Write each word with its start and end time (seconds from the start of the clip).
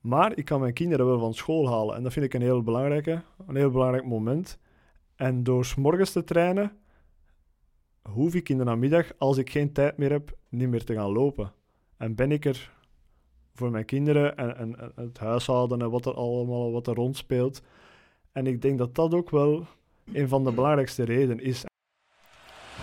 Maar 0.00 0.36
ik 0.36 0.44
kan 0.44 0.60
mijn 0.60 0.72
kinderen 0.72 1.06
wel 1.06 1.18
van 1.18 1.34
school 1.34 1.68
halen. 1.68 1.96
En 1.96 2.02
dat 2.02 2.12
vind 2.12 2.24
ik 2.24 2.34
een 2.34 2.42
heel, 2.42 2.62
belangrijke, 2.62 3.22
een 3.46 3.56
heel 3.56 3.70
belangrijk 3.70 4.04
moment. 4.04 4.58
En 5.16 5.42
door 5.42 5.64
's 5.64 5.74
morgens 5.74 6.12
te 6.12 6.24
trainen, 6.24 6.72
hoef 8.08 8.34
ik 8.34 8.48
in 8.48 8.58
de 8.58 8.64
namiddag, 8.64 9.12
als 9.18 9.36
ik 9.36 9.50
geen 9.50 9.72
tijd 9.72 9.96
meer 9.96 10.10
heb, 10.10 10.36
niet 10.48 10.68
meer 10.68 10.84
te 10.84 10.94
gaan 10.94 11.12
lopen. 11.12 11.52
En 11.96 12.14
ben 12.14 12.32
ik 12.32 12.44
er 12.44 12.70
voor 13.54 13.70
mijn 13.70 13.84
kinderen 13.84 14.36
en, 14.36 14.56
en, 14.56 14.92
het 14.94 15.18
huishouden 15.18 15.80
en 15.80 15.90
wat 15.90 16.06
er 16.06 16.14
allemaal 16.14 16.72
wat 16.72 16.86
er 16.86 16.94
rond 16.94 17.16
speelt. 17.16 17.62
En 18.32 18.46
ik 18.46 18.62
denk 18.62 18.78
dat 18.78 18.94
dat 18.94 19.14
ook 19.14 19.30
wel 19.30 19.66
een 20.12 20.28
van 20.28 20.44
de 20.44 20.52
belangrijkste 20.52 21.04
redenen 21.04 21.44
is. 21.44 21.64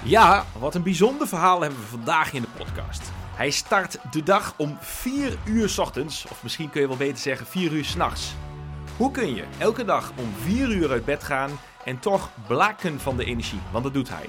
Ja, 0.04 0.46
wat 0.60 0.76
een 0.76 0.84
bijzonder 0.84 1.28
verhaal 1.28 1.62
hebben 1.62 1.80
we 1.80 1.86
vandaag 1.86 2.34
in 2.34 2.42
de 2.42 2.48
podcast. 2.58 3.12
Hij 3.38 3.50
start 3.50 3.98
de 4.12 4.24
dag 4.24 4.54
om 4.58 4.78
4 4.80 5.38
uur 5.46 5.76
ochtends, 5.80 6.26
of 6.32 6.44
misschien 6.44 6.70
kun 6.70 6.82
je 6.82 6.88
wel 6.88 6.98
beter 6.98 7.18
zeggen 7.18 7.46
4 7.46 7.72
uur 7.72 7.86
's 7.86 7.96
nachts. 7.96 8.36
Hoe 8.98 9.12
kun 9.12 9.36
je 9.36 9.44
elke 9.58 9.86
dag 9.86 10.12
om 10.16 10.34
4 10.42 10.70
uur 10.70 10.92
uit 10.92 11.06
bed 11.06 11.24
gaan 11.24 11.60
en 11.86 12.00
toch 12.00 12.30
blaken 12.48 13.00
van 13.00 13.18
de 13.18 13.26
energie? 13.26 13.60
Want 13.72 13.84
dat 13.84 13.94
doet 13.94 14.10
hij. 14.10 14.26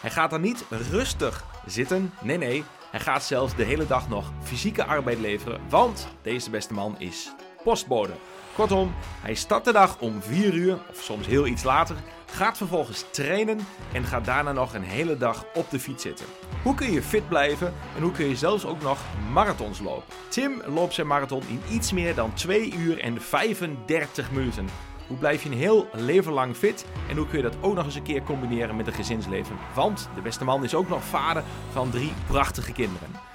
Hij 0.00 0.10
gaat 0.10 0.30
dan 0.30 0.40
niet 0.40 0.64
rustig 0.90 1.44
zitten, 1.66 2.14
nee 2.22 2.38
nee, 2.38 2.64
hij 2.90 3.00
gaat 3.00 3.24
zelfs 3.24 3.56
de 3.56 3.64
hele 3.64 3.86
dag 3.86 4.08
nog 4.08 4.32
fysieke 4.42 4.84
arbeid 4.84 5.18
leveren, 5.18 5.60
want 5.68 6.08
deze 6.22 6.50
beste 6.50 6.72
man 6.72 6.98
is 6.98 7.32
postbode. 7.64 8.12
Kortom, 8.54 8.94
hij 9.20 9.34
start 9.34 9.64
de 9.64 9.72
dag 9.72 9.98
om 9.98 10.22
4 10.22 10.54
uur, 10.54 10.78
of 10.90 11.02
soms 11.02 11.26
heel 11.26 11.46
iets 11.46 11.62
later, 11.62 11.96
gaat 12.26 12.56
vervolgens 12.56 13.04
trainen 13.10 13.58
en 13.92 14.04
gaat 14.04 14.24
daarna 14.24 14.52
nog 14.52 14.74
een 14.74 14.82
hele 14.82 15.16
dag 15.16 15.44
op 15.54 15.70
de 15.70 15.80
fiets 15.80 16.02
zitten. 16.02 16.26
Hoe 16.62 16.74
kun 16.74 16.92
je 16.92 17.02
fit 17.02 17.28
blijven 17.28 17.74
en 17.96 18.02
hoe 18.02 18.12
kun 18.12 18.28
je 18.28 18.36
zelfs 18.36 18.64
ook 18.64 18.82
nog 18.82 18.98
marathons 19.32 19.80
lopen? 19.80 20.14
Tim 20.28 20.62
loopt 20.66 20.94
zijn 20.94 21.06
marathon 21.06 21.42
in 21.48 21.62
iets 21.70 21.92
meer 21.92 22.14
dan 22.14 22.34
2 22.34 22.72
uur 22.72 23.00
en 23.00 23.20
35 23.20 24.30
minuten. 24.30 24.68
Hoe 25.06 25.16
blijf 25.16 25.42
je 25.42 25.48
een 25.48 25.56
heel 25.56 25.88
leven 25.92 26.32
lang 26.32 26.56
fit 26.56 26.86
en 27.08 27.16
hoe 27.16 27.26
kun 27.26 27.36
je 27.36 27.44
dat 27.44 27.56
ook 27.60 27.74
nog 27.74 27.84
eens 27.84 27.94
een 27.94 28.02
keer 28.02 28.22
combineren 28.22 28.76
met 28.76 28.86
een 28.86 28.92
gezinsleven? 28.92 29.56
Want 29.74 30.08
de 30.14 30.20
beste 30.20 30.44
man 30.44 30.64
is 30.64 30.74
ook 30.74 30.88
nog 30.88 31.04
vader 31.04 31.42
van 31.72 31.90
drie 31.90 32.12
prachtige 32.26 32.72
kinderen. 32.72 33.31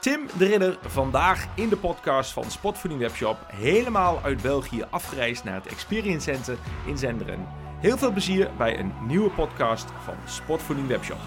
Tim 0.00 0.26
de 0.38 0.44
Ridder, 0.46 0.78
vandaag 0.82 1.56
in 1.56 1.68
de 1.68 1.76
podcast 1.76 2.32
van 2.32 2.44
Spotvoeding 2.50 3.00
Webshop, 3.00 3.38
helemaal 3.46 4.20
uit 4.22 4.42
België 4.42 4.84
afgereisd 4.90 5.44
naar 5.44 5.54
het 5.54 5.66
Experience 5.66 6.32
Center 6.32 6.58
in 6.86 6.98
Zenderen. 6.98 7.46
Heel 7.80 7.98
veel 7.98 8.10
plezier 8.10 8.50
bij 8.58 8.78
een 8.78 8.92
nieuwe 9.06 9.30
podcast 9.30 9.90
van 10.04 10.14
Spotvoeding 10.26 10.88
Webshop. 10.88 11.18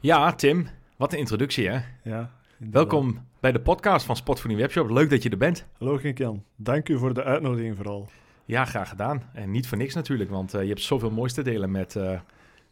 Ja, 0.00 0.32
Tim, 0.32 0.66
wat 0.96 1.12
een 1.12 1.18
introductie 1.18 1.68
hè. 1.68 1.80
Ja, 2.02 2.30
Welkom 2.56 3.26
bij 3.40 3.52
de 3.52 3.60
podcast 3.60 4.06
van 4.06 4.16
Spotvoeding 4.16 4.60
Webshop. 4.60 4.90
Leuk 4.90 5.10
dat 5.10 5.22
je 5.22 5.30
er 5.30 5.36
bent. 5.36 5.66
Hallo 5.78 5.98
Jan, 6.14 6.44
dank 6.56 6.88
u 6.88 6.98
voor 6.98 7.14
de 7.14 7.24
uitnodiging 7.24 7.76
vooral. 7.76 8.08
Ja, 8.44 8.64
graag 8.64 8.88
gedaan. 8.88 9.22
En 9.34 9.50
niet 9.50 9.68
voor 9.68 9.78
niks 9.78 9.94
natuurlijk, 9.94 10.30
want 10.30 10.54
uh, 10.54 10.62
je 10.62 10.68
hebt 10.68 10.82
zoveel 10.82 11.10
moois 11.10 11.32
te 11.32 11.42
delen 11.42 11.70
met, 11.70 11.94
uh, 11.94 12.20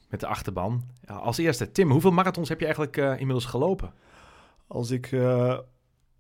met 0.09 0.21
de 0.21 0.27
achterban. 0.27 0.83
Ja, 1.07 1.15
als 1.15 1.39
eerste, 1.39 1.73
Tim, 1.73 1.91
hoeveel 1.91 2.11
marathons 2.13 2.49
heb 2.49 2.59
je 2.59 2.65
eigenlijk 2.65 2.97
uh, 2.97 3.11
inmiddels 3.11 3.45
gelopen? 3.45 3.93
Als 4.73 4.91
ik 4.91 5.17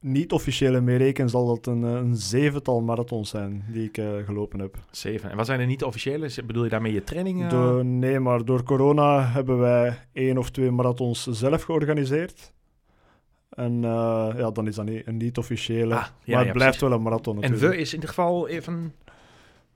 niet 0.00 0.32
officiële 0.32 0.80
meereken, 0.80 1.28
zal 1.28 1.46
dat 1.46 1.66
een, 1.66 1.82
een, 1.82 2.16
zevental 2.16 2.80
marathons 2.80 3.30
zijn 3.30 3.64
die 3.72 3.90
ik 3.92 4.02
gelopen 4.24 4.60
heb. 4.60 4.76
Zeven. 4.90 5.30
En 5.30 5.36
wat 5.36 5.46
zijn 5.46 5.60
er 5.60 5.66
niet 5.66 5.84
officiële? 5.84 6.30
Bedoel 6.46 6.64
je 6.64 6.70
daarmee 6.70 6.92
je 6.92 7.04
training? 7.04 7.46
Door, 7.46 7.84
nee, 7.84 8.20
maar 8.20 8.44
door 8.44 8.62
corona 8.62 9.22
hebben 9.22 9.58
wij 9.58 9.98
één 10.12 10.38
of 10.38 10.50
twee 10.50 10.70
marathons 10.70 11.26
zelf 11.26 11.62
georganiseerd. 11.62 12.52
En 13.50 13.72
uh, 13.72 14.28
ja, 14.36 14.50
dan 14.50 14.66
is 14.66 14.74
dat 14.74 14.84
niet 14.84 15.06
een 15.06 15.16
niet-officiële. 15.16 15.94
Ah, 15.94 16.00
ja, 16.00 16.10
maar 16.24 16.36
het 16.38 16.46
ja, 16.46 16.52
blijft 16.52 16.56
precies. 16.56 16.80
wel 16.80 16.92
een 16.92 17.02
marathon 17.02 17.34
natuurlijk. 17.34 17.62
En 17.62 17.68
we 17.70 17.76
is 17.76 17.88
in 17.88 17.94
ieder 17.94 18.08
geval 18.08 18.48
even... 18.48 18.94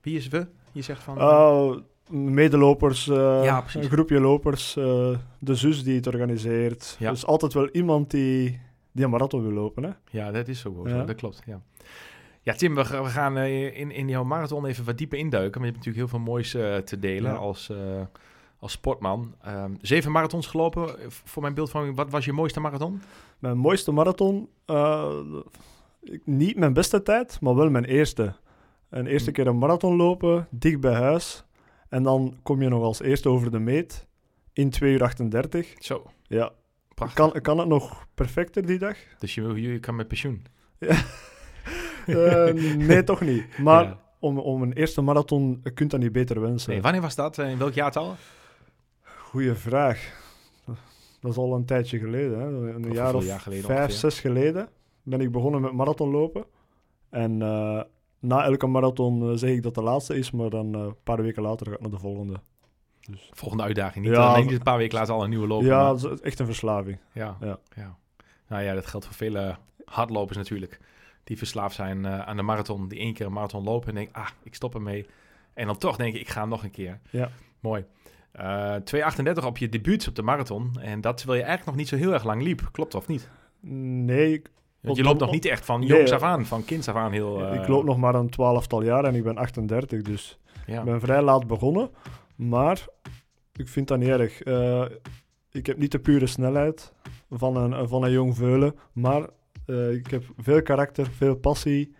Wie 0.01 0.17
is 0.17 0.27
we? 0.27 0.47
Je 0.71 0.81
zegt 0.81 1.03
van... 1.03 1.17
Uh, 1.17 1.75
medelopers, 2.09 3.07
uh, 3.07 3.43
ja, 3.43 3.63
een 3.73 3.89
groepje 3.89 4.19
lopers, 4.19 4.75
uh, 4.75 5.17
de 5.39 5.55
zus 5.55 5.83
die 5.83 5.95
het 5.95 6.07
organiseert. 6.07 6.97
Dus 6.99 7.25
altijd 7.25 7.53
wel 7.53 7.69
iemand 7.69 8.11
die, 8.11 8.59
die 8.95 9.07
marathon 9.07 9.41
wil 9.41 9.51
lopen. 9.51 9.83
Hè? 9.83 9.89
Ja, 10.09 10.31
dat 10.31 10.47
is 10.47 10.65
ook 10.65 10.75
wel 10.75 10.87
zo. 10.87 11.05
Dat 11.05 11.15
klopt, 11.15 11.41
ja. 11.45 11.61
Ja, 12.41 12.53
Tim, 12.53 12.75
we, 12.75 12.81
we 12.83 13.05
gaan 13.05 13.37
in, 13.37 13.91
in 13.91 14.07
jouw 14.07 14.23
marathon 14.23 14.65
even 14.65 14.85
wat 14.85 14.97
dieper 14.97 15.17
induiken. 15.17 15.61
Maar 15.61 15.69
je 15.69 15.75
hebt 15.75 15.85
natuurlijk 15.85 16.11
heel 16.11 16.19
veel 16.19 16.33
moois 16.33 16.51
te 16.85 16.99
delen 16.99 17.37
als, 17.37 17.71
als 18.59 18.71
sportman. 18.71 19.35
Um, 19.47 19.77
zeven 19.81 20.11
marathons 20.11 20.47
gelopen. 20.47 20.95
Voor 21.07 21.41
mijn 21.41 21.53
beeldvorming, 21.53 21.95
wat 21.95 22.09
was 22.09 22.25
je 22.25 22.33
mooiste 22.33 22.59
marathon? 22.59 23.01
Mijn 23.39 23.57
mooiste 23.57 23.91
marathon? 23.91 24.49
Uh, 24.67 25.13
niet 26.23 26.57
mijn 26.57 26.73
beste 26.73 27.01
tijd, 27.01 27.41
maar 27.41 27.55
wel 27.55 27.69
mijn 27.69 27.85
eerste. 27.85 28.35
Een 28.89 29.07
eerste 29.07 29.31
keer 29.31 29.47
een 29.47 29.57
marathon 29.57 29.95
lopen, 29.95 30.47
dicht 30.51 30.79
bij 30.79 30.93
huis. 30.93 31.45
En 31.89 32.03
dan 32.03 32.37
kom 32.43 32.61
je 32.61 32.69
nog 32.69 32.83
als 32.83 33.01
eerste 33.01 33.29
over 33.29 33.51
de 33.51 33.59
meet 33.59 34.07
in 34.53 34.69
2 34.69 34.93
uur 34.93 35.03
38. 35.03 35.73
Zo. 35.77 36.03
Ja. 36.23 36.51
Kan, 37.13 37.31
kan 37.41 37.57
het 37.57 37.67
nog 37.67 38.07
perfecter 38.13 38.65
die 38.65 38.79
dag? 38.79 38.97
Dus 39.19 39.35
je, 39.35 39.61
je 39.61 39.79
kan 39.79 39.95
met 39.95 40.07
pensioen? 40.07 40.45
Ja. 40.79 41.03
uh, 42.05 42.53
nee, 42.87 43.03
toch 43.03 43.21
niet. 43.21 43.57
Maar 43.57 43.83
ja. 43.83 43.99
om, 44.19 44.39
om 44.39 44.61
een 44.61 44.73
eerste 44.73 45.01
marathon 45.01 45.59
je 45.63 45.71
kunt 45.71 45.91
dat 45.91 45.99
niet 45.99 46.11
beter 46.11 46.41
wensen. 46.41 46.71
Nee, 46.71 46.81
wanneer 46.81 47.01
was 47.01 47.15
dat? 47.15 47.37
In 47.37 47.57
welk 47.57 47.73
jaartal? 47.73 48.15
Goeie 49.03 49.53
vraag. 49.53 50.23
Dat 51.19 51.31
is 51.31 51.37
al 51.37 51.53
een 51.53 51.65
tijdje 51.65 51.99
geleden. 51.99 52.39
Hè. 52.39 52.73
Een 52.73 52.87
of 52.89 52.93
jaar 52.93 53.15
of 53.15 53.25
jaar 53.25 53.39
geleden 53.39 53.65
vijf, 53.65 53.79
ongeveer. 53.79 53.99
zes 53.99 54.19
geleden 54.19 54.69
ben 55.03 55.21
ik 55.21 55.31
begonnen 55.31 55.61
met 55.61 55.71
marathonlopen. 55.71 56.45
En 57.09 57.31
uh, 57.31 57.81
na 58.19 58.43
elke 58.43 58.67
marathon 58.67 59.37
zeg 59.37 59.49
ik 59.49 59.63
dat 59.63 59.75
de 59.75 59.81
laatste 59.81 60.17
is, 60.17 60.31
maar 60.31 60.49
dan 60.49 60.73
een 60.73 60.95
paar 61.03 61.21
weken 61.21 61.41
later 61.41 61.67
ga 61.67 61.73
ik 61.73 61.81
naar 61.81 61.89
de 61.89 61.99
volgende. 61.99 62.39
Dus. 63.09 63.29
Volgende 63.33 63.63
uitdaging. 63.63 64.05
Niet, 64.05 64.15
ja, 64.15 64.37
niet 64.37 64.51
een 64.51 64.63
paar 64.63 64.77
weken 64.77 64.97
later 64.97 65.13
al 65.13 65.23
een 65.23 65.29
nieuwe 65.29 65.47
lopen. 65.47 65.67
Ja, 65.67 65.83
maar... 65.83 66.01
dat 66.01 66.11
is 66.11 66.21
echt 66.21 66.39
een 66.39 66.45
verslaving. 66.45 66.97
Ja, 67.11 67.37
ja. 67.41 67.59
ja. 67.75 67.97
Nou 68.47 68.63
ja, 68.63 68.73
dat 68.73 68.85
geldt 68.85 69.05
voor 69.05 69.15
vele 69.15 69.57
hardlopers 69.85 70.37
natuurlijk. 70.37 70.79
Die 71.23 71.37
verslaafd 71.37 71.75
zijn 71.75 72.07
aan 72.07 72.35
de 72.35 72.43
marathon. 72.43 72.87
Die 72.87 72.99
één 72.99 73.13
keer 73.13 73.25
een 73.25 73.33
marathon 73.33 73.63
lopen 73.63 73.89
en 73.89 73.95
denken, 73.95 74.13
ah, 74.13 74.27
ik 74.43 74.55
stop 74.55 74.75
ermee. 74.75 75.05
En 75.53 75.65
dan 75.65 75.77
toch 75.77 75.95
denken, 75.95 76.19
ik 76.19 76.29
ga 76.29 76.45
nog 76.45 76.63
een 76.63 76.71
keer. 76.71 76.99
Ja. 77.09 77.29
Mooi. 77.59 77.85
Uh, 78.39 78.75
2,38 78.75 79.45
op 79.45 79.57
je 79.57 79.69
debuut 79.69 80.07
op 80.07 80.15
de 80.15 80.21
marathon. 80.21 80.71
En 80.81 81.01
dat 81.01 81.17
terwijl 81.17 81.39
je 81.39 81.45
eigenlijk 81.45 81.65
nog 81.65 81.75
niet 81.75 81.87
zo 81.87 82.05
heel 82.05 82.13
erg 82.13 82.23
lang 82.23 82.41
liep. 82.41 82.69
Klopt 82.71 82.95
of 82.95 83.07
niet? 83.07 83.29
Nee. 83.59 84.41
Want 84.81 84.97
je 84.97 85.03
loopt 85.03 85.19
nog 85.19 85.31
niet 85.31 85.45
echt 85.45 85.65
van 85.65 85.81
jongs 85.81 86.11
af 86.11 86.21
aan, 86.21 86.45
van 86.45 86.65
kinds 86.65 86.87
af 86.87 86.95
aan 86.95 87.11
heel... 87.11 87.41
Uh... 87.41 87.61
Ik 87.61 87.67
loop 87.67 87.83
nog 87.83 87.97
maar 87.97 88.15
een 88.15 88.29
twaalftal 88.29 88.81
jaar 88.81 89.05
en 89.05 89.15
ik 89.15 89.23
ben 89.23 89.37
38, 89.37 90.01
dus 90.01 90.39
ja. 90.67 90.79
ik 90.79 90.85
ben 90.85 90.99
vrij 90.99 91.21
laat 91.21 91.47
begonnen. 91.47 91.89
Maar 92.35 92.87
ik 93.55 93.67
vind 93.67 93.87
dat 93.87 93.99
niet 93.99 94.09
erg. 94.09 94.45
Uh, 94.45 94.85
ik 95.51 95.65
heb 95.65 95.77
niet 95.77 95.91
de 95.91 95.99
pure 95.99 96.27
snelheid 96.27 96.93
van 97.29 97.57
een, 97.57 97.87
van 97.87 98.03
een 98.03 98.11
jong 98.11 98.35
veulen, 98.35 98.75
maar 98.93 99.29
uh, 99.67 99.91
ik 99.91 100.07
heb 100.07 100.23
veel 100.37 100.61
karakter, 100.61 101.11
veel 101.11 101.35
passie. 101.35 101.95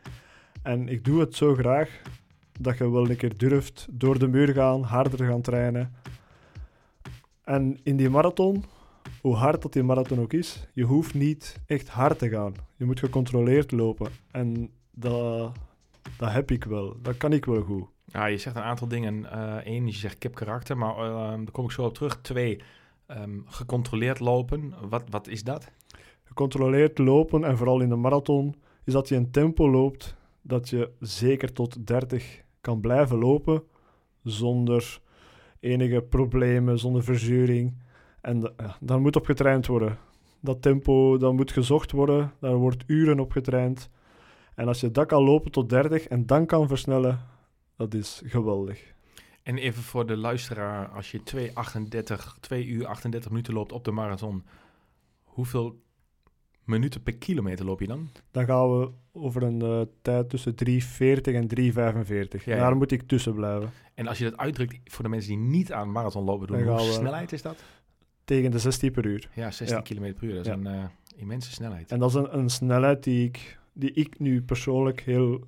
En 0.61 0.87
ik 0.87 1.03
doe 1.03 1.19
het 1.19 1.35
zo 1.35 1.53
graag 1.53 2.01
dat 2.59 2.77
je 2.77 2.91
wel 2.91 3.09
een 3.09 3.15
keer 3.15 3.37
durft 3.37 3.87
door 3.91 4.19
de 4.19 4.27
muur 4.27 4.53
gaan, 4.53 4.83
harder 4.83 5.27
gaan 5.27 5.41
trainen. 5.41 5.93
En 7.43 7.79
in 7.83 7.97
die 7.97 8.09
marathon, 8.09 8.63
hoe 9.21 9.35
hard 9.35 9.61
dat 9.61 9.73
die 9.73 9.83
marathon 9.83 10.19
ook 10.19 10.33
is, 10.33 10.67
je 10.73 10.83
hoeft 10.83 11.13
niet 11.13 11.61
echt 11.65 11.87
hard 11.87 12.19
te 12.19 12.29
gaan. 12.29 12.53
Je 12.75 12.85
moet 12.85 12.99
gecontroleerd 12.99 13.71
lopen. 13.71 14.11
En 14.31 14.71
dat, 14.91 15.51
dat 16.17 16.31
heb 16.31 16.51
ik 16.51 16.63
wel. 16.63 16.95
Dat 17.01 17.17
kan 17.17 17.33
ik 17.33 17.45
wel 17.45 17.61
goed. 17.61 17.87
Ja, 18.05 18.25
je 18.25 18.37
zegt 18.37 18.55
een 18.55 18.61
aantal 18.61 18.87
dingen. 18.87 19.39
Eén, 19.67 19.85
uh, 19.85 19.91
je 19.91 19.97
zegt 19.97 20.23
heb 20.23 20.35
karakter, 20.35 20.77
maar 20.77 20.97
uh, 20.97 21.29
daar 21.29 21.51
kom 21.51 21.65
ik 21.65 21.71
zo 21.71 21.83
op 21.83 21.93
terug. 21.93 22.21
Twee, 22.21 22.61
um, 23.07 23.43
gecontroleerd 23.47 24.19
lopen. 24.19 24.73
Wat, 24.89 25.03
wat 25.09 25.27
is 25.27 25.43
dat? 25.43 25.71
Gecontroleerd 26.23 26.97
lopen, 26.97 27.43
en 27.43 27.57
vooral 27.57 27.81
in 27.81 27.89
de 27.89 27.95
marathon, 27.95 28.55
is 28.83 28.93
dat 28.93 29.07
je 29.07 29.15
een 29.15 29.31
tempo 29.31 29.69
loopt 29.69 30.15
dat 30.41 30.69
je 30.69 30.91
zeker 30.99 31.53
tot 31.53 31.87
30 31.87 32.41
kan 32.61 32.79
blijven 32.79 33.17
lopen 33.17 33.63
zonder 34.23 34.99
enige 35.59 36.01
problemen, 36.01 36.79
zonder 36.79 37.03
verzuring. 37.03 37.73
En 38.21 38.39
de, 38.39 38.53
ja, 38.57 38.77
daar 38.79 39.01
moet 39.01 39.15
op 39.15 39.25
getraind 39.25 39.67
worden. 39.67 39.97
Dat 40.39 40.61
tempo, 40.61 41.17
dat 41.17 41.33
moet 41.33 41.51
gezocht 41.51 41.91
worden. 41.91 42.31
Daar 42.39 42.55
wordt 42.55 42.83
uren 42.87 43.19
op 43.19 43.31
getraind. 43.31 43.89
En 44.55 44.67
als 44.67 44.79
je 44.79 44.91
dat 44.91 45.05
kan 45.05 45.23
lopen 45.23 45.51
tot 45.51 45.69
30 45.69 46.07
en 46.07 46.25
dan 46.25 46.45
kan 46.45 46.67
versnellen, 46.67 47.19
dat 47.75 47.93
is 47.93 48.21
geweldig. 48.25 48.93
En 49.43 49.57
even 49.57 49.83
voor 49.83 50.05
de 50.05 50.17
luisteraar, 50.17 50.87
als 50.87 51.11
je 51.11 51.23
2, 51.23 51.53
2 52.39 52.65
uur 52.65 52.85
38 52.85 53.29
minuten 53.29 53.53
loopt 53.53 53.71
op 53.71 53.83
de 53.83 53.91
marathon, 53.91 54.43
hoeveel 55.23 55.83
minuten 56.63 57.03
per 57.03 57.17
kilometer 57.17 57.65
loop 57.65 57.79
je 57.79 57.87
dan? 57.87 58.09
Dan 58.31 58.45
gaan 58.45 58.79
we 58.79 58.91
over 59.11 59.43
een 59.43 59.63
uh, 59.63 59.81
tijd 60.01 60.29
tussen 60.29 60.53
3,40 60.53 60.57
en 61.21 61.47
3,45. 61.59 61.73
Ja, 61.73 62.15
ja. 62.45 62.55
Daar 62.55 62.75
moet 62.75 62.91
ik 62.91 63.07
tussen 63.07 63.33
blijven. 63.33 63.71
En 63.93 64.07
als 64.07 64.17
je 64.17 64.23
dat 64.23 64.37
uitdrukt 64.37 64.79
voor 64.83 65.03
de 65.03 65.09
mensen 65.09 65.29
die 65.29 65.39
niet 65.39 65.71
aan 65.71 65.91
marathon 65.91 66.23
lopen 66.23 66.47
doen, 66.47 66.63
hoeveel 66.63 66.93
snelheid 66.93 67.31
is 67.31 67.41
dat? 67.41 67.63
Tegen 68.23 68.51
de 68.51 68.59
16 68.59 68.91
per 68.91 69.05
uur. 69.05 69.29
Ja, 69.35 69.51
16 69.51 69.77
ja. 69.77 69.83
km 69.83 70.13
per 70.13 70.23
uur. 70.23 70.35
Dat 70.35 70.45
is 70.45 70.51
een 70.51 70.67
uh, 70.67 70.83
immense 71.15 71.51
snelheid. 71.51 71.91
En 71.91 71.99
dat 71.99 72.09
is 72.09 72.15
een, 72.15 72.37
een 72.37 72.49
snelheid 72.49 73.03
die 73.03 73.25
ik 73.25 73.59
die 73.75 73.91
ik 73.91 74.19
nu 74.19 74.41
persoonlijk 74.41 75.01
heel 75.01 75.47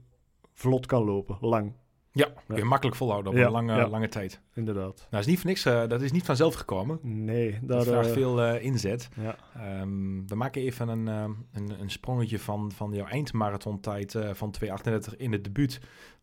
vlot 0.53 0.85
kan 0.85 1.03
lopen, 1.03 1.38
lang. 1.41 1.73
Ja, 2.17 2.27
kun 2.47 2.55
je 2.55 2.63
makkelijk 2.63 2.97
volhouden 2.97 3.31
op 3.31 3.37
een 3.37 3.51
lange, 3.51 3.87
lange 3.87 4.09
tijd. 4.09 4.41
Inderdaad. 4.53 5.07
Nou, 5.09 5.23
is 5.23 5.29
niet 5.29 5.39
voor 5.39 5.49
niks, 5.49 5.65
uh, 5.65 5.87
dat 5.87 6.01
is 6.01 6.11
niet 6.11 6.25
vanzelf 6.25 6.53
gekomen. 6.53 6.99
Nee. 7.01 7.59
Dat 7.61 7.85
vraagt 7.85 8.11
veel 8.11 8.43
uh, 8.43 8.63
inzet. 8.63 9.09
Ja. 9.15 9.35
Um, 9.81 10.27
we 10.27 10.35
maken 10.35 10.61
even 10.61 10.87
een, 10.87 11.07
een, 11.07 11.79
een, 11.79 11.89
sprongetje 11.89 12.39
van, 12.39 12.71
van 12.71 12.93
jouw 12.93 13.05
eindmarathontijd 13.05 14.15
van 14.31 14.55
2.38 14.63 15.17
in 15.17 15.31
het 15.31 15.43
debuut. 15.43 15.79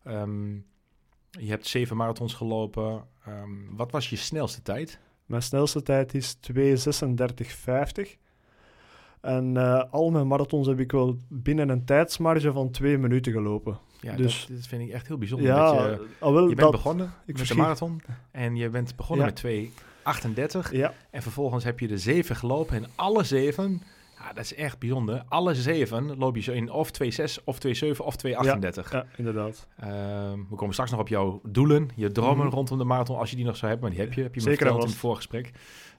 Um, 0.07 0.65
je 1.29 1.49
hebt 1.49 1.67
zeven 1.67 1.97
marathons 1.97 2.33
gelopen. 2.33 3.07
Um, 3.27 3.75
wat 3.75 3.91
was 3.91 4.09
je 4.09 4.15
snelste 4.15 4.61
tijd? 4.61 4.99
Mijn 5.25 5.41
snelste 5.41 5.81
tijd 5.81 6.13
is 6.13 6.37
2.36.50. 6.53 6.61
En 9.21 9.57
al 9.91 10.11
mijn 10.11 10.27
marathons 10.27 10.67
heb 10.67 10.79
ik 10.79 10.91
wel 10.91 11.17
binnen 11.29 11.69
een 11.69 11.85
tijdsmarge 11.85 12.51
van 12.51 12.71
twee 12.71 12.97
minuten 12.97 13.31
gelopen. 13.31 13.79
Ja, 14.05 14.15
dus, 14.15 14.47
dat, 14.49 14.67
vind 14.67 14.81
ik 14.81 14.89
echt 14.89 15.07
heel 15.07 15.17
bijzonder. 15.17 15.47
Ja, 15.47 15.73
dat 15.73 15.99
je, 15.99 16.07
al 16.19 16.33
wel, 16.33 16.49
je 16.49 16.55
bent 16.55 16.71
begonnen 16.71 17.13
ik 17.25 17.37
met 17.37 17.47
de 17.47 17.55
marathon 17.55 18.01
en 18.31 18.55
je 18.55 18.69
bent 18.69 18.95
begonnen 18.95 19.25
met 19.25 19.43
2.38. 20.67 20.71
Ja. 20.71 20.93
En 21.09 21.21
vervolgens 21.21 21.63
heb 21.63 21.79
je 21.79 21.87
de 21.87 21.97
zeven 21.97 22.35
gelopen 22.35 22.75
en 22.75 22.89
alle 22.95 23.23
zeven 23.23 23.81
ja, 24.17 24.33
dat 24.33 24.43
is 24.43 24.55
echt 24.55 24.79
bijzonder. 24.79 25.23
Alle 25.27 25.55
zeven 25.55 26.17
loop 26.17 26.35
je 26.35 26.41
zo 26.41 26.51
in 26.51 26.71
of 26.71 26.91
2,6 27.03 27.43
of 27.43 27.57
2,7 27.67 27.97
of 27.97 28.15
2,38. 28.27 28.31
Ja, 28.31 28.59
ja, 28.89 29.05
inderdaad. 29.15 29.67
Ehm, 29.79 30.39
we 30.49 30.55
komen 30.55 30.73
straks 30.73 30.91
nog 30.91 30.99
op 30.99 31.07
jouw 31.07 31.41
doelen, 31.43 31.89
je 31.95 32.11
dromen 32.11 32.45
mhm. 32.45 32.55
rondom 32.55 32.77
de 32.77 32.83
marathon, 32.83 33.17
als 33.17 33.29
je 33.29 33.35
die 33.35 33.45
nog 33.45 33.57
zou 33.57 33.71
hebben. 33.71 33.89
Maar 33.89 33.97
die 33.97 34.07
heb 34.07 34.15
je, 34.15 34.23
heb 34.23 34.35
je 34.35 34.41
me 34.41 34.55
verteld 34.55 34.81
in 34.81 34.89
het 34.89 34.97
voorgesprek. 34.97 35.51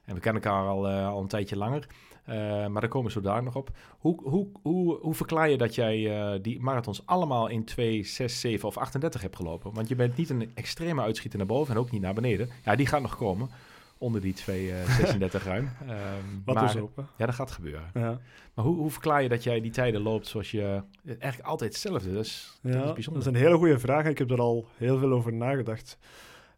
En 0.05 0.13
we 0.13 0.19
kennen 0.19 0.41
elkaar 0.41 0.67
al, 0.67 0.89
uh, 0.89 1.07
al 1.07 1.21
een 1.21 1.27
tijdje 1.27 1.57
langer. 1.57 1.87
Uh, 2.29 2.35
maar 2.67 2.81
daar 2.81 2.89
komen 2.89 3.07
we 3.07 3.19
zo 3.19 3.21
daar 3.21 3.43
nog 3.43 3.55
op. 3.55 3.69
Hoe, 3.97 4.21
hoe, 4.23 4.47
hoe, 4.61 4.97
hoe 5.01 5.13
verklaar 5.13 5.49
je 5.49 5.57
dat 5.57 5.75
jij 5.75 5.99
uh, 5.99 6.39
die 6.41 6.59
marathons 6.59 7.05
allemaal 7.05 7.47
in 7.47 7.63
2, 7.63 8.03
6, 8.03 8.39
7 8.39 8.67
of 8.67 8.77
38 8.77 9.21
hebt 9.21 9.35
gelopen? 9.35 9.73
Want 9.73 9.87
je 9.87 9.95
bent 9.95 10.17
niet 10.17 10.29
een 10.29 10.51
extreme 10.53 11.01
uitschieter 11.01 11.37
naar 11.37 11.47
boven 11.47 11.73
en 11.73 11.79
ook 11.79 11.91
niet 11.91 12.01
naar 12.01 12.13
beneden. 12.13 12.49
Ja, 12.65 12.75
die 12.75 12.87
gaat 12.87 13.01
nog 13.01 13.17
komen 13.17 13.49
onder 13.97 14.21
die 14.21 14.33
236 14.33 15.41
uh, 15.41 15.47
ruim. 15.51 15.69
Um, 15.81 16.41
Wat 16.45 16.55
maar, 16.55 16.63
is 16.63 16.77
open? 16.77 17.07
Ja, 17.17 17.25
dat 17.25 17.35
gaat 17.35 17.51
gebeuren. 17.51 17.89
Ja. 17.93 18.19
Maar 18.53 18.65
hoe, 18.65 18.75
hoe 18.75 18.91
verklaar 18.91 19.23
je 19.23 19.29
dat 19.29 19.43
jij 19.43 19.61
die 19.61 19.71
tijden 19.71 20.01
loopt 20.01 20.27
zoals 20.27 20.51
je... 20.51 20.81
Eigenlijk 21.05 21.41
altijd 21.41 21.71
hetzelfde, 21.71 22.11
dus 22.11 22.59
ja, 22.61 22.71
dat 22.71 22.85
is 22.87 22.93
bijzonder. 22.93 23.23
Dat 23.23 23.33
is 23.33 23.39
een 23.39 23.45
hele 23.45 23.57
goede 23.57 23.79
vraag 23.79 24.05
ik 24.05 24.17
heb 24.17 24.31
er 24.31 24.41
al 24.41 24.67
heel 24.77 24.97
veel 24.97 25.11
over 25.11 25.33
nagedacht. 25.33 25.97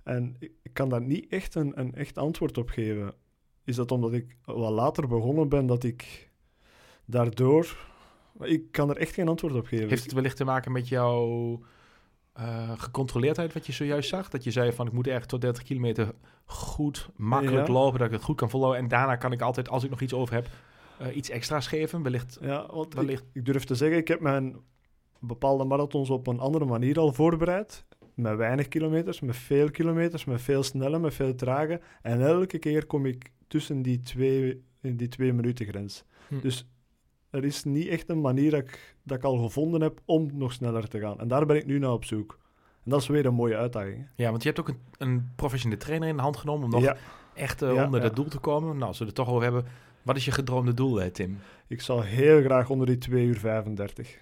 En 0.04 0.36
ik 0.40 0.74
kan 0.74 0.90
daar 0.90 1.02
niet 1.02 1.28
echt 1.30 1.56
een, 1.56 1.80
een 1.80 1.96
echt 1.96 2.18
antwoord 2.18 2.58
op 2.58 2.70
geven. 2.70 3.14
Is 3.70 3.76
dat 3.76 3.92
omdat 3.92 4.14
ik 4.14 4.36
wat 4.46 4.72
later 4.72 5.08
begonnen 5.08 5.50
ben, 5.50 5.66
dat 5.66 5.84
ik 5.84 6.30
daardoor... 7.06 7.78
Ik 8.40 8.72
kan 8.72 8.90
er 8.90 8.98
echt 8.98 9.14
geen 9.14 9.28
antwoord 9.28 9.56
op 9.56 9.66
geven. 9.66 9.90
Heeft 9.90 10.04
het 10.04 10.14
wellicht 10.14 10.38
te 10.38 10.44
maken 10.44 10.72
met 10.72 10.88
jouw 10.88 11.60
uh, 12.40 12.72
gecontroleerdheid, 12.80 13.54
wat 13.54 13.66
je 13.66 13.72
zojuist 13.72 14.10
zag? 14.10 14.30
Dat 14.30 14.44
je 14.44 14.52
zei 14.52 14.72
van 14.72 14.88
ik 14.88 14.94
moet 14.94 15.08
echt 15.08 15.30
tot 15.30 15.42
30 15.42 15.64
kilometer 15.64 16.14
goed, 16.46 17.10
makkelijk 17.16 17.68
lopen, 17.68 18.00
dat 18.00 18.08
ik 18.08 18.14
het 18.14 18.24
goed 18.24 18.36
kan 18.36 18.50
volhouden. 18.50 18.82
En 18.82 18.88
daarna 18.88 19.16
kan 19.16 19.32
ik 19.32 19.42
altijd, 19.42 19.70
als 19.70 19.84
ik 19.84 19.90
nog 19.90 20.02
iets 20.02 20.14
over 20.14 20.34
heb, 20.34 20.48
uh, 21.02 21.16
iets 21.16 21.30
extra's 21.30 21.68
geven. 21.68 22.04
Wellicht, 22.04 22.38
ja, 22.42 22.66
want 22.72 22.94
wellicht... 22.94 23.22
Ik, 23.22 23.30
ik, 23.34 23.46
durf 23.46 23.64
te 23.64 23.76
zeggen, 23.76 23.98
ik 23.98 24.08
heb 24.08 24.20
mijn 24.20 24.56
bepaalde 25.20 25.64
marathons 25.64 26.10
op 26.10 26.28
een 26.28 26.40
andere 26.40 26.66
manier 26.66 27.00
al 27.00 27.14
voorbereid. 27.14 27.86
Met 28.14 28.36
weinig 28.36 28.68
kilometers, 28.68 29.20
met 29.20 29.36
veel 29.36 29.72
kilometers, 29.72 30.26
met 30.26 30.42
veel 30.42 30.64
snelle, 30.64 31.00
met 31.00 31.14
veel 31.14 31.36
trage. 31.36 31.82
En 32.02 32.22
elke 32.22 32.58
keer 32.58 32.86
kom 32.86 33.06
ik 33.06 33.32
tussen 33.50 33.82
die 33.82 34.02
twee, 34.02 34.64
in 34.82 34.98
die 34.98 35.08
twee 35.08 35.34
minuten 35.34 35.66
grens. 35.66 36.04
Hm. 36.28 36.40
Dus 36.40 36.68
er 37.30 37.44
is 37.44 37.64
niet 37.64 37.88
echt 37.88 38.10
een 38.10 38.22
manier 38.22 38.52
dat 38.52 38.60
ik, 38.60 38.96
dat 39.04 39.18
ik 39.18 39.24
al 39.24 39.38
gevonden 39.38 39.82
heb 39.82 40.02
om 40.06 40.30
nog 40.34 40.54
sneller 40.54 40.88
te 40.88 41.00
gaan. 41.00 41.20
En 41.20 41.28
daar 41.28 41.46
ben 41.46 41.56
ik 41.56 41.66
nu 41.66 41.80
naar 41.80 41.92
op 41.92 42.06
zoek. 42.06 42.40
En 42.84 42.92
dat 42.92 43.02
is 43.02 43.08
weer 43.08 43.26
een 43.26 43.34
mooie 43.34 43.58
uitdaging. 43.58 44.08
Ja, 44.16 44.30
want 44.30 44.44
je 44.44 44.50
hebt 44.50 44.60
ook 44.60 44.68
een, 44.68 44.80
een 44.98 45.32
professionele 45.36 45.82
trainer 45.82 46.10
in 46.10 46.16
de 46.16 46.22
hand 46.22 46.38
genomen 46.38 46.74
om 46.74 46.82
nog 46.82 46.96
echt 47.34 47.64
uh, 47.64 47.84
onder 47.84 48.02
dat 48.02 48.16
doel 48.16 48.28
te 48.28 48.40
komen. 48.40 48.76
Nou, 48.76 48.88
als 48.88 49.00
we 49.00 49.06
het 49.06 49.16
toch 49.16 49.30
over 49.30 49.44
hebben, 49.44 49.66
wat 50.02 50.16
is 50.16 50.26
je 50.26 50.32
gedroomde 50.32 50.74
doel, 50.74 50.96
hè, 50.96 51.10
Tim? 51.10 51.38
Ik 51.68 51.82
zou 51.82 52.04
heel 52.04 52.42
graag 52.42 52.70
onder 52.70 52.88
die 52.88 52.98
2 52.98 53.26
uur 53.26 53.40
35. 53.40 54.18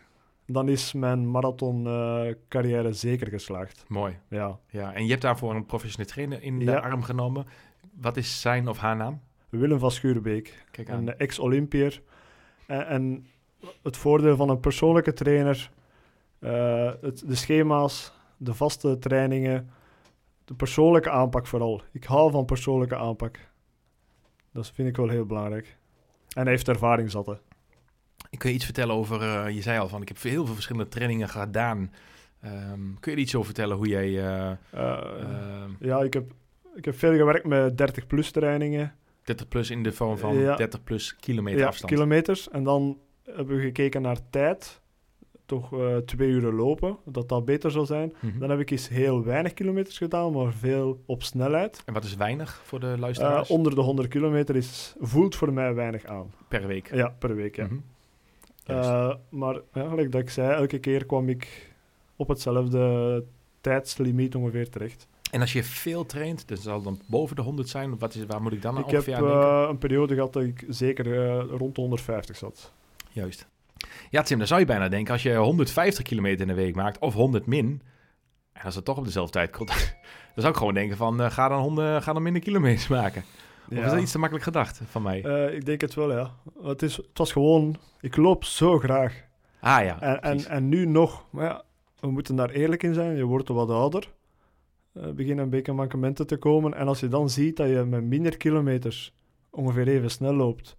Dan 0.46 0.70
is 0.70 0.94
mijn 0.94 1.32
marathon 1.32 1.86
uh, 1.86 2.34
carrière 2.50 2.94
zeker 2.94 3.28
geslaagd. 3.28 3.86
Mooi. 3.88 4.18
Ja. 4.30 4.60
ja. 4.70 4.94
En 4.94 5.04
je 5.04 5.10
hebt 5.10 5.22
daarvoor 5.22 5.56
een 5.56 5.66
professionele 5.66 6.10
trainer 6.10 6.44
in 6.44 6.60
de 6.60 6.82
arm 6.82 7.04
genomen. 7.04 7.46
Wat 8.02 8.18
is 8.18 8.42
zijn 8.42 8.68
of 8.68 8.78
haar 8.78 8.96
naam? 8.96 9.22
Willem 9.50 9.80
van 9.80 9.92
Schuurbeek. 9.92 10.66
Een 10.86 11.18
ex-Olympier. 11.18 12.02
En, 12.68 12.88
en, 12.88 13.28
het 13.82 13.98
voordeel 13.98 14.36
van 14.36 14.50
een 14.50 14.60
persoonlijke 14.60 15.14
trainer, 15.14 15.72
uh, 16.40 16.92
het, 17.02 17.24
de 17.28 17.36
schema's, 17.36 18.14
de 18.38 18.54
vaste 18.54 19.00
trainingen, 19.00 19.70
de 20.46 20.54
persoonlijke 20.54 21.10
aanpak 21.10 21.48
vooral. 21.48 21.82
Ik 21.92 22.04
hou 22.04 22.32
van 22.32 22.46
persoonlijke 22.46 22.96
aanpak. 22.96 23.40
Dat 24.52 24.72
vind 24.72 24.88
ik 24.88 24.96
wel 24.96 25.10
heel 25.10 25.26
belangrijk. 25.26 25.78
En 26.34 26.42
hij 26.42 26.52
heeft 26.52 26.68
ervaring 26.68 27.12
zat. 27.12 27.40
Ik 28.30 28.40
kun 28.40 28.50
je 28.50 28.56
iets 28.56 28.66
vertellen 28.66 28.96
over, 28.96 29.22
uh, 29.22 29.56
je 29.56 29.62
zei 29.62 29.80
al 29.80 29.88
van, 29.88 30.02
ik 30.02 30.08
heb 30.08 30.22
heel 30.22 30.46
veel 30.46 30.54
verschillende 30.54 30.90
trainingen 30.90 31.30
gedaan. 31.30 31.92
Um, 32.46 32.98
kun 33.00 33.12
je 33.12 33.18
er 33.18 33.24
iets 33.24 33.36
over 33.36 33.46
vertellen 33.46 33.78
hoe 33.78 33.88
jij... 33.88 34.08
Uh, 34.08 34.52
uh, 34.74 35.64
ja, 35.80 36.00
ik 36.00 36.14
heb, 36.14 36.32
ik 36.78 36.86
heb 36.86 36.98
veel 36.98 37.16
gewerkt 37.16 37.46
met 37.46 37.72
30-plus 37.72 38.32
trainingen. 38.32 38.96
30 39.24 39.48
plus 39.48 39.70
in 39.70 39.84
de 39.84 39.92
vorm 39.92 40.18
van 40.18 40.36
30 40.38 40.84
plus 40.84 41.16
kilometer 41.16 41.60
ja, 41.60 41.68
afstand. 41.68 41.92
kilometers. 41.92 42.50
En 42.50 42.64
dan 42.64 42.98
hebben 43.24 43.56
we 43.56 43.62
gekeken 43.62 44.02
naar 44.02 44.18
tijd. 44.30 44.82
Toch 45.46 45.74
uh, 45.74 45.98
twee 45.98 46.30
uur 46.30 46.52
lopen, 46.52 46.98
dat 47.06 47.30
dat 47.30 47.46
beter 47.46 47.72
zou 47.72 47.86
zijn. 47.86 48.14
Mhm. 48.20 48.40
Dan 48.40 48.50
heb 48.50 48.60
ik 48.60 48.72
eens 48.72 48.90
heel 48.90 49.24
weinig 49.24 49.54
kilometers 49.54 49.98
gedaan, 49.98 50.32
maar 50.32 50.54
veel 50.54 51.04
op 51.06 51.24
snelheid. 51.24 51.82
En 51.86 51.94
wat 51.94 52.04
is 52.04 52.16
weinig 52.16 52.62
voor 52.64 52.80
de 52.80 52.96
luisteraars? 53.00 53.50
Uh, 53.50 53.56
onder 53.56 53.76
de 53.76 53.82
100 53.82 54.08
kilometer 54.08 54.56
is, 54.56 54.96
voelt 55.00 55.36
voor 55.36 55.54
mij 55.54 55.74
weinig 55.74 56.06
aan. 56.06 56.34
Per 56.48 56.68
week? 56.68 56.94
Ja, 56.94 57.16
per 57.20 57.36
week, 57.36 57.56
ja. 57.56 57.68
Mm 57.68 57.84
uh, 58.70 59.14
maar 59.30 59.56
ja, 59.74 59.90
gelijk 59.90 60.12
dat 60.12 60.22
ik 60.22 60.30
zei, 60.30 60.54
elke 60.54 60.80
keer 60.80 61.06
kwam 61.06 61.30
ik 61.30 61.74
op 62.16 62.28
hetzelfde 62.28 63.24
tijdslimiet 63.62 64.36
ongeveer 64.36 64.70
terecht. 64.70 65.08
En 65.38 65.44
als 65.44 65.54
je 65.54 65.64
veel 65.64 66.06
traint, 66.06 66.48
dus 66.48 66.62
zal 66.62 66.82
dan 66.82 67.02
boven 67.06 67.36
de 67.36 67.42
100 67.42 67.70
zijn. 67.70 67.98
Wat 67.98 68.16
is, 68.16 68.26
waar 68.26 68.42
moet 68.42 68.54
ik 68.54 68.62
dan 68.62 68.78
ik 68.78 68.86
ongeveer 68.86 69.16
aan 69.16 69.22
denken? 69.22 69.40
Ik 69.40 69.60
heb 69.60 69.70
een 69.70 69.78
periode 69.78 70.14
gehad 70.14 70.34
dat 70.34 70.44
ik 70.44 70.66
zeker 70.68 71.06
uh, 71.06 71.58
rond 71.58 71.76
de 71.76 71.82
150 71.82 72.36
zat. 72.36 72.72
Juist. 73.12 73.48
Ja, 74.10 74.22
Tim, 74.22 74.38
dan 74.38 74.48
zou 74.48 74.60
je 74.60 74.66
bijna 74.66 74.90
denken, 74.90 75.14
als 75.14 75.24
je 75.24 75.36
150 75.36 76.04
kilometer 76.04 76.42
in 76.42 76.48
de 76.48 76.54
week 76.54 76.76
maakt, 76.76 77.00
of 77.00 77.14
100 77.14 77.46
min, 77.46 77.82
en 78.54 78.62
als 78.64 78.76
het 78.76 78.86
toch 78.86 78.98
op 78.98 79.04
dezelfde 79.06 79.32
tijd 79.32 79.52
komt, 79.52 79.68
dan 80.34 80.36
zou 80.36 80.48
ik 80.48 80.58
gewoon 80.58 80.74
denken 80.74 80.98
van, 80.98 81.22
uh, 81.22 81.32
ga, 81.32 81.48
dan 81.48 81.60
100, 81.60 82.04
ga 82.04 82.14
dan 82.14 82.24
minder 82.24 82.42
kilometers 82.42 82.88
maken. 82.88 83.24
Of 83.72 83.78
is 83.78 83.92
dat 83.92 84.00
iets 84.00 84.12
te 84.12 84.20
makkelijk 84.20 84.46
gedacht 84.46 84.82
van 84.86 85.02
mij? 85.02 85.26
Uh, 85.26 85.54
ik 85.54 85.66
denk 85.66 85.82
het 85.82 85.94
wel, 85.94 86.12
ja. 86.12 86.32
Het, 86.64 86.82
is, 86.82 86.96
het 86.96 87.18
was 87.18 87.32
gewoon, 87.32 87.76
ik 88.02 88.16
loop 88.16 88.44
zo 88.44 88.80
graag. 88.80 89.24
Ah 89.60 89.84
ja, 89.84 90.02
en, 90.02 90.22
en, 90.22 90.46
en, 90.46 90.70
nu 90.70 90.86
nog, 90.86 91.26
maar 91.30 91.46
ja, 91.46 91.64
we 92.00 92.12
moeten 92.12 92.36
daar 92.36 92.50
eerlijk 92.50 92.84
in 92.84 92.94
zijn, 92.94 93.16
je 93.16 93.24
wordt 93.24 93.48
wat 93.48 93.70
ouder 93.70 94.16
beginnen 95.16 95.44
een 95.44 95.50
beetje 95.50 95.74
mankementen 95.74 96.28
te 96.28 96.38
komen. 96.38 96.74
En 96.74 96.88
als 96.88 97.00
je 97.00 97.08
dan 97.08 97.30
ziet 97.30 97.58
dat 97.58 97.70
je 97.70 97.84
met 97.84 98.04
minder 98.04 98.38
kilometers 98.38 99.14
ongeveer 99.50 99.88
even 99.88 100.12
snel 100.12 100.34
loopt. 100.34 100.78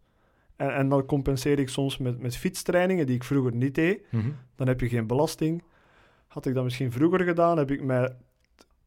En, 0.57 0.75
en 0.75 0.89
dan 0.89 1.07
compenseer 1.07 1.59
ik 1.59 1.69
soms 1.69 1.99
met, 1.99 2.21
met 2.21 2.37
fietstrainingen 2.37 3.07
die 3.07 3.15
ik 3.15 3.25
vroeger 3.25 3.55
niet 3.55 3.75
deed. 3.75 4.03
Mhm. 4.11 4.31
Dan 4.57 4.67
heb 4.67 4.81
je 4.81 4.89
geen 4.89 5.07
belasting. 5.07 5.63
Had 6.27 6.47
ik 6.47 6.55
dat 6.55 6.65
misschien 6.65 6.93
vroeger 6.93 7.21
gedaan, 7.21 7.59
heb 7.59 7.71
ik 7.71 7.83
mij 7.83 8.17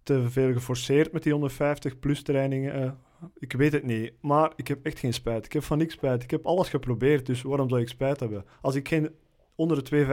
te 0.04 0.30
veel 0.30 0.54
geforceerd 0.54 1.12
met 1.12 1.24
die 1.24 1.32
150 1.32 2.00
plus 2.00 2.22
trainingen. 2.22 2.82
Uh, 2.82 2.92
ik 3.40 3.54
weet 3.54 3.72
het 3.72 3.84
niet, 3.84 4.14
maar 4.22 4.52
ik 4.56 4.68
heb 4.68 4.86
echt 4.86 5.00
geen 5.00 5.14
spijt. 5.14 5.46
Ik 5.46 5.54
heb 5.54 5.64
van 5.64 5.78
niks 5.78 5.94
spijt. 5.94 6.24
Ik 6.24 6.32
heb 6.32 6.46
alles 6.46 6.70
geprobeerd, 6.70 7.26
dus 7.26 7.42
waarom 7.42 7.70
zou 7.70 7.82
ik 7.82 7.88
spijt 7.88 8.20
hebben? 8.20 8.46
Als 8.62 8.76
ik 8.76 8.88
geen 8.88 9.10
onder 9.56 9.84
de 9.84 10.06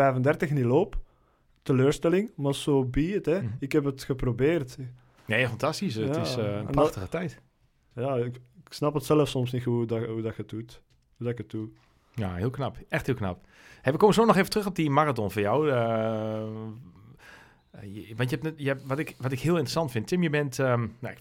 2,35 0.49 0.53
niet 0.53 0.65
loop, 0.65 0.99
teleurstelling, 1.63 2.31
maar 2.37 2.55
zo 2.55 2.61
so 2.61 2.85
be 2.85 3.15
it. 3.15 3.27
Hè. 3.27 3.43
Mhm. 3.43 3.53
Ik 3.61 3.73
heb 3.73 3.85
het 3.85 4.03
geprobeerd. 4.03 4.79
Nee, 5.29 5.49
fantastisch. 5.49 5.95
Het 5.95 6.17
is 6.17 6.37
uh, 6.37 6.57
een 6.57 6.67
prachtige 6.67 7.09
tijd. 7.09 7.41
Ja, 7.95 8.15
ik, 8.15 8.37
ik, 8.37 8.73
snap 8.73 8.95
het 8.95 9.05
zelf 9.05 9.29
soms 9.29 9.53
niet 9.53 9.65
hoe 9.65 9.87
dat, 9.87 10.07
hoe 10.07 10.23
dat 10.23 10.37
je 10.37 10.43
het 10.43 10.51
doet. 10.51 10.83
Hoe 11.17 11.27
dat 11.27 11.29
ik 11.29 11.39
het 11.39 11.51
doe. 11.51 11.69
Ja, 12.15 12.35
heel 12.35 12.51
knap. 12.51 12.77
Echt 12.89 13.07
heel 13.07 13.15
knap. 13.15 13.47
Hey, 13.83 13.93
we 13.93 13.99
komen 13.99 14.15
zo 14.15 14.25
nog 14.25 14.37
even 14.37 14.51
terug 14.51 14.67
op 14.67 14.75
die 14.75 14.91
marathon 14.91 15.31
voor 15.31 15.43
jou. 15.43 15.69
Uh, 15.69 16.43
want 18.17 18.31
je 18.31 18.39
hebt, 18.41 18.61
je 18.61 18.67
hebt, 18.69 18.87
wat, 18.87 18.99
ik, 18.99 19.15
wat 19.19 19.33
ik 19.33 19.41
heel 19.41 19.53
interessant 19.53 19.91
vind, 19.91 20.07
Tim, 20.07 20.23
je 20.23 20.31
bent, 20.31 20.59
um, 20.59 20.97
nou, 20.99 21.15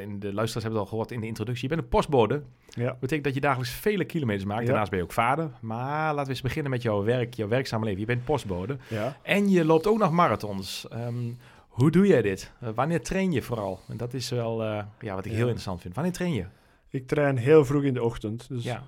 in 0.00 0.18
de 0.20 0.32
luisteraars 0.32 0.52
hebben 0.52 0.70
het 0.70 0.80
al 0.80 0.86
gehoord 0.86 1.10
in 1.10 1.20
de 1.20 1.26
introductie, 1.26 1.68
je 1.68 1.74
bent 1.74 1.82
een 1.82 1.88
postbode. 1.88 2.42
Ja. 2.68 2.86
Dat 2.86 3.00
betekent 3.00 3.24
dat 3.24 3.34
je 3.34 3.40
dagelijks 3.40 3.72
vele 3.72 4.04
kilometers 4.04 4.44
maakt. 4.44 4.66
Daarnaast 4.66 4.90
ben 4.90 4.98
je 4.98 5.04
ook 5.04 5.12
vader. 5.12 5.50
Maar 5.60 6.08
laten 6.08 6.24
we 6.24 6.30
eens 6.30 6.40
beginnen 6.40 6.70
met 6.70 6.82
jouw 6.82 7.02
werk, 7.02 7.34
jouw 7.34 7.48
werkzame 7.48 7.84
leven. 7.84 8.00
Je 8.00 8.06
bent 8.06 8.24
postbode. 8.24 8.76
Ja. 8.88 9.16
En 9.22 9.50
je 9.50 9.64
loopt 9.64 9.86
ook 9.86 9.98
nog 9.98 10.10
marathons. 10.10 10.86
Um, 10.92 11.38
hoe 11.74 11.90
doe 11.90 12.06
jij 12.06 12.22
dit? 12.22 12.52
Uh, 12.62 12.68
wanneer 12.74 13.02
train 13.02 13.32
je 13.32 13.42
vooral? 13.42 13.80
En 13.88 13.96
dat 13.96 14.14
is 14.14 14.30
wel 14.30 14.62
uh, 14.62 14.84
ja, 15.00 15.14
wat 15.14 15.24
ik 15.24 15.32
heel 15.32 15.40
interessant 15.40 15.80
vind. 15.80 15.94
Wanneer 15.94 16.12
train 16.12 16.32
je? 16.32 16.44
Ik 16.88 17.06
train 17.06 17.36
heel 17.36 17.64
vroeg 17.64 17.82
in 17.82 17.94
de 17.94 18.02
ochtend. 18.02 18.48
Dus 18.48 18.64
ja. 18.64 18.82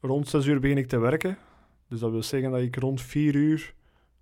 rond 0.00 0.28
6 0.28 0.46
uur 0.46 0.60
begin 0.60 0.78
ik 0.78 0.88
te 0.88 0.98
werken. 0.98 1.38
Dus 1.88 2.00
dat 2.00 2.10
wil 2.10 2.22
zeggen 2.22 2.50
dat 2.50 2.60
ik 2.60 2.76
rond 2.76 3.00
4 3.00 3.34
uur 3.34 3.74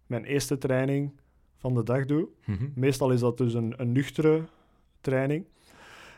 mijn 0.06 0.24
eerste 0.24 0.58
training 0.58 1.12
van 1.56 1.74
de 1.74 1.82
dag 1.82 2.04
doe. 2.04 2.28
Mhm. 2.44 2.64
Meestal 2.74 3.10
is 3.10 3.20
dat 3.20 3.38
dus 3.38 3.54
een, 3.54 3.74
een 3.76 3.92
nuchtere 3.92 4.44
training. 5.00 5.44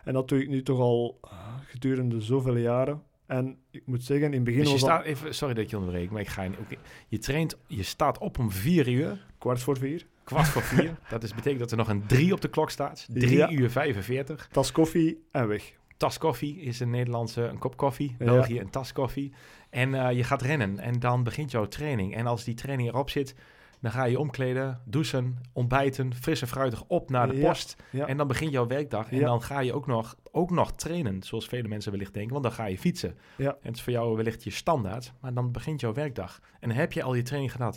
En 0.05 0.13
dat 0.13 0.29
doe 0.29 0.43
ik 0.43 0.49
nu 0.49 0.63
toch 0.63 0.79
al 0.79 1.19
ah, 1.21 1.31
gedurende 1.65 2.21
zoveel 2.21 2.57
jaren. 2.57 3.03
En 3.27 3.59
ik 3.71 3.83
moet 3.87 4.03
zeggen, 4.03 4.27
in 4.27 4.33
het 4.33 4.45
begin 4.45 4.63
dus 4.63 4.73
je 4.73 4.79
staat 4.79 5.05
even, 5.05 5.35
sorry 5.35 5.55
dat 5.55 5.71
je 5.71 5.77
onderbreekt, 5.77 6.11
maar 6.11 6.21
ik 6.21 6.29
ga. 6.29 6.47
Okay. 6.47 6.79
Je 7.09 7.19
traint, 7.19 7.57
je 7.67 7.83
staat 7.83 8.19
op 8.19 8.39
om 8.39 8.51
vier 8.51 8.89
uur. 8.89 9.27
Kwart 9.39 9.61
voor 9.61 9.79
vier. 9.79 10.07
Kwart 10.27 10.49
voor 10.49 10.63
vier. 10.63 10.97
dat 11.09 11.23
is, 11.23 11.35
betekent 11.35 11.61
dat 11.61 11.71
er 11.71 11.77
nog 11.77 11.89
een 11.89 12.07
drie 12.07 12.33
op 12.33 12.41
de 12.41 12.49
klok 12.49 12.71
staat. 12.71 13.07
Drie 13.13 13.51
uur 13.51 13.71
45. 13.71 14.49
Tas 14.53 14.73
koffie 14.73 15.27
en 15.31 15.49
weg. 15.49 15.73
Tas 15.97 16.19
koffie 16.19 16.61
is 16.61 16.81
een 16.81 16.91
Nederlandse 16.91 17.43
een 17.43 17.59
kop 17.59 17.77
koffie. 17.77 18.15
België 18.19 18.61
een 18.61 18.71
tas 18.71 18.93
koffie. 18.93 19.33
En 19.71 19.93
uh, 19.93 20.13
je 20.13 20.25
gaat 20.25 20.43
rennen 20.43 20.79
en 20.79 20.99
dan 20.99 21.23
begint 21.23 21.51
jouw 21.51 21.67
training. 21.67 22.15
En 22.15 22.27
als 22.27 22.45
die 22.45 22.55
training 22.55 22.89
erop 22.89 23.11
zit, 23.11 23.35
dan 23.81 23.91
ga 23.91 24.05
je 24.05 24.19
omkleden, 24.19 24.81
douchen, 24.85 25.39
ontbijten, 25.53 26.15
fris 26.15 26.41
en 26.41 26.49
fruitig 26.49 26.85
op 26.87 27.11
naar 27.11 27.29
de 27.29 27.41
post. 27.41 27.77
En 27.93 28.17
dan 28.17 28.27
begint 28.27 28.53
jouw 28.53 28.67
werkdag. 28.67 29.11
En 29.11 29.21
dan 29.21 29.43
ga 29.43 29.61
je 29.61 29.73
ook 29.73 29.87
nog, 29.87 30.17
ook 30.33 30.51
nog 30.51 30.73
trainen, 30.73 31.23
zoals 31.23 31.49
vele 31.49 31.69
mensen 31.69 31.91
wellicht 31.93 32.15
denken. 32.15 32.33
Want 32.33 32.45
dan 32.45 32.53
ga 32.53 32.67
je 32.67 32.79
fietsen. 32.79 33.19
En 33.37 33.57
het 33.63 33.77
is 33.77 33.83
voor 33.83 33.93
jou 33.93 34.17
wellicht 34.17 34.45
je 34.45 34.51
standaard. 34.51 35.13
Maar 35.21 35.35
dan 35.35 35.53
begint 35.53 35.81
jouw 35.81 35.93
werkdag. 35.93 36.41
En 36.61 36.69
dan 36.69 36.79
heb 36.79 36.93
je 36.93 37.03
al 37.03 37.15
je 37.15 37.23
training 37.23 37.53
gedaan. 37.53 37.75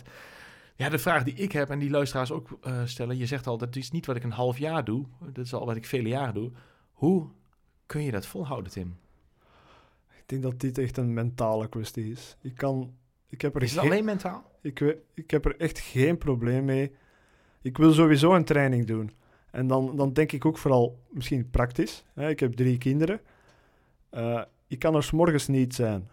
Ja, 0.80 0.88
de 0.88 0.98
vraag 0.98 1.24
die 1.24 1.34
ik 1.34 1.52
heb 1.52 1.70
en 1.70 1.78
die 1.78 1.90
luisteraars 1.90 2.32
ook 2.32 2.58
uh, 2.62 2.80
stellen. 2.84 3.16
Je 3.16 3.26
zegt 3.26 3.46
al, 3.46 3.58
dat 3.58 3.76
is 3.76 3.90
niet 3.90 4.06
wat 4.06 4.16
ik 4.16 4.24
een 4.24 4.30
half 4.30 4.58
jaar 4.58 4.84
doe. 4.84 5.06
Dat 5.32 5.44
is 5.44 5.54
al 5.54 5.66
wat 5.66 5.76
ik 5.76 5.86
vele 5.86 6.08
jaren 6.08 6.34
doe. 6.34 6.50
Hoe 6.92 7.28
kun 7.86 8.02
je 8.02 8.10
dat 8.10 8.26
volhouden, 8.26 8.72
Tim? 8.72 8.96
Ik 10.16 10.22
denk 10.26 10.42
dat 10.42 10.60
dit 10.60 10.78
echt 10.78 10.96
een 10.96 11.12
mentale 11.12 11.68
kwestie 11.68 12.10
is. 12.10 12.36
Ik 12.40 12.54
kan 12.54 12.94
ik 13.28 13.40
heb 13.40 13.54
er 13.54 13.62
is 13.62 13.70
het 13.70 13.80
alleen 13.80 14.04
mentaal? 14.04 14.44
Ik, 14.62 14.96
ik 15.14 15.30
heb 15.30 15.44
er 15.44 15.56
echt 15.56 15.78
geen 15.78 16.18
probleem 16.18 16.64
mee. 16.64 16.92
Ik 17.62 17.76
wil 17.76 17.92
sowieso 17.92 18.34
een 18.34 18.44
training 18.44 18.86
doen. 18.86 19.10
En 19.50 19.66
dan, 19.66 19.96
dan 19.96 20.12
denk 20.12 20.32
ik 20.32 20.44
ook 20.44 20.58
vooral 20.58 20.98
misschien 21.10 21.50
praktisch. 21.50 22.04
Hè. 22.14 22.28
Ik 22.28 22.40
heb 22.40 22.52
drie 22.52 22.78
kinderen. 22.78 23.20
Uh, 24.12 24.42
ik 24.66 24.78
kan 24.78 24.94
er 24.94 25.02
s 25.02 25.10
morgens 25.10 25.46
niet 25.46 25.74
zijn. 25.74 26.08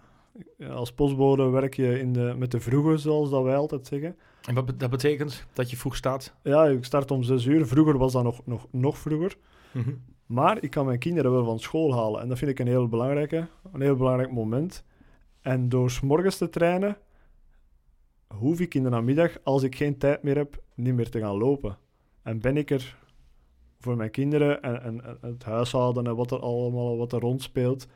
Als 0.69 0.93
postbode 0.93 1.49
werk 1.49 1.73
je 1.73 1.99
in 1.99 2.13
de, 2.13 2.35
met 2.37 2.51
de 2.51 2.59
vroege, 2.59 2.97
zoals 2.97 3.29
dat 3.29 3.43
wij 3.43 3.55
altijd 3.55 3.87
zeggen. 3.87 4.15
En 4.45 4.53
wat 4.53 4.79
dat 4.79 4.89
betekent 4.89 5.45
dat 5.53 5.69
je 5.69 5.77
vroeg 5.77 5.95
staat? 5.95 6.33
Ja, 6.43 6.65
ik 6.65 6.83
start 6.83 7.11
om 7.11 7.23
zes 7.23 7.45
uur. 7.45 7.67
Vroeger 7.67 7.97
was 7.97 8.11
dat 8.11 8.23
nog, 8.23 8.41
nog, 8.45 8.67
nog 8.71 8.97
vroeger. 8.97 9.37
Mhm. 9.71 9.93
Maar 10.25 10.63
ik 10.63 10.69
kan 10.69 10.85
mijn 10.85 10.99
kinderen 10.99 11.31
wel 11.31 11.45
van 11.45 11.59
school 11.59 11.93
halen. 11.93 12.21
En 12.21 12.27
dat 12.27 12.37
vind 12.37 12.51
ik 12.51 12.59
een 12.59 12.67
heel, 12.67 12.87
belangrijke, 12.87 13.47
een 13.73 13.81
heel 13.81 13.95
belangrijk 13.95 14.31
moment. 14.31 14.83
En 15.41 15.69
door 15.69 15.91
s 15.91 15.99
morgens 15.99 16.37
te 16.37 16.49
trainen, 16.49 16.97
hoef 18.27 18.59
ik 18.59 18.73
in 18.73 18.83
de 18.83 18.89
namiddag, 18.89 19.37
als 19.43 19.63
ik 19.63 19.75
geen 19.75 19.97
tijd 19.97 20.23
meer 20.23 20.35
heb, 20.35 20.61
niet 20.73 20.93
meer 20.93 21.09
te 21.09 21.19
gaan 21.19 21.37
lopen. 21.37 21.77
En 22.21 22.39
ben 22.39 22.57
ik 22.57 22.71
er 22.71 22.97
voor 23.79 23.95
mijn 23.95 24.11
kinderen 24.11 24.61
en, 24.61 24.81
en, 24.83 25.17
het 25.21 25.43
huishouden 25.43 26.07
en 26.07 26.15
wat 26.15 26.31
er 26.31 26.39
allemaal 26.39 26.97
wat 26.97 27.13
er 27.13 27.19
rondspeelt. 27.19 27.87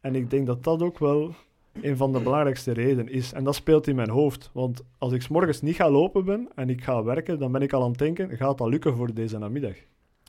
En 0.00 0.14
ik 0.14 0.30
denk 0.30 0.46
dat 0.46 0.64
dat 0.64 0.82
ook 0.82 0.98
wel 0.98 1.34
een 1.72 1.96
van 1.96 2.12
de 2.12 2.20
belangrijkste 2.20 2.72
redenen 2.72 3.12
is. 3.12 3.32
En 3.32 3.44
dat 3.44 3.54
speelt 3.54 3.86
in 3.86 3.96
mijn 3.96 4.10
hoofd. 4.10 4.50
Want 4.52 4.82
als 4.98 5.12
ik 5.12 5.22
s 5.22 5.28
morgens 5.28 5.62
niet 5.62 5.76
ga 5.76 5.90
lopen 5.90 6.24
ben 6.24 6.48
en 6.54 6.70
ik 6.70 6.84
ga 6.84 7.02
werken, 7.02 7.38
dan 7.38 7.52
ben 7.52 7.62
ik 7.62 7.72
al 7.72 7.82
aan 7.82 7.90
het 7.90 7.98
denken, 7.98 8.36
gaat 8.36 8.58
dat 8.58 8.68
lukken 8.68 8.96
voor 8.96 9.14
deze 9.14 9.38
namiddag? 9.38 9.74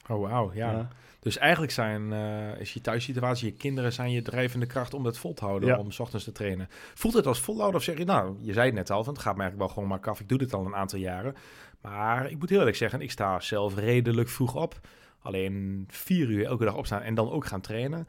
Oh, 0.10 0.22
wauw, 0.30 0.52
ja. 0.54 0.90
Dus 1.20 1.38
eigenlijk 1.38 1.72
zijn, 1.72 2.02
uh, 2.12 2.60
is 2.60 2.74
je 2.74 2.82
thuissituatie, 2.82 3.52
je 3.52 3.58
kinderen 3.58 3.94
zijn 3.94 4.12
je 4.12 4.22
drijvende 4.22 4.66
kracht 4.66 4.94
om 4.94 5.04
dat 5.04 5.18
vol 5.18 5.34
te 5.34 5.46
houden, 5.46 5.80
om 5.80 5.92
s 5.92 6.00
ochtends 6.00 6.26
te 6.26 6.32
trainen. 6.32 6.68
Voelt 6.94 7.14
het 7.14 7.28
als 7.28 7.40
volhouden 7.40 7.80
of 7.80 7.84
zeg 7.86 7.98
je, 7.98 8.06
nou, 8.06 8.36
je 8.40 8.54
zei 8.54 8.66
het 8.66 8.76
net 8.76 8.90
al, 8.90 9.04
van 9.04 9.14
het 9.14 9.22
gaat 9.22 9.36
me 9.36 9.42
eigenlijk 9.42 9.70
wel 9.70 9.84
gewoon 9.84 10.00
maar 10.00 10.10
af, 10.10 10.20
ik 10.20 10.30
doe 10.30 10.38
dit 10.38 10.54
al 10.54 10.66
een 10.66 10.76
aantal 10.76 11.00
jaren. 11.00 11.36
Maar 11.82 12.32
ik 12.32 12.40
moet 12.40 12.50
heel 12.50 12.60
eerlijk 12.60 12.78
zeggen, 12.78 13.02
ik 13.02 13.12
sta 13.12 13.40
zelf 13.40 13.76
redelijk 13.76 14.30
vroeg 14.30 14.56
op. 14.56 14.80
Alleen 15.22 15.86
vier 15.88 16.30
uur 16.30 16.46
elke 16.46 16.66
dag 16.66 16.76
opstaan 16.76 17.02
en 17.02 17.16
dan 17.16 17.32
ook 17.32 17.46
gaan 17.46 17.62
trainen. 17.62 18.08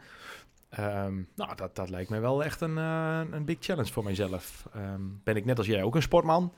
Um, 0.78 1.28
nou, 1.34 1.56
dat, 1.56 1.76
dat 1.76 1.90
lijkt 1.90 2.10
mij 2.10 2.20
wel 2.20 2.44
echt 2.44 2.60
een, 2.60 2.76
uh, 2.76 3.20
een 3.30 3.44
big 3.44 3.56
challenge 3.60 3.92
voor 3.92 4.04
mijzelf. 4.04 4.68
Um, 4.76 5.20
ben 5.24 5.36
ik 5.36 5.44
net 5.44 5.58
als 5.58 5.66
jij 5.66 5.82
ook 5.82 5.94
een 5.94 6.02
sportman? 6.02 6.52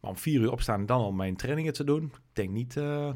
Maar 0.00 0.10
om 0.10 0.16
vier 0.16 0.40
uur 0.40 0.52
opstaan 0.52 0.80
en 0.80 0.86
dan 0.86 1.00
al 1.00 1.12
mijn 1.12 1.36
trainingen 1.36 1.72
te 1.72 1.84
doen, 1.84 2.04
ik 2.04 2.20
denk 2.32 2.50
niet... 2.50 2.76
Uh, 2.76 3.14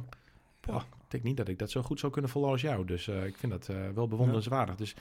ik 0.69 1.15
denk 1.15 1.23
niet 1.25 1.37
dat 1.37 1.49
ik 1.49 1.59
dat 1.59 1.71
zo 1.71 1.83
goed 1.83 2.01
zou 2.01 2.13
kunnen 2.13 2.31
volgen 2.31 2.53
als 2.53 2.61
jou. 2.61 2.85
Dus 2.85 3.07
uh, 3.07 3.27
ik 3.27 3.37
vind 3.37 3.53
dat 3.53 3.71
wel 3.95 4.09
bewonderenswaardig. 4.09 4.75
Dus 4.75 4.95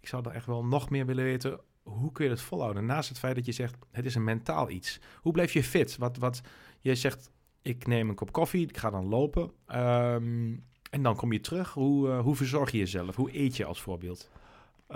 ik 0.00 0.08
zou 0.08 0.28
er 0.28 0.34
echt 0.34 0.46
wel 0.46 0.64
nog 0.64 0.90
meer 0.90 1.06
willen 1.06 1.24
weten. 1.24 1.60
Hoe 1.82 2.12
kun 2.12 2.24
je 2.24 2.30
dat 2.30 2.40
volhouden? 2.40 2.86
Naast 2.86 3.08
het 3.08 3.18
feit 3.18 3.34
dat 3.34 3.46
je 3.46 3.52
zegt, 3.52 3.76
het 3.90 4.04
is 4.04 4.14
een 4.14 4.24
mentaal 4.24 4.70
iets. 4.70 5.00
Hoe 5.20 5.32
blijf 5.32 5.52
je 5.52 5.64
fit? 5.64 5.96
Wat, 5.96 6.16
wat, 6.16 6.40
je 6.80 6.94
zegt, 6.94 7.30
ik 7.62 7.86
neem 7.86 8.08
een 8.08 8.14
kop 8.14 8.32
koffie, 8.32 8.68
ik 8.68 8.76
ga 8.76 8.90
dan 8.90 9.08
lopen. 9.08 9.42
Um, 9.42 10.64
en 10.90 11.02
dan 11.02 11.16
kom 11.16 11.32
je 11.32 11.40
terug. 11.40 11.72
Hoe, 11.72 12.10
hoe 12.10 12.36
verzorg 12.36 12.70
je 12.70 12.78
jezelf? 12.78 13.16
Hoe 13.16 13.38
eet 13.38 13.56
je 13.56 13.64
als 13.64 13.80
voorbeeld? 13.80 14.30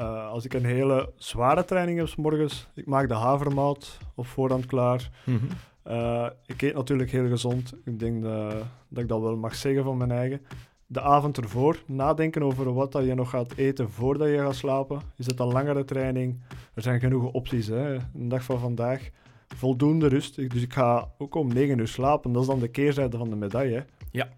Als 0.04 0.44
ik 0.44 0.54
een 0.54 0.64
hele 0.64 1.12
zware 1.16 1.64
training 1.64 1.98
heb 1.98 2.08
s 2.08 2.16
morgens, 2.16 2.68
ik 2.74 2.86
maak 2.86 3.08
de 3.08 3.14
havermout 3.14 3.98
op 4.14 4.26
voorhand 4.26 4.66
klaar. 4.66 5.10
Mm 5.24 5.38
-hmm. 5.38 5.48
Uh, 5.88 6.26
ik 6.46 6.62
eet 6.62 6.74
natuurlijk 6.74 7.10
heel 7.10 7.28
gezond. 7.28 7.74
Ik 7.84 7.98
denk 7.98 8.22
dat, 8.22 8.50
dat, 8.88 9.02
ik 9.02 9.08
dat 9.08 9.20
wel 9.20 9.36
mag 9.36 9.54
zeggen 9.54 9.84
van 9.84 9.96
mijn 9.96 10.10
eigen. 10.10 10.40
De 10.86 11.00
avond 11.00 11.36
ervoor, 11.36 11.82
nadenken 11.86 12.42
over 12.42 12.74
wat 12.74 12.92
dat 12.92 13.04
je 13.04 13.14
nog 13.14 13.30
gaat 13.30 13.56
eten 13.56 13.90
voordat 13.90 14.28
je 14.28 14.38
gaat 14.38 14.54
slapen. 14.54 15.00
Is 15.16 15.26
het 15.26 15.40
een 15.40 15.52
langere 15.52 15.84
training? 15.84 16.40
Er 16.74 16.82
zijn 16.82 17.00
genoeg 17.00 17.32
opties. 17.32 17.66
Hè? 17.66 17.94
Een 17.94 18.28
dag 18.28 18.42
van 18.42 18.58
vandaag, 18.58 19.10
voldoende 19.48 20.08
rust. 20.08 20.36
Dus 20.50 20.62
ik 20.62 20.72
ga 20.72 21.08
ook 21.18 21.34
om 21.34 21.52
9 21.52 21.78
uur 21.78 21.88
slapen. 21.88 22.32
Dat 22.32 22.42
is 22.42 22.48
dan 22.48 22.58
de 22.58 22.68
keerzijde 22.68 23.16
van 23.16 23.30
de 23.30 23.36
medaille. 23.36 23.84
Ja. 24.10 24.28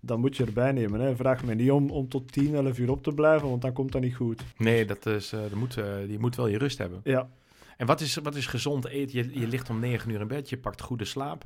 Dat 0.00 0.18
moet 0.18 0.36
je 0.36 0.44
erbij 0.44 0.72
nemen. 0.72 1.00
Hè. 1.00 1.16
Vraag 1.16 1.44
me 1.44 1.54
niet 1.54 1.70
om, 1.70 1.90
om 1.90 2.08
tot 2.08 2.32
10, 2.32 2.54
11 2.54 2.78
uur 2.78 2.90
op 2.90 3.02
te 3.02 3.12
blijven, 3.12 3.48
want 3.48 3.62
dan 3.62 3.72
komt 3.72 3.92
dat 3.92 4.02
niet 4.02 4.14
goed. 4.14 4.42
Nee, 4.56 4.84
dat 4.84 5.06
is, 5.06 5.32
uh, 5.32 5.40
dat 5.40 5.54
moet, 5.54 5.76
uh, 5.76 6.10
je 6.10 6.18
moet 6.18 6.36
wel 6.36 6.46
je 6.46 6.58
rust 6.58 6.78
hebben. 6.78 7.00
Ja, 7.04 7.28
en 7.76 7.86
wat 7.86 8.00
is, 8.00 8.14
wat 8.14 8.34
is 8.34 8.46
gezond 8.46 8.86
eten? 8.86 9.18
Je, 9.18 9.40
je 9.40 9.46
ligt 9.46 9.70
om 9.70 9.78
negen 9.80 10.10
uur 10.10 10.20
in 10.20 10.28
bed, 10.28 10.48
je 10.48 10.58
pakt 10.58 10.80
goede 10.80 11.04
slaap. 11.04 11.44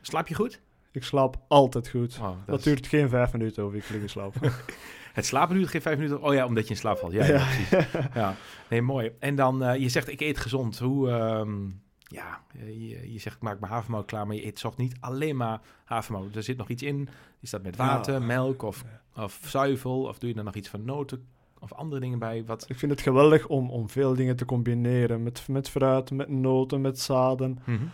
Slaap 0.00 0.28
je 0.28 0.34
goed? 0.34 0.60
Ik 0.92 1.04
slaap 1.04 1.36
altijd 1.48 1.88
goed. 1.88 2.18
Oh, 2.20 2.36
dat, 2.46 2.62
duurt 2.62 2.86
geen 2.86 3.08
vijf 3.08 3.32
minuten 3.32 3.66
of 3.66 3.72
ik 3.74 3.88
liggen 3.88 4.10
slaap. 4.10 4.34
het 5.12 5.26
slapen 5.26 5.56
duurt 5.56 5.68
geen 5.68 5.82
vijf 5.82 5.96
minuten? 5.96 6.22
Oh 6.22 6.34
ja, 6.34 6.46
omdat 6.46 6.64
je 6.64 6.70
in 6.70 6.76
slaap 6.76 6.98
valt. 6.98 7.12
Ja, 7.12 7.24
ja. 7.24 7.44
precies. 7.44 7.86
ja. 8.14 8.36
Nee, 8.70 8.82
mooi. 8.82 9.12
En 9.18 9.34
dan, 9.34 9.62
uh, 9.62 9.76
je 9.76 9.88
zegt 9.88 10.08
ik 10.08 10.20
eet 10.20 10.38
gezond. 10.38 10.78
Hoe, 10.78 11.10
um, 11.10 11.82
ja, 12.06 12.40
je, 12.58 13.12
je, 13.12 13.18
zegt 13.18 13.36
ik 13.36 13.42
maak 13.42 13.60
mijn 13.60 13.72
havermout 13.72 14.06
klaar, 14.06 14.26
maar 14.26 14.36
je 14.36 14.46
eet 14.46 14.60
toch 14.60 14.76
niet 14.76 14.96
alleen 15.00 15.36
maar 15.36 15.60
havermout. 15.84 16.36
Er 16.36 16.42
zit 16.42 16.56
nog 16.56 16.68
iets 16.68 16.82
in. 16.82 17.08
Is 17.40 17.50
dat 17.50 17.62
met 17.62 17.76
water, 17.76 18.22
melk 18.22 18.62
of, 18.62 18.84
of 19.16 19.40
zuivel? 19.44 20.02
Of 20.02 20.18
doe 20.18 20.30
je 20.30 20.36
er 20.36 20.44
nog 20.44 20.54
iets 20.54 20.68
van 20.68 20.84
noten? 20.84 21.26
of 21.58 21.72
andere 21.72 22.00
dingen 22.00 22.18
bij? 22.18 22.44
Wat... 22.44 22.64
Ik 22.68 22.78
vind 22.78 22.92
het 22.92 23.00
geweldig 23.00 23.46
om, 23.46 23.70
om 23.70 23.88
veel 23.88 24.14
dingen 24.14 24.36
te 24.36 24.44
combineren. 24.44 25.22
Met, 25.22 25.48
met 25.48 25.68
fruit, 25.68 26.10
met 26.10 26.28
noten, 26.28 26.80
met 26.80 27.00
zaden. 27.00 27.58
Mm 27.64 27.90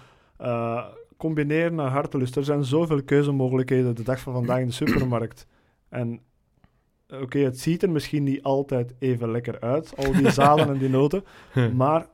combineren 1.21 1.75
naar 1.75 1.90
hartelust. 1.90 2.37
Er 2.37 2.45
zijn 2.45 2.64
zoveel 2.64 3.02
keuzemogelijkheden 3.02 3.95
de 3.95 4.02
dag 4.02 4.21
van 4.21 4.33
vandaag 4.33 4.61
in 4.61 4.67
de 4.67 4.73
supermarkt. 4.73 5.47
En 5.88 6.21
oké, 7.09 7.38
het 7.38 7.61
ziet 7.61 7.83
er 7.83 7.90
misschien 7.90 8.23
niet 8.23 8.43
altijd 8.43 8.95
even 8.99 9.31
lekker 9.31 9.61
uit, 9.61 9.93
al 9.97 10.12
die 10.12 10.31
zaden 10.31 10.69
en 10.69 10.79
die 10.79 10.88
noten. 10.88 11.25
Maar 11.76 12.07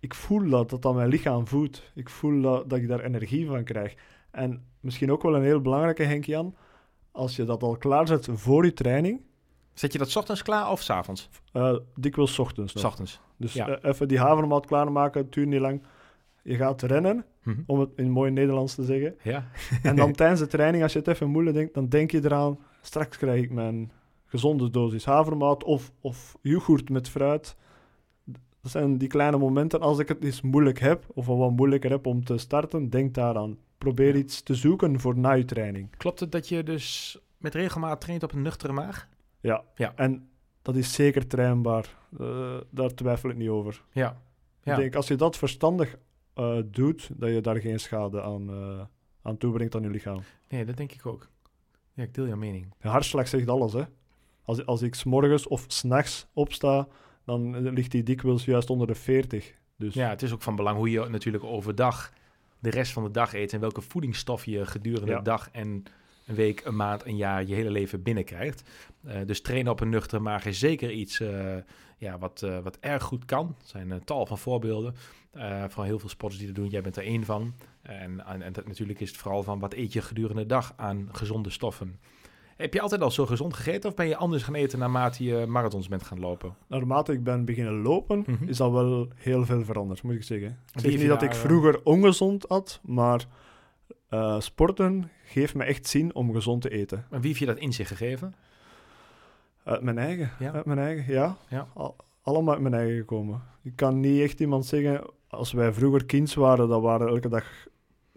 ik 0.00 0.14
voel 0.14 0.48
dat, 0.48 0.70
dat 0.70 0.82
dat 0.82 0.94
mijn 0.94 1.08
lichaam 1.08 1.46
voedt. 1.46 1.90
Ik 1.94 2.08
voel 2.08 2.40
dat, 2.40 2.70
dat 2.70 2.78
ik 2.78 2.88
daar 2.88 3.00
energie 3.00 3.46
van 3.46 3.64
krijg. 3.64 3.94
En 4.30 4.64
misschien 4.80 5.12
ook 5.12 5.22
wel 5.22 5.36
een 5.36 5.42
heel 5.42 5.60
belangrijke, 5.60 6.02
Henk-Jan, 6.02 6.54
als 7.10 7.36
je 7.36 7.44
dat 7.44 7.62
al 7.62 7.76
klaarzet 7.76 8.28
voor 8.32 8.64
je 8.64 8.72
training, 8.72 9.20
Zet 9.80 9.92
je 9.92 9.98
dat 9.98 10.16
ochtends 10.16 10.42
klaar 10.42 10.70
of 10.70 10.82
s 10.82 10.90
avonds? 10.90 11.28
Uh, 11.52 11.76
dikwijls 11.94 12.38
ochtends. 12.38 12.74
Nog. 12.74 12.84
Ochtends. 12.84 13.20
Dus 13.36 13.52
ja. 13.52 13.68
uh, 13.68 13.76
even 13.82 14.08
die 14.08 14.18
havermout 14.18 14.66
klaarmaken, 14.66 15.20
het 15.20 15.32
duurt 15.32 15.48
niet 15.48 15.60
lang. 15.60 15.82
Je 16.42 16.56
gaat 16.56 16.82
rennen, 16.82 17.16
mm 17.16 17.24
-hmm. 17.42 17.62
om 17.66 17.80
het 17.80 17.90
in 17.96 18.10
mooi 18.10 18.30
Nederlands 18.30 18.74
te 18.74 18.84
zeggen. 18.84 19.16
Ja. 19.22 19.48
en 19.82 19.96
dan 19.96 20.12
tijdens 20.20 20.40
de 20.40 20.46
training, 20.46 20.82
als 20.82 20.92
je 20.92 20.98
het 20.98 21.08
even 21.08 21.30
moeilijk 21.30 21.56
denkt, 21.56 21.74
dan 21.74 21.88
denk 21.88 22.10
je 22.10 22.24
eraan, 22.24 22.58
straks 22.80 23.16
krijg 23.16 23.42
ik 23.42 23.50
mijn 23.50 23.92
gezonde 24.26 24.70
dosis 24.70 25.04
havermout 25.04 25.64
of, 25.64 25.92
of 26.00 26.36
yoghurt 26.42 26.88
met 26.88 27.08
fruit. 27.08 27.56
Dat 28.62 28.70
zijn 28.70 28.98
die 28.98 29.08
kleine 29.08 29.38
momenten. 29.38 29.80
Als 29.80 29.98
ik 29.98 30.08
het 30.08 30.24
eens 30.24 30.40
moeilijk 30.40 30.78
heb, 30.78 31.04
of 31.14 31.26
wat 31.26 31.50
moeilijker 31.50 31.90
heb 31.90 32.06
om 32.06 32.24
te 32.24 32.38
starten, 32.38 32.90
denk 32.90 33.14
daaraan. 33.14 33.58
Probeer 33.78 34.14
ja. 34.14 34.20
iets 34.20 34.42
te 34.42 34.54
zoeken 34.54 35.00
voor 35.00 35.18
na 35.18 35.32
je 35.32 35.44
training. 35.44 35.96
Klopt 35.96 36.20
het 36.20 36.32
dat 36.32 36.48
je 36.48 36.62
dus 36.62 37.18
met 37.36 37.54
regelmaat 37.54 38.00
traint 38.00 38.22
op 38.22 38.32
een 38.32 38.42
nuchtere 38.42 38.72
maag? 38.72 39.08
Ja. 39.40 39.64
ja. 39.74 39.92
En 39.96 40.28
dat 40.62 40.76
is 40.76 40.92
zeker 40.92 41.26
trainbaar. 41.26 41.96
Uh, 42.20 42.56
daar 42.70 42.94
twijfel 42.94 43.30
ik 43.30 43.36
niet 43.36 43.48
over. 43.48 43.82
Ja. 43.92 44.22
ja. 44.62 44.72
Ik 44.72 44.78
denk, 44.78 44.94
als 44.94 45.08
je 45.08 45.16
dat 45.16 45.36
verstandig 45.36 45.98
uh, 46.34 46.58
doet, 46.66 47.10
dat 47.14 47.30
je 47.30 47.40
daar 47.40 47.60
geen 47.60 47.80
schade 47.80 48.22
aan, 48.22 48.50
uh, 48.50 48.80
aan 49.22 49.36
toebrengt 49.36 49.74
aan 49.74 49.82
je 49.82 49.90
lichaam. 49.90 50.20
Nee, 50.48 50.64
dat 50.64 50.76
denk 50.76 50.92
ik 50.92 51.06
ook. 51.06 51.28
Ja, 51.92 52.02
ik 52.02 52.14
deel 52.14 52.26
jouw 52.26 52.36
mening. 52.36 52.74
De 52.80 52.88
hartslag 52.88 53.28
zegt 53.28 53.48
alles, 53.48 53.72
hè. 53.72 53.82
Als, 54.42 54.66
als 54.66 54.82
ik 54.82 54.94
s'morgens 54.94 55.46
of 55.46 55.64
s'nachts 55.66 56.26
opsta, 56.32 56.88
dan 57.24 57.70
ligt 57.72 57.90
die 57.90 58.02
dikwijls 58.02 58.44
juist 58.44 58.70
onder 58.70 58.86
de 58.86 58.94
40. 58.94 59.54
Dus. 59.76 59.94
Ja, 59.94 60.08
het 60.08 60.22
is 60.22 60.32
ook 60.32 60.42
van 60.42 60.56
belang 60.56 60.76
hoe 60.76 60.90
je 60.90 61.08
natuurlijk 61.08 61.44
overdag 61.44 62.12
de 62.58 62.70
rest 62.70 62.92
van 62.92 63.02
de 63.02 63.10
dag 63.10 63.34
eet 63.34 63.52
en 63.52 63.60
welke 63.60 63.80
voedingsstof 63.80 64.44
je 64.44 64.66
gedurende 64.66 65.14
de 65.14 65.22
dag 65.22 65.48
en 65.52 65.84
een 66.26 66.34
week, 66.34 66.64
een 66.64 66.76
maand, 66.76 67.06
een 67.06 67.16
jaar, 67.16 67.44
je 67.44 67.54
hele 67.54 67.70
leven 67.70 68.02
binnenkrijgt. 68.02 68.62
Uh, 69.06 69.14
dus 69.26 69.40
trainen 69.40 69.72
op 69.72 69.80
een 69.80 69.88
nuchtere 69.88 70.22
maag 70.22 70.44
is 70.44 70.58
zeker 70.58 70.90
iets 70.90 71.20
uh, 71.20 71.56
ja, 71.98 72.18
wat, 72.18 72.42
uh, 72.44 72.58
wat 72.58 72.78
erg 72.80 73.02
goed 73.02 73.24
kan. 73.24 73.46
Er 73.46 73.68
zijn 73.68 73.90
een 73.90 74.04
tal 74.04 74.26
van 74.26 74.38
voorbeelden 74.38 74.94
van 75.68 75.84
heel 75.84 75.98
veel 75.98 76.08
sporters 76.08 76.38
die 76.40 76.52
dat 76.52 76.56
doen. 76.62 76.68
Jij 76.68 76.82
bent 76.82 76.96
er 76.96 77.04
één 77.04 77.24
van. 77.24 77.54
En, 77.82 78.26
en, 78.26 78.42
en 78.42 78.52
natuurlijk 78.66 79.00
is 79.00 79.08
het 79.08 79.18
vooral 79.18 79.42
van 79.42 79.58
wat 79.58 79.74
eet 79.74 79.92
je 79.92 80.02
gedurende 80.02 80.42
de 80.42 80.48
dag 80.48 80.72
aan 80.76 81.08
gezonde 81.12 81.50
stoffen. 81.50 81.98
Heb 82.60 82.74
je 82.74 82.80
altijd 82.80 83.00
al 83.00 83.10
zo 83.10 83.26
gezond 83.26 83.54
gegeten 83.54 83.90
of 83.90 83.96
ben 83.96 84.08
je 84.08 84.16
anders 84.16 84.42
gaan 84.42 84.54
eten 84.54 84.78
naarmate 84.78 85.24
je 85.24 85.46
marathons 85.46 85.88
bent 85.88 86.02
gaan 86.02 86.20
lopen? 86.20 86.54
Naarmate 86.66 87.12
ik 87.12 87.24
ben 87.24 87.44
beginnen 87.44 87.82
lopen, 87.82 88.24
mm 88.26 88.36
-hmm. 88.38 88.48
is 88.48 88.60
al 88.60 88.72
wel 88.72 89.08
heel 89.14 89.44
veel 89.44 89.64
veranderd, 89.64 90.02
moet 90.02 90.14
ik 90.14 90.22
zeggen. 90.22 90.58
Ik 90.74 90.80
zeg 90.80 90.96
niet 90.96 91.08
dat 91.08 91.22
ik 91.22 91.34
vroeger 91.34 91.80
ongezond 91.84 92.48
at, 92.48 92.80
maar 92.82 93.26
uh, 94.10 94.40
sporten 94.40 95.10
geeft 95.24 95.54
me 95.54 95.64
echt 95.64 95.86
zin 95.86 96.14
om 96.14 96.32
gezond 96.32 96.62
te 96.62 96.70
eten. 96.70 97.04
En 97.10 97.20
wie 97.20 97.28
heeft 97.28 97.38
je 97.38 97.46
dat 97.46 97.58
in 97.58 97.72
zich 97.72 97.88
gegeven? 97.88 98.34
Uit 99.64 99.82
mijn 99.82 99.98
eigen, 99.98 100.30
ja. 100.38 100.52
Uit 100.52 100.64
mijn 100.64 100.78
eigen, 100.78 101.12
ja. 101.12 101.36
ja. 101.48 101.68
Al, 101.74 101.96
allemaal 102.22 102.54
uit 102.54 102.62
mijn 102.62 102.74
eigen 102.74 102.96
gekomen. 102.96 103.42
Ik 103.62 103.76
kan 103.76 104.00
niet 104.00 104.20
echt 104.20 104.40
iemand 104.40 104.66
zeggen, 104.66 105.04
als 105.28 105.52
wij 105.52 105.72
vroeger 105.72 106.04
kind 106.04 106.34
waren, 106.34 106.68
dan 106.68 106.82
waren 106.82 107.08
elke 107.08 107.28
dag 107.28 107.44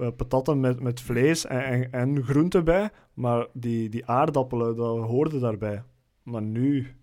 uh, 0.04 0.10
patatten 0.16 0.60
met, 0.60 0.80
met 0.80 1.02
vlees 1.02 1.46
en, 1.46 1.64
en, 1.64 1.92
en 1.92 2.24
groenten 2.24 2.64
bij. 2.64 2.90
Maar 3.14 3.48
die, 3.54 3.90
die 3.90 4.06
aardappelen, 4.06 4.76
dat 4.76 4.98
hoorde 4.98 5.40
daarbij. 5.40 5.84
Maar 6.24 6.42
nu, 6.42 6.96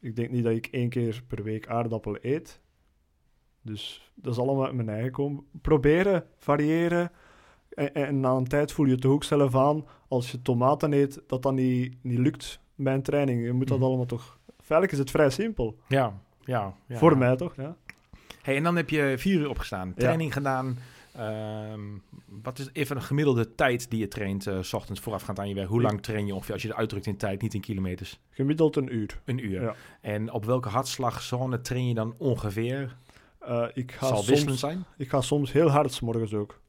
ik 0.00 0.16
denk 0.16 0.30
niet 0.30 0.44
dat 0.44 0.52
ik 0.52 0.66
één 0.66 0.88
keer 0.88 1.22
per 1.26 1.42
week 1.42 1.68
aardappelen 1.68 2.20
eet. 2.22 2.60
Dus 3.62 4.12
dat 4.14 4.32
is 4.32 4.38
allemaal 4.38 4.64
uit 4.64 4.74
mijn 4.74 4.88
eigen 4.88 5.10
komen. 5.10 5.44
Proberen, 5.62 6.24
variëren. 6.38 7.10
En, 7.68 7.94
en, 7.94 8.20
na 8.20 8.30
een 8.30 8.48
tijd 8.48 8.72
voel 8.72 8.86
je 8.86 8.94
het 8.94 9.04
ook 9.04 9.24
zelf 9.24 9.56
aan, 9.56 9.84
als 10.08 10.30
je 10.30 10.42
tomaten 10.42 10.92
eet, 10.92 11.22
dat 11.26 11.42
dat 11.42 11.52
niet, 11.52 11.96
niet 12.02 12.18
lukt 12.18 12.60
bij 12.74 12.94
een 12.94 13.02
training. 13.02 13.44
Je 13.44 13.52
moet 13.52 13.68
dat 13.68 13.78
mm. 13.78 13.84
allemaal 13.84 14.06
toch... 14.06 14.38
Feitelijk 14.56 14.92
is 14.92 14.98
het 14.98 15.10
vrij 15.10 15.30
simpel. 15.30 15.78
Ja, 15.88 16.20
ja. 16.40 16.74
ja 16.86 16.96
Voor 16.96 17.18
mij 17.18 17.36
toch, 17.36 17.56
ja. 17.56 17.76
Hey, 18.42 18.56
en 18.56 18.62
dan 18.62 18.76
heb 18.76 18.90
je 18.90 19.14
vier 19.18 19.40
uur 19.40 19.48
opgestaan, 19.48 19.94
training 19.94 20.32
gedaan. 20.32 20.78
Um, 21.20 22.02
wat 22.42 22.58
is 22.58 22.68
even 22.72 22.96
een 22.96 23.02
gemiddelde 23.02 23.54
tijd 23.54 23.90
die 23.90 23.98
je 23.98 24.08
traint, 24.08 24.46
uh, 24.46 24.62
s 24.62 24.72
ochtends 24.72 25.00
voorafgaand 25.00 25.38
aan 25.38 25.48
je 25.48 25.54
werk? 25.54 25.68
Hoe 25.68 25.82
lang 25.82 26.02
train 26.02 26.26
je 26.26 26.34
ongeveer 26.34 26.52
als 26.52 26.62
je 26.62 26.68
het 26.68 26.76
uitdrukt 26.76 27.06
in 27.06 27.16
tijd, 27.16 27.42
niet 27.42 27.54
in 27.54 27.60
kilometers? 27.60 28.20
Gemiddeld 28.30 28.76
een 28.76 28.94
uur. 28.94 29.20
Een 29.24 29.44
uur. 29.44 29.62
Ja. 29.62 29.74
En 30.00 30.32
op 30.32 30.44
welke 30.44 30.68
hartslagzone 30.68 31.60
train 31.60 31.88
je 31.88 31.94
dan 31.94 32.14
ongeveer? 32.18 32.96
Uh, 33.48 33.66
ik 33.74 33.92
ga 33.92 34.06
Zal 34.06 34.22
soms, 34.22 34.58
zijn? 34.58 34.84
Ik 34.96 35.08
ga 35.08 35.20
soms 35.20 35.52
heel 35.52 35.68
hard 35.68 35.92
s 35.92 36.00
morgens 36.00 36.34
ook. 36.34 36.60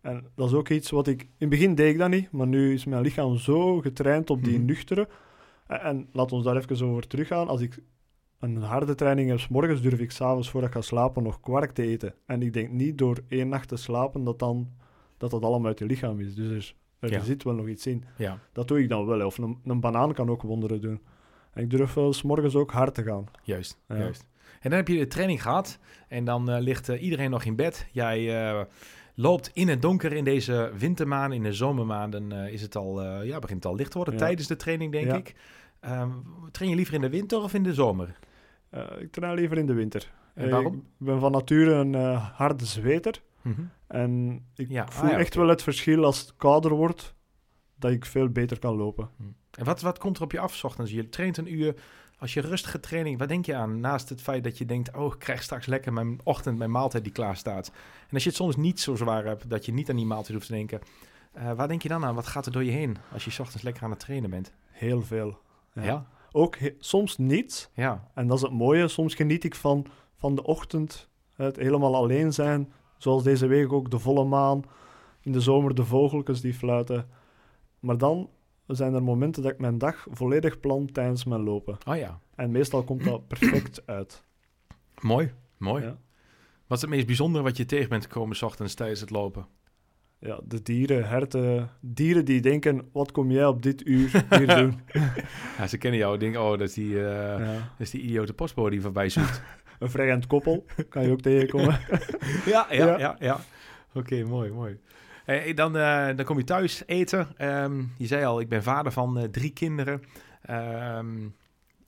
En 0.00 0.26
dat 0.34 0.48
is 0.48 0.54
ook 0.54 0.68
iets 0.68 0.90
wat 0.90 1.06
ik... 1.06 1.22
In 1.22 1.28
het 1.38 1.48
begin 1.48 1.74
deed 1.74 1.92
ik 1.92 1.98
dat 1.98 2.10
niet, 2.10 2.30
maar 2.32 2.46
nu 2.46 2.72
is 2.72 2.84
mijn 2.84 3.02
lichaam 3.02 3.36
zo 3.36 3.80
getraind 3.80 4.30
op 4.30 4.44
die 4.44 4.58
mm 4.58 4.64
nuchtere. 4.64 5.08
En, 5.66 5.80
en 5.80 6.08
laat 6.12 6.32
ons 6.32 6.44
daar 6.44 6.56
even 6.56 6.86
over 6.86 7.06
teruggaan. 7.06 7.48
Als 7.48 7.60
ik 7.60 7.78
een 8.40 8.56
harde 8.56 8.94
training 8.94 9.30
heb, 9.30 9.48
morgens 9.50 9.82
durf 9.82 9.98
ik 9.98 10.10
s'avonds 10.10 10.50
voordat 10.50 10.70
ik 10.70 10.76
ga 10.76 10.82
slapen 10.82 11.22
nog 11.22 11.40
kwark 11.40 11.70
te 11.70 11.82
eten. 11.82 12.14
En 12.26 12.42
ik 12.42 12.52
denk 12.52 12.70
niet 12.70 12.98
door 12.98 13.18
één 13.28 13.48
nacht 13.48 13.68
te 13.68 13.76
slapen 13.76 14.24
dat 14.24 14.38
dan, 14.38 14.68
dat, 15.16 15.30
dat 15.30 15.42
allemaal 15.42 15.66
uit 15.66 15.78
je 15.78 15.86
lichaam 15.86 16.20
is. 16.20 16.34
Dus 16.34 16.76
er, 16.98 17.12
er 17.12 17.22
zit 17.22 17.42
wel 17.42 17.54
nog 17.54 17.68
iets 17.68 17.86
in. 17.86 18.04
Ja. 18.16 18.38
Dat 18.52 18.68
doe 18.68 18.82
ik 18.82 18.88
dan 18.88 19.06
wel. 19.06 19.26
Of 19.26 19.38
een, 19.38 19.58
een 19.64 19.80
banaan 19.80 20.12
kan 20.12 20.30
ook 20.30 20.42
wonderen 20.42 20.80
doen. 20.80 21.00
En 21.52 21.62
ik 21.62 21.70
durf 21.70 21.94
wel 21.94 22.12
s 22.12 22.22
morgens 22.22 22.54
ook 22.54 22.70
hard 22.70 22.94
te 22.94 23.02
gaan. 23.02 23.26
Juist, 23.42 23.78
juist. 23.86 24.26
En 24.60 24.70
dan 24.70 24.78
heb 24.78 24.88
je 24.88 24.98
de 24.98 25.06
training 25.06 25.42
gehad 25.42 25.78
en 26.08 26.24
dan 26.24 26.50
uh, 26.50 26.60
ligt 26.60 26.88
uh, 26.88 27.02
iedereen 27.02 27.30
nog 27.30 27.44
in 27.44 27.56
bed. 27.56 27.86
Jij 27.92 28.50
uh, 28.52 28.62
loopt 29.14 29.50
in 29.52 29.68
het 29.68 29.82
donker 29.82 30.12
in 30.12 30.24
deze 30.24 30.72
wintermaanden, 30.76 31.36
in 31.36 31.42
de 31.42 31.52
zomermaanden 31.52 32.32
is 32.32 32.62
het 32.62 32.76
al, 32.76 33.22
ja, 33.22 33.38
begint 33.38 33.62
het 33.62 33.72
al 33.72 33.78
licht 33.78 33.90
te 33.90 33.96
worden 33.96 34.16
tijdens 34.16 34.48
de 34.48 34.56
training, 34.56 34.92
denk 34.92 35.12
ik. 35.12 35.34
Um, 35.80 36.24
train 36.50 36.70
je 36.70 36.76
liever 36.76 36.94
in 36.94 37.00
de 37.00 37.08
winter 37.08 37.42
of 37.42 37.54
in 37.54 37.62
de 37.62 37.74
zomer? 37.74 38.18
Uh, 38.70 39.00
ik 39.00 39.12
train 39.12 39.34
liever 39.34 39.58
in 39.58 39.66
de 39.66 39.72
winter. 39.72 40.12
En 40.34 40.50
waarom? 40.50 40.74
Ik 40.74 41.06
ben 41.06 41.20
van 41.20 41.32
nature 41.32 41.72
een 41.72 41.92
uh, 41.92 42.28
harde 42.36 42.64
zweter. 42.64 43.22
Mm 43.42 43.54
-hmm. 43.54 43.70
En 43.86 44.44
ik 44.54 44.68
ja, 44.68 44.88
voel 44.88 45.04
ah, 45.04 45.10
ja, 45.10 45.18
echt 45.18 45.28
okay. 45.28 45.42
wel 45.42 45.50
het 45.50 45.62
verschil 45.62 46.04
als 46.04 46.20
het 46.20 46.36
kouder 46.36 46.72
wordt, 46.72 47.14
dat 47.74 47.90
ik 47.90 48.04
veel 48.04 48.28
beter 48.28 48.58
kan 48.58 48.76
lopen. 48.76 49.10
Mm. 49.16 49.34
En 49.50 49.64
wat, 49.64 49.80
wat 49.80 49.98
komt 49.98 50.16
er 50.16 50.22
op 50.22 50.32
je 50.32 50.40
af, 50.40 50.64
ochtends? 50.64 50.90
Je 50.90 51.08
traint 51.08 51.36
een 51.36 51.52
uur. 51.52 51.74
Als 52.18 52.34
je 52.34 52.40
rustige 52.40 52.80
training, 52.80 53.18
wat 53.18 53.28
denk 53.28 53.46
je 53.46 53.54
aan? 53.54 53.80
Naast 53.80 54.08
het 54.08 54.22
feit 54.22 54.44
dat 54.44 54.58
je 54.58 54.66
denkt, 54.66 54.96
oh, 54.96 55.12
ik 55.12 55.18
krijg 55.18 55.42
straks 55.42 55.66
lekker 55.66 55.92
mijn 55.92 56.20
ochtend, 56.24 56.58
mijn 56.58 56.70
maaltijd 56.70 57.04
die 57.04 57.12
klaar 57.12 57.36
staat. 57.36 57.68
En 58.08 58.14
als 58.14 58.22
je 58.22 58.28
het 58.28 58.38
soms 58.38 58.56
niet 58.56 58.80
zo 58.80 58.94
zwaar 58.94 59.24
hebt, 59.24 59.50
dat 59.50 59.66
je 59.66 59.72
niet 59.72 59.90
aan 59.90 59.96
die 59.96 60.06
maaltijd 60.06 60.32
hoeft 60.32 60.46
te 60.46 60.52
denken. 60.52 60.80
Uh, 61.36 61.52
waar 61.52 61.68
denk 61.68 61.82
je 61.82 61.88
dan 61.88 62.04
aan? 62.04 62.14
Wat 62.14 62.26
gaat 62.26 62.46
er 62.46 62.52
door 62.52 62.64
je 62.64 62.70
heen 62.70 62.96
als 63.12 63.24
je 63.24 63.40
ochtends 63.40 63.62
lekker 63.62 63.82
aan 63.82 63.90
het 63.90 64.00
trainen 64.00 64.30
bent? 64.30 64.52
Heel 64.70 65.02
veel. 65.02 65.38
Ja. 65.72 65.82
ja? 65.82 66.06
Ook 66.32 66.56
soms 66.78 67.18
niet. 67.18 67.70
Ja. 67.74 68.10
En 68.14 68.26
dat 68.26 68.36
is 68.36 68.42
het 68.42 68.52
mooie. 68.52 68.88
Soms 68.88 69.14
geniet 69.14 69.44
ik 69.44 69.54
van, 69.54 69.86
van 70.16 70.34
de 70.34 70.42
ochtend. 70.42 71.08
Het 71.34 71.56
helemaal 71.56 71.94
alleen 71.96 72.32
zijn. 72.32 72.72
Zoals 72.98 73.22
deze 73.22 73.46
week 73.46 73.72
ook 73.72 73.90
de 73.90 73.98
volle 73.98 74.24
maan. 74.24 74.62
In 75.20 75.32
de 75.32 75.40
zomer 75.40 75.74
de 75.74 75.84
vogeltjes 75.84 76.40
die 76.40 76.54
fluiten. 76.54 77.08
Maar 77.80 77.98
dan 77.98 78.30
zijn 78.66 78.94
er 78.94 79.02
momenten 79.02 79.42
dat 79.42 79.52
ik 79.52 79.58
mijn 79.58 79.78
dag 79.78 80.06
volledig 80.10 80.60
plan 80.60 80.92
tijdens 80.92 81.24
mijn 81.24 81.42
lopen. 81.42 81.78
Oh 81.86 81.96
ja. 81.96 82.20
En 82.34 82.50
meestal 82.50 82.84
komt 82.84 83.04
dat 83.04 83.28
perfect 83.28 83.82
uit. 83.86 84.24
Mooi, 85.00 85.32
mooi. 85.56 85.84
Ja. 85.84 85.98
Wat 86.66 86.76
is 86.76 86.82
het 86.82 86.90
meest 86.90 87.06
bijzondere 87.06 87.44
wat 87.44 87.56
je 87.56 87.64
tegen 87.64 87.88
bent 87.88 88.02
gekomen 88.02 88.36
s 88.36 88.42
ochtends 88.42 88.74
tijdens 88.74 89.00
het 89.00 89.10
lopen? 89.10 89.46
Ja, 90.20 90.40
de 90.44 90.62
dieren, 90.62 91.08
herten, 91.08 91.70
dieren 91.80 92.24
die 92.24 92.40
denken, 92.40 92.88
wat 92.92 93.12
kom 93.12 93.30
jij 93.30 93.46
op 93.46 93.62
dit 93.62 93.86
uur 93.86 94.24
hier 94.30 94.56
doen? 94.56 94.80
ja, 95.58 95.66
ze 95.66 95.78
kennen 95.78 96.00
jou 96.00 96.14
en 96.14 96.20
denken, 96.20 96.42
oh, 96.42 96.50
dat 96.50 96.60
is 96.60 96.74
die, 96.74 96.90
uh, 96.90 97.02
ja. 97.38 97.52
dat 97.52 97.86
is 97.86 97.90
die 97.90 98.00
idiote 98.00 98.32
postbode 98.32 98.70
die 98.70 98.80
voorbij 98.80 99.08
zoekt. 99.08 99.42
een 99.78 99.90
vrijend 99.90 100.26
koppel, 100.26 100.64
kan 100.88 101.04
je 101.04 101.10
ook 101.10 101.20
tegenkomen. 101.20 101.80
ja, 102.46 102.66
ja, 102.70 102.98
ja, 102.98 103.16
ja. 103.18 103.40
Oké, 103.88 103.98
okay, 103.98 104.22
mooi, 104.22 104.50
mooi. 104.50 104.78
Hey, 105.24 105.54
dan, 105.54 105.76
uh, 105.76 106.06
dan 106.16 106.24
kom 106.24 106.38
je 106.38 106.44
thuis 106.44 106.82
eten. 106.86 107.28
Um, 107.38 107.92
je 107.98 108.06
zei 108.06 108.24
al, 108.24 108.40
ik 108.40 108.48
ben 108.48 108.62
vader 108.62 108.92
van 108.92 109.18
uh, 109.18 109.24
drie 109.24 109.52
kinderen. 109.52 110.02
Um, 110.50 111.34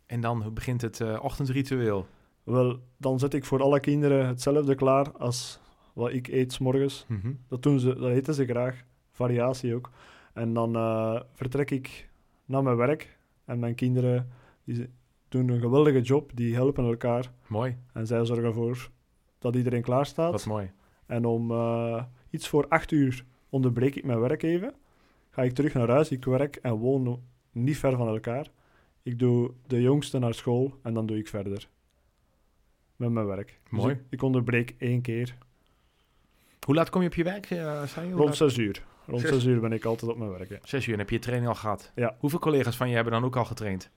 en 0.07 0.21
dan 0.21 0.51
begint 0.55 0.81
het 0.81 1.21
ochtendritueel. 1.21 2.07
Wel, 2.43 2.79
dan 2.97 3.19
zet 3.19 3.35
ik 3.35 3.45
voor 3.45 3.63
alle 3.63 3.81
kinderen 3.81 4.27
hetzelfde 4.27 4.75
klaar 4.75 5.13
als 5.13 5.61
wat 5.93 6.13
ik 6.13 6.29
eet 6.29 6.53
s 6.53 6.59
morgens. 6.59 7.05
Mm 7.09 7.21
-hmm. 7.23 7.39
dat, 7.49 7.63
doen 7.63 7.81
ze, 7.81 7.95
dat 7.95 8.11
eten 8.11 8.35
ze 8.35 8.45
graag. 8.45 8.85
Variatie 9.11 9.75
ook. 9.75 9.91
En 10.33 10.55
dan 10.55 10.77
uh, 10.77 11.21
vertrek 11.33 11.71
ik 11.71 12.09
naar 12.45 12.63
mijn 12.63 12.77
werk. 12.77 13.19
En 13.45 13.59
mijn 13.59 13.75
kinderen 13.75 14.31
die 14.65 14.89
doen 15.29 15.49
een 15.49 15.61
geweldige 15.61 16.01
job. 16.01 16.31
Die 16.35 16.55
helpen 16.55 16.85
elkaar. 16.85 17.33
Mooi. 17.47 17.77
En 17.93 18.07
zij 18.07 18.25
zorgen 18.25 18.45
ervoor 18.45 18.91
dat 19.39 19.57
iedereen 19.57 19.83
klaar 19.83 20.07
staat. 20.07 20.31
Dat 20.31 20.41
is 20.41 20.47
mooi. 20.47 20.71
En 21.07 21.25
om 21.25 21.51
uh, 21.51 22.05
iets 22.31 22.49
voor 22.49 22.69
acht 22.69 22.91
uur 22.91 23.25
onderbreek 23.49 23.95
ik 23.95 24.05
mijn 24.05 24.21
werk 24.21 24.43
even. 24.43 24.75
Ga 25.31 25.43
ik 25.43 25.53
terug 25.53 25.75
naar 25.75 25.89
huis. 25.89 26.11
Ik 26.11 26.25
werk 26.25 26.57
en 26.57 26.73
woon 26.73 27.23
niet 27.53 27.77
ver 27.77 27.97
van 27.97 28.09
elkaar. 28.09 28.51
Ik 29.03 29.19
doe 29.19 29.51
de 29.67 29.81
jongste 29.81 30.19
naar 30.19 30.35
school 30.35 30.75
en 30.83 30.95
dan 30.95 31.07
doe 31.07 31.19
ik 31.19 31.29
verder. 31.29 31.69
Met 32.97 33.11
mijn 33.11 33.27
werk. 33.27 33.61
Dus 33.63 33.71
mooi. 33.71 33.95
Dus 33.95 34.03
ik, 34.03 34.11
ik 34.11 34.23
onderbreek 34.23 34.75
één 34.79 35.01
keer 35.01 35.39
hoe 36.67 36.75
laat 36.75 36.91
kom 36.91 37.01
je 37.01 37.09
op 37.09 37.15
je 37.15 37.25
werk, 37.25 37.51
uh, 37.51 37.83
je? 37.95 38.13
Rond 38.13 38.37
zes 38.37 38.57
uur. 38.57 38.83
Rond 39.07 39.21
zes. 39.21 39.45
uur 39.45 39.61
ben 39.61 39.73
ik 39.73 39.85
altijd 39.85 40.11
op 40.11 40.19
mijn 40.19 40.31
werk. 40.31 40.49
Ja. 40.49 40.59
Zes 40.63 40.87
uur 40.87 40.93
en 40.93 40.99
heb 40.99 41.09
je 41.09 41.15
je 41.15 41.21
training 41.21 41.49
al 41.49 41.55
gehad? 41.55 41.93
Ja. 41.95 42.17
Hoeveel 42.19 42.39
collega's 42.39 42.77
van 42.77 42.89
je 42.89 42.95
hebben 42.95 43.13
dan 43.13 43.25
ook 43.25 43.37
al 43.37 43.45
getraind? 43.45 43.91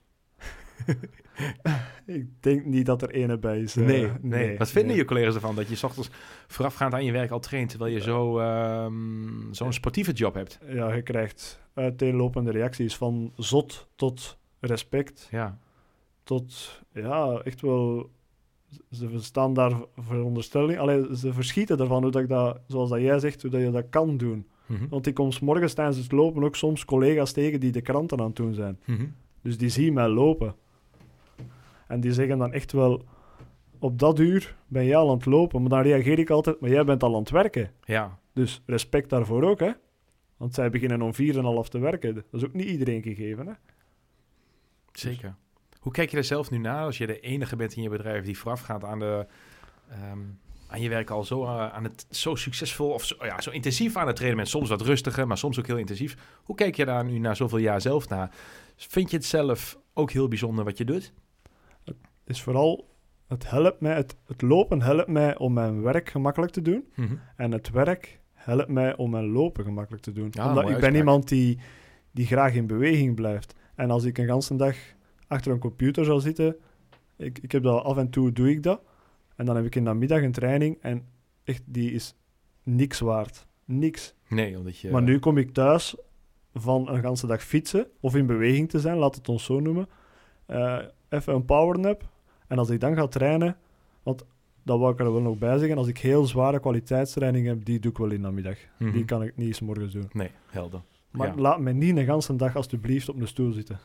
ik 2.05 2.25
denk 2.39 2.65
niet 2.65 2.85
dat 2.85 3.01
er 3.01 3.09
ene 3.09 3.37
bij 3.37 3.59
is. 3.59 3.75
Uh, 3.75 3.85
nee, 3.85 4.11
nee, 4.21 4.57
Wat 4.57 4.71
vinden 4.71 4.95
je 4.95 5.05
collega's 5.05 5.35
ervan 5.35 5.55
dat 5.55 5.69
je 5.69 5.75
s 5.75 5.83
ochtends 5.83 6.09
voorafgaand 6.47 6.93
aan 6.93 7.05
je 7.05 7.11
werk 7.11 7.31
al 7.31 7.39
traint, 7.39 7.69
terwijl 7.69 7.93
je 7.93 8.01
zo, 8.01 8.39
um, 8.39 9.47
zo'n 9.51 9.73
sportieve 9.73 10.11
job 10.11 10.33
hebt? 10.33 10.59
Ja, 10.67 10.93
je 10.93 11.01
krijgt 11.01 11.61
uiteenlopende 11.73 12.51
reacties 12.51 12.95
van 12.95 13.33
zot 13.35 13.87
tot 13.95 14.37
respect. 14.59 15.27
Ja. 15.31 15.59
Tot, 16.23 16.81
ja, 16.93 17.41
echt 17.43 17.61
wel 17.61 18.09
ze 18.91 19.19
staan 19.19 19.53
daar 19.53 19.73
veronderstelling. 19.97 20.79
Alleen 20.79 21.15
ze 21.15 21.33
verschieten 21.33 21.79
ervan 21.79 22.01
hoe 22.01 22.11
dat 22.11 22.21
ik 22.21 22.29
dat, 22.29 22.59
zoals 22.67 22.89
dat 22.89 23.01
jij 23.01 23.19
zegt, 23.19 23.41
hoe 23.41 23.51
dat 23.51 23.61
je 23.61 23.71
dat 23.71 23.89
kan 23.89 24.17
doen. 24.17 24.47
Mhm. 24.65 24.87
Want 24.89 25.07
ik 25.07 25.13
kom 25.13 25.31
morgens 25.41 25.73
tijdens 25.73 25.97
het 25.97 26.11
lopen 26.11 26.43
ook 26.43 26.55
soms 26.55 26.85
collega's 26.85 27.31
tegen 27.31 27.59
die 27.59 27.71
de 27.71 27.81
kranten 27.81 28.19
aan 28.19 28.25
het 28.25 28.35
doen 28.35 28.53
zijn. 28.53 28.79
Mhm. 28.85 29.05
Dus 29.41 29.57
die 29.57 29.69
zien 29.69 29.93
mij 29.93 30.07
lopen. 30.07 30.55
En 31.87 31.99
die 31.99 32.13
zeggen 32.13 32.37
dan 32.37 32.53
echt 32.53 32.71
wel, 32.71 33.03
op 33.79 33.99
dat 33.99 34.19
uur 34.19 34.55
ben 34.67 34.85
jij 34.85 34.95
al 34.95 35.09
aan 35.09 35.15
het 35.17 35.25
lopen. 35.25 35.61
Maar 35.61 35.69
dan 35.69 35.81
reageer 35.81 36.19
ik 36.19 36.29
altijd, 36.29 36.59
maar 36.59 36.69
jij 36.69 36.83
bent 36.83 37.03
al 37.03 37.13
aan 37.13 37.19
het 37.19 37.29
werken. 37.29 37.71
Ja. 37.83 38.19
Dus 38.33 38.61
respect 38.65 39.09
daarvoor 39.09 39.43
ook, 39.43 39.59
hè. 39.59 39.71
Want 40.37 40.53
zij 40.53 40.69
beginnen 40.69 41.01
om 41.01 41.13
vier 41.13 41.37
en 41.37 41.43
half 41.43 41.69
te 41.69 41.79
werken. 41.79 42.13
Dat 42.15 42.25
is 42.31 42.45
ook 42.45 42.53
niet 42.53 42.69
iedereen 42.69 43.01
gegeven, 43.01 43.47
hè. 43.47 43.53
Zeker. 44.91 45.35
Hoe 45.83 45.91
kijk 45.91 46.11
je 46.11 46.17
er 46.17 46.23
zelf 46.23 46.51
nu 46.51 46.57
naar 46.57 46.85
als 46.85 46.97
je 46.97 47.07
de 47.07 47.19
enige 47.19 47.55
bent 47.55 47.75
in 47.75 47.83
je 47.83 47.89
bedrijf 47.89 48.25
die 48.25 48.37
voorafgaat 48.37 48.83
aan 48.83 48.99
de, 48.99 49.25
um, 50.11 50.39
aan 50.67 50.81
je 50.81 50.89
werk 50.89 51.09
al 51.09 51.23
zo, 51.23 51.43
uh, 51.43 51.73
aan 51.73 51.83
het, 51.83 52.05
zo 52.09 52.35
succesvol 52.35 52.89
of 52.89 53.03
zo, 53.03 53.15
ja, 53.19 53.41
zo 53.41 53.49
intensief 53.49 53.95
aan 53.95 54.07
het 54.07 54.15
trainen 54.15 54.37
bent. 54.37 54.49
Soms 54.49 54.69
wat 54.69 54.81
rustiger, 54.81 55.27
maar 55.27 55.37
soms 55.37 55.59
ook 55.59 55.67
heel 55.67 55.77
intensief. 55.77 56.17
Hoe 56.43 56.55
kijk 56.55 56.75
je 56.75 56.85
daar 56.85 57.05
nu 57.05 57.19
na 57.19 57.33
zoveel 57.33 57.57
jaar 57.57 57.81
zelf 57.81 58.09
naar? 58.09 58.31
Vind 58.75 59.11
je 59.11 59.17
het 59.17 59.25
zelf 59.25 59.79
ook 59.93 60.11
heel 60.11 60.27
bijzonder 60.27 60.65
wat 60.65 60.77
je 60.77 60.85
doet? 60.85 61.13
Het 61.83 61.95
is 62.25 62.41
vooral, 62.41 62.89
het 63.27 63.49
helpt 63.49 63.79
mij, 63.79 63.95
het, 63.95 64.15
het 64.25 64.41
lopen 64.41 64.81
helpt 64.81 65.07
mij 65.07 65.37
om 65.37 65.53
mijn 65.53 65.81
werk 65.81 66.09
gemakkelijk 66.09 66.51
te 66.51 66.61
doen. 66.61 66.87
Mhm. 66.95 67.15
En 67.35 67.51
het 67.51 67.69
werk 67.69 68.19
helpt 68.33 68.69
mij 68.69 68.95
om 68.95 69.09
mijn 69.09 69.31
lopen 69.31 69.63
gemakkelijk 69.63 70.03
te 70.03 70.11
doen. 70.11 70.27
Ja, 70.31 70.47
Omdat 70.47 70.69
ik 70.69 70.79
ben 70.79 70.95
iemand 70.95 71.27
die, 71.27 71.59
die 72.11 72.25
graag 72.25 72.53
in 72.53 72.67
beweging 72.67 73.15
blijft. 73.15 73.55
En 73.75 73.91
als 73.91 74.03
ik 74.03 74.17
een 74.17 74.27
ganse 74.27 74.55
dag 74.55 74.75
achter 75.33 75.51
een 75.51 75.59
computer 75.59 76.05
zou 76.05 76.19
zitten, 76.19 76.55
ik, 77.15 77.39
ik 77.39 77.51
heb 77.51 77.63
dat 77.63 77.83
af 77.83 77.97
en 77.97 78.09
toe 78.09 78.31
doe 78.31 78.49
ik 78.49 78.63
dat. 78.63 78.81
En 79.35 79.45
dan 79.45 79.55
heb 79.55 79.65
ik 79.65 79.75
in 79.75 79.83
de 79.83 79.93
middag 79.93 80.21
een 80.21 80.31
training 80.31 80.77
en 80.81 81.05
echt, 81.43 81.61
die 81.65 81.91
is 81.91 82.15
niks 82.63 82.99
waard. 82.99 83.47
Niks. 83.65 84.15
Nee, 84.27 84.57
omdat 84.57 84.77
je... 84.77 84.91
Maar 84.91 85.01
nu 85.01 85.19
kom 85.19 85.37
ik 85.37 85.53
thuis 85.53 85.95
van 86.53 86.89
een 86.89 87.01
ganse 87.01 87.27
dag 87.27 87.43
fietsen 87.43 87.87
of 87.99 88.15
in 88.15 88.25
beweging 88.25 88.69
te 88.69 88.79
zijn, 88.79 88.97
laat 88.97 89.15
het 89.15 89.29
ons 89.29 89.43
zo 89.43 89.59
noemen. 89.59 89.87
Uh, 90.47 90.79
even 91.09 91.33
een 91.33 91.45
powernap. 91.45 92.09
En 92.47 92.57
als 92.57 92.69
ik 92.69 92.79
dan 92.79 92.95
ga 92.95 93.07
trainen, 93.07 93.57
want 94.03 94.25
dat 94.63 94.79
wou 94.79 94.93
ik 94.93 94.99
er 94.99 95.11
wel 95.11 95.21
nog 95.21 95.37
bij 95.37 95.57
zeggen, 95.57 95.77
als 95.77 95.87
ik 95.87 95.97
heel 95.97 96.25
zware 96.25 96.59
kwaliteitstraining 96.59 97.47
heb, 97.47 97.65
die 97.65 97.79
doe 97.79 97.91
ik 97.91 97.97
wel 97.97 98.11
in 98.11 98.21
de 98.21 98.31
middag. 98.31 98.57
Die 98.77 98.87
mhm. 98.87 99.05
kan 99.05 99.23
ik 99.23 99.37
niet 99.37 99.47
eens 99.47 99.61
morgens 99.61 99.93
doen. 99.93 100.09
Nee, 100.13 100.29
helder. 100.45 100.81
Maar 101.11 101.35
laat 101.35 101.59
me 101.59 101.71
niet 101.71 101.97
een 101.97 102.05
ganse 102.05 102.35
dag 102.35 102.55
alsjeblieft 102.55 103.09
op 103.09 103.19
een 103.19 103.27
stoel 103.27 103.51
zitten. 103.51 103.79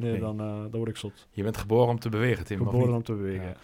Nee, 0.00 0.18
Dan, 0.18 0.40
uh, 0.40 0.46
dan 0.46 0.70
word 0.70 0.88
ik 0.88 0.96
zot. 0.96 1.26
Je 1.30 1.42
bent 1.42 1.56
geboren 1.56 1.88
om 1.88 1.98
te 1.98 2.08
bewegen, 2.08 2.44
Tim. 2.44 2.58
Geboren 2.58 2.94
om 2.94 3.02
te 3.02 3.12
bewegen, 3.12 3.46
ja. 3.46 3.56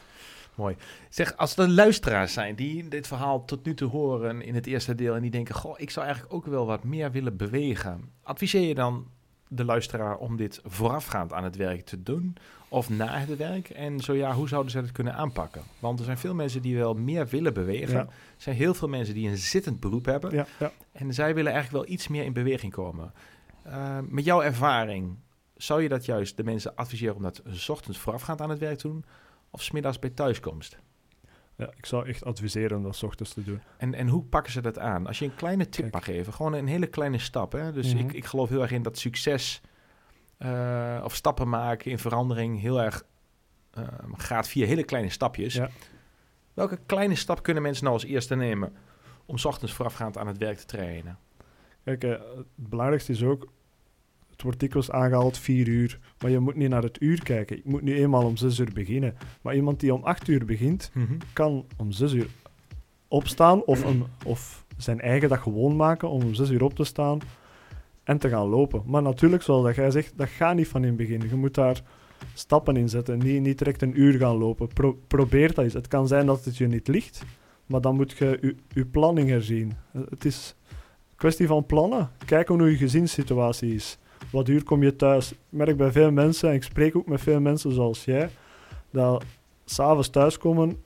Mooi. 0.54 0.76
Zeg, 1.08 1.36
als 1.36 1.56
er 1.56 1.68
luisteraars 1.68 2.32
zijn 2.32 2.54
die 2.54 2.88
dit 2.88 3.06
verhaal 3.06 3.44
tot 3.44 3.64
nu 3.64 3.74
toe 3.74 3.90
horen 3.90 4.42
in 4.42 4.54
het 4.54 4.66
eerste 4.66 4.94
deel 4.94 5.14
en 5.14 5.22
die 5.22 5.30
denken, 5.30 5.54
goh, 5.54 5.74
ik 5.76 5.90
zou 5.90 6.06
eigenlijk 6.06 6.34
ook 6.34 6.46
wel 6.46 6.66
wat 6.66 6.84
meer 6.84 7.10
willen 7.10 7.36
bewegen. 7.36 8.10
Adviseer 8.22 8.68
je 8.68 8.74
dan 8.74 9.06
de 9.48 9.64
luisteraar 9.64 10.16
om 10.16 10.36
dit 10.36 10.60
voorafgaand 10.64 11.32
aan 11.32 11.44
het 11.44 11.56
werk 11.56 11.84
te 11.84 12.02
doen 12.02 12.36
of 12.68 12.88
na 12.88 13.18
het 13.18 13.36
werk? 13.36 13.68
En 13.68 14.00
zo 14.00 14.14
ja, 14.14 14.32
hoe 14.32 14.48
zouden 14.48 14.72
ze 14.72 14.78
het 14.78 14.92
kunnen 14.92 15.14
aanpakken? 15.14 15.62
Want 15.78 15.98
er 15.98 16.04
zijn 16.04 16.18
veel 16.18 16.34
mensen 16.34 16.62
die 16.62 16.76
wel 16.76 16.94
meer 16.94 17.26
willen 17.26 17.54
bewegen. 17.54 17.98
Er 17.98 18.08
zijn 18.36 18.56
heel 18.56 18.74
veel 18.74 18.88
mensen 18.88 19.14
die 19.14 19.28
een 19.28 19.36
zittend 19.36 19.80
beroep 19.80 20.04
hebben. 20.04 20.34
Ja, 20.34 20.46
ja. 20.58 20.72
En 20.92 21.14
zij 21.14 21.34
willen 21.34 21.52
eigenlijk 21.52 21.84
wel 21.84 21.94
iets 21.94 22.08
meer 22.08 22.24
in 22.24 22.32
beweging 22.32 22.72
komen. 22.72 23.12
Uh, 23.66 23.98
met 24.08 24.24
jouw 24.24 24.42
ervaring, 24.42 25.16
zou 25.56 25.82
je 25.82 25.88
dat 25.88 26.04
juist 26.04 26.36
de 26.36 26.44
mensen 26.44 26.74
adviseren 26.74 27.16
om 27.16 27.22
dat 27.22 27.42
s 27.46 27.68
ochtends 27.68 27.98
voorafgaand 27.98 28.40
aan 28.40 28.50
het 28.50 28.58
werk 28.58 28.78
te 28.78 28.88
doen? 28.88 29.04
of 29.56 29.62
smiddags 29.62 29.98
bij 29.98 30.10
thuiskomst? 30.10 30.78
Ja, 31.56 31.70
ik 31.76 31.86
zou 31.86 32.08
echt 32.08 32.24
adviseren 32.24 32.76
om 32.76 32.82
dat 32.82 32.96
s 32.96 33.02
ochtends 33.02 33.32
te 33.32 33.42
doen. 33.42 33.60
En, 33.76 33.94
en 33.94 34.08
hoe 34.08 34.22
pakken 34.22 34.52
ze 34.52 34.60
dat 34.60 34.78
aan? 34.78 35.06
Als 35.06 35.18
je 35.18 35.24
een 35.24 35.34
kleine 35.34 35.68
tip 35.68 35.92
mag 35.92 36.04
geven, 36.04 36.32
gewoon 36.32 36.52
een 36.52 36.66
hele 36.66 36.86
kleine 36.86 37.18
stap. 37.18 37.52
Hè? 37.52 37.72
Dus 37.72 37.92
ik, 37.92 38.06
mhm. 38.06 38.16
ik 38.16 38.24
geloof 38.24 38.48
heel 38.48 38.62
erg 38.62 38.70
in 38.70 38.82
dat 38.82 38.98
succes 38.98 39.60
uh, 40.38 41.00
of 41.04 41.14
stappen 41.14 41.48
maken 41.48 41.90
in 41.90 41.98
verandering 41.98 42.60
heel 42.60 42.82
erg 42.82 43.04
uh, 43.78 43.84
gaat 44.12 44.48
via 44.48 44.66
hele 44.66 44.84
kleine 44.84 45.10
stapjes. 45.10 45.54
Ja. 45.54 45.70
Welke 46.54 46.78
kleine 46.86 47.14
stap 47.14 47.42
kunnen 47.42 47.62
mensen 47.62 47.84
nou 47.84 47.96
als 47.96 48.04
eerste 48.04 48.34
nemen 48.34 48.76
om 49.26 49.38
s 49.38 49.44
ochtends 49.44 49.74
voorafgaand 49.74 50.18
aan 50.18 50.26
het 50.26 50.38
werk 50.38 50.58
te 50.58 50.64
trainen? 50.64 51.18
Kijk, 51.84 52.04
uh, 52.04 52.10
het 52.10 52.46
belangrijkste 52.54 53.12
is 53.12 53.22
ook 53.22 53.52
het 54.36 54.44
wordt 54.44 54.60
dikwijls 54.60 54.90
aangehaald 54.90 55.38
vier 55.38 55.68
uur. 55.68 55.98
Maar 56.20 56.30
je 56.30 56.38
moet 56.38 56.54
niet 56.54 56.68
naar 56.68 56.82
het 56.82 57.00
uur 57.00 57.22
kijken. 57.22 57.56
Ik 57.56 57.64
moet 57.64 57.82
nu 57.82 57.94
eenmaal 57.94 58.24
om 58.24 58.36
zes 58.36 58.58
uur 58.58 58.72
beginnen. 58.72 59.14
Maar 59.40 59.54
iemand 59.54 59.80
die 59.80 59.94
om 59.94 60.02
acht 60.02 60.28
uur 60.28 60.44
begint, 60.44 60.90
mhm. 60.94 61.12
kan 61.32 61.66
om 61.76 61.92
zes 61.92 62.12
uur 62.12 62.26
opstaan 63.08 63.64
of, 63.64 63.84
een, 63.84 64.04
of 64.24 64.64
zijn 64.76 65.00
eigen 65.00 65.28
dag 65.28 65.42
gewoon 65.42 65.76
maken 65.76 66.08
om 66.08 66.22
om 66.22 66.34
zes 66.34 66.50
uur 66.50 66.62
op 66.62 66.74
te 66.74 66.84
staan 66.84 67.18
en 68.04 68.18
te 68.18 68.28
gaan 68.28 68.48
lopen. 68.48 68.82
Maar 68.86 69.02
natuurlijk, 69.02 69.42
zoals 69.42 69.64
dat 69.64 69.74
jij 69.74 69.90
zegt, 69.90 70.12
dat 70.16 70.28
gaat 70.28 70.54
niet 70.54 70.68
van 70.68 70.82
in 70.82 70.88
het 70.88 70.96
begin. 70.96 71.28
Je 71.28 71.36
moet 71.36 71.54
daar 71.54 71.82
stappen 72.34 72.76
in 72.76 72.88
zetten. 72.88 73.18
Niet, 73.18 73.42
niet 73.42 73.58
direct 73.58 73.82
een 73.82 74.00
uur 74.00 74.18
gaan 74.18 74.36
lopen. 74.36 74.68
probeer 75.06 75.54
dat 75.54 75.64
eens. 75.64 75.72
Het 75.72 75.88
kan 75.88 76.08
zijn 76.08 76.26
dat 76.26 76.44
het 76.44 76.56
je 76.56 76.66
niet 76.66 76.88
ligt, 76.88 77.22
maar 77.66 77.80
dan 77.80 77.96
moet 77.96 78.12
je 78.12 78.56
je 78.68 78.86
planning 78.86 79.28
herzien. 79.28 79.72
Het 80.10 80.24
is 80.24 80.56
een 81.10 81.16
kwestie 81.16 81.46
van 81.46 81.66
plannen. 81.66 82.10
Kijken 82.24 82.58
hoe 82.58 82.70
je 82.70 82.76
gezinssituatie 82.76 83.74
is 83.74 83.98
wat 84.30 84.48
uur 84.48 84.64
kom 84.64 84.82
je 84.82 84.96
thuis? 84.96 85.30
Ik 85.30 85.38
merk 85.48 85.76
bij 85.76 85.92
veel 85.92 86.10
mensen, 86.10 86.48
en 86.48 86.54
ik 86.54 86.62
spreek 86.62 86.96
ook 86.96 87.06
met 87.06 87.20
veel 87.20 87.40
mensen 87.40 87.72
zoals 87.72 88.04
jij, 88.04 88.30
dat 88.90 89.24
s'avonds 89.64 90.08
thuiskomen, 90.08 90.82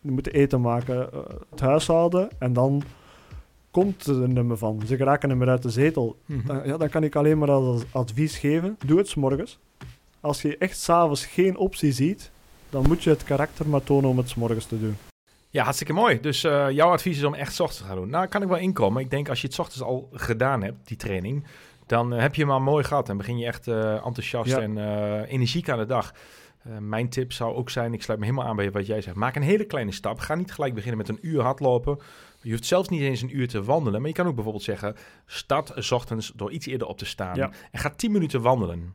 die 0.00 0.12
moeten 0.12 0.32
eten 0.32 0.60
maken, 0.60 1.08
uh, 1.14 1.20
het 1.50 1.60
huishouden, 1.60 2.28
en 2.38 2.52
dan 2.52 2.82
komt 3.70 4.06
er 4.06 4.22
een 4.22 4.46
me 4.46 4.56
van. 4.56 4.82
Ze 4.86 4.96
geraken 4.96 5.30
hem 5.30 5.42
uit 5.42 5.62
de 5.62 5.70
zetel. 5.70 6.16
Mhm. 6.26 6.46
dan, 6.46 6.60
ja, 6.64 6.76
dan 6.76 6.88
kan 6.88 7.04
ik 7.04 7.16
alleen 7.16 7.38
maar 7.38 7.50
als 7.50 7.82
advies 7.90 8.38
geven, 8.38 8.76
doe 8.86 8.98
het 8.98 9.08
s 9.08 9.14
morgens. 9.14 9.58
Als 10.20 10.42
je 10.42 10.58
echt 10.58 10.78
s'avonds 10.78 11.26
geen 11.26 11.56
optie 11.56 11.92
ziet, 11.92 12.30
dan 12.70 12.84
moet 12.86 13.02
je 13.02 13.10
het 13.10 13.24
karakter 13.24 13.68
maar 13.68 13.82
tonen 13.82 14.10
om 14.10 14.16
het 14.16 14.28
s 14.28 14.34
morgens 14.34 14.66
te 14.66 14.80
doen. 14.80 14.96
Ja, 15.50 15.62
hartstikke 15.62 15.92
mooi. 15.92 16.20
Dus 16.20 16.44
uh, 16.44 16.70
jouw 16.70 16.90
advies 16.90 17.16
is 17.16 17.24
om 17.24 17.34
echt 17.34 17.54
s 17.54 17.60
ochtends 17.60 17.82
te 17.82 17.88
gaan 17.88 17.96
doen. 17.96 18.10
Nou, 18.10 18.26
kan 18.26 18.42
ik 18.42 18.48
wel 18.48 18.58
inkomen. 18.58 19.02
Ik 19.02 19.10
denk 19.10 19.28
als 19.28 19.40
je 19.40 19.46
het 19.46 19.56
s 19.56 19.58
ochtends 19.58 19.82
al 19.82 20.08
gedaan 20.12 20.62
hebt, 20.62 20.76
die 20.84 20.96
training, 20.96 21.44
dan 21.86 22.14
eh, 22.14 22.20
heb 22.20 22.34
je 22.34 22.42
hem 22.42 22.50
al 22.50 22.60
mooi 22.60 22.84
gehad 22.84 23.08
en 23.08 23.16
begin 23.16 23.38
je 23.38 23.46
echt 23.46 23.66
uh, 23.66 23.92
enthousiast 23.92 24.52
en 24.52 24.76
uh, 24.76 25.32
energiek 25.32 25.68
aan 25.68 25.78
de 25.78 25.86
dag. 25.86 26.14
mijn 26.80 27.08
tip 27.08 27.32
zou 27.32 27.54
ook 27.54 27.70
zijn, 27.70 27.92
ik 27.92 28.02
sluit 28.02 28.18
me 28.20 28.26
helemaal 28.26 28.46
aan 28.46 28.56
bij 28.56 28.70
wat 28.70 28.86
jij 28.86 29.00
zegt. 29.00 29.16
Maak 29.16 29.36
een 29.36 29.42
hele 29.42 29.64
kleine 29.64 29.92
stap. 29.92 30.18
Ga 30.18 30.34
niet 30.34 30.52
gelijk 30.52 30.74
beginnen 30.74 30.98
met 30.98 31.08
een 31.08 31.18
uur 31.20 31.42
hardlopen. 31.42 31.98
Je 32.40 32.50
hoeft 32.50 32.64
zelfs 32.64 32.88
niet 32.88 33.00
eens 33.00 33.22
een 33.22 33.36
uur 33.36 33.48
te 33.48 33.62
wandelen. 33.62 34.00
Maar 34.00 34.08
je 34.08 34.16
kan 34.16 34.26
ook 34.26 34.34
bijvoorbeeld 34.34 34.64
zeggen, 34.64 34.96
start 35.26 35.72
s 35.76 35.90
ochtends 35.90 36.32
door 36.34 36.50
iets 36.50 36.66
eerder 36.66 36.86
op 36.86 36.98
te 36.98 37.04
staan. 37.04 37.38
En 37.40 37.78
ga 37.78 37.90
10 37.90 38.12
minuten 38.12 38.42
wandelen. 38.42 38.94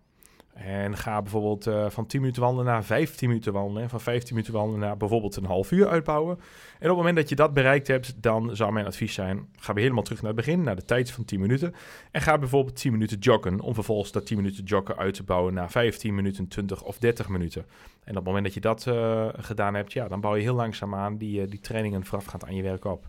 En 0.54 0.98
ga 0.98 1.22
bijvoorbeeld 1.22 1.68
uh, 1.68 1.90
van 1.90 2.06
10 2.06 2.20
minuten 2.20 2.42
wandelen 2.42 2.66
naar 2.66 2.84
15 2.84 3.28
minuten 3.28 3.54
wandelen. 3.54 3.84
En 3.84 3.90
van 3.90 4.02
15 4.02 4.36
minuten 4.36 4.54
wandelen 4.54 4.80
naar 4.80 4.98
bijvoorbeeld 4.98 5.36
een 5.36 5.46
half 5.46 5.72
uur 5.72 5.88
uitbouwen. 5.88 6.36
En 6.38 6.42
op 6.80 6.88
het 6.88 6.96
moment 6.96 7.16
dat 7.16 7.30
je 7.30 7.36
dat 7.36 7.54
bereikt 7.54 7.88
hebt, 7.88 8.14
dan 8.22 8.56
zou 8.56 8.72
mijn 8.72 8.86
advies 8.86 9.14
zijn: 9.14 9.48
ga 9.58 9.74
weer 9.74 9.84
helemaal 9.84 10.04
terug 10.04 10.22
naar 10.22 10.34
het 10.34 10.46
begin, 10.46 10.64
naar 10.64 10.76
de 10.76 10.86
tijd 10.86 11.12
van 11.12 11.26
10 11.26 11.40
minuten. 11.40 11.74
En 12.12 12.22
ga 12.22 12.38
bijvoorbeeld 12.38 12.76
10 12.76 12.92
minuten 12.92 13.18
joggen. 13.18 13.60
Om 13.60 13.74
vervolgens 13.74 14.12
dat 14.12 14.26
10 14.26 14.38
minuten 14.38 14.64
joggen 14.64 14.98
uit 14.98 15.14
te 15.14 15.24
bouwen 15.24 15.54
naar 15.54 15.72
15 15.72 16.16
minuten, 16.16 16.48
20 16.48 16.84
of 16.84 16.98
30 16.98 17.30
minuten. 17.30 17.66
En 18.04 18.10
op 18.10 18.16
het 18.16 18.26
moment 18.26 18.44
dat 18.44 18.54
je 18.54 18.60
dat 18.60 18.86
uh, 18.88 19.28
gedaan 19.38 19.74
hebt, 19.74 19.94
ja, 19.94 20.08
dan 20.08 20.22
bouw 20.22 20.36
je 20.36 20.42
heel 20.42 20.56
langzaam 20.56 20.96
aan 20.96 21.18
die, 21.18 21.42
uh, 21.42 21.50
die 21.50 21.60
trainingen 21.60 22.06
voorafgaand 22.06 22.46
aan 22.46 22.56
je 22.56 22.64
werk 22.64 22.86
op. 22.86 23.08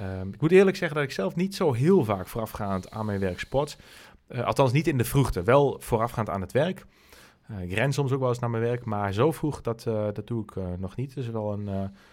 Um, 0.00 0.32
ik 0.32 0.40
moet 0.40 0.52
eerlijk 0.52 0.76
zeggen 0.76 0.96
dat 0.96 1.06
ik 1.06 1.12
zelf 1.12 1.36
niet 1.36 1.54
zo 1.54 1.72
heel 1.72 2.04
vaak 2.04 2.28
voorafgaand 2.28 2.90
aan 2.90 3.06
mijn 3.06 3.20
werk 3.20 3.38
sport. 3.38 3.76
Uh, 4.28 4.44
althans 4.44 4.72
niet 4.72 4.86
in 4.86 4.98
de 4.98 5.04
vroegte, 5.04 5.42
wel 5.42 5.76
voorafgaand 5.80 6.30
aan 6.30 6.40
het 6.40 6.52
werk. 6.52 6.84
Uh, 7.50 7.62
ik 7.62 7.72
ren 7.72 7.92
soms 7.92 8.12
ook 8.12 8.20
wel 8.20 8.28
eens 8.28 8.38
naar 8.38 8.50
mijn 8.50 8.62
werk, 8.62 8.84
maar 8.84 9.12
zo 9.12 9.32
vroeg, 9.32 9.60
dat, 9.60 9.84
uh, 9.88 10.04
dat 10.12 10.26
doe 10.26 10.42
ik 10.42 10.78
nog 10.78 10.96
niet. 10.96 11.14
Dus 11.14 11.28
wel 11.28 11.52
een, 11.52 11.68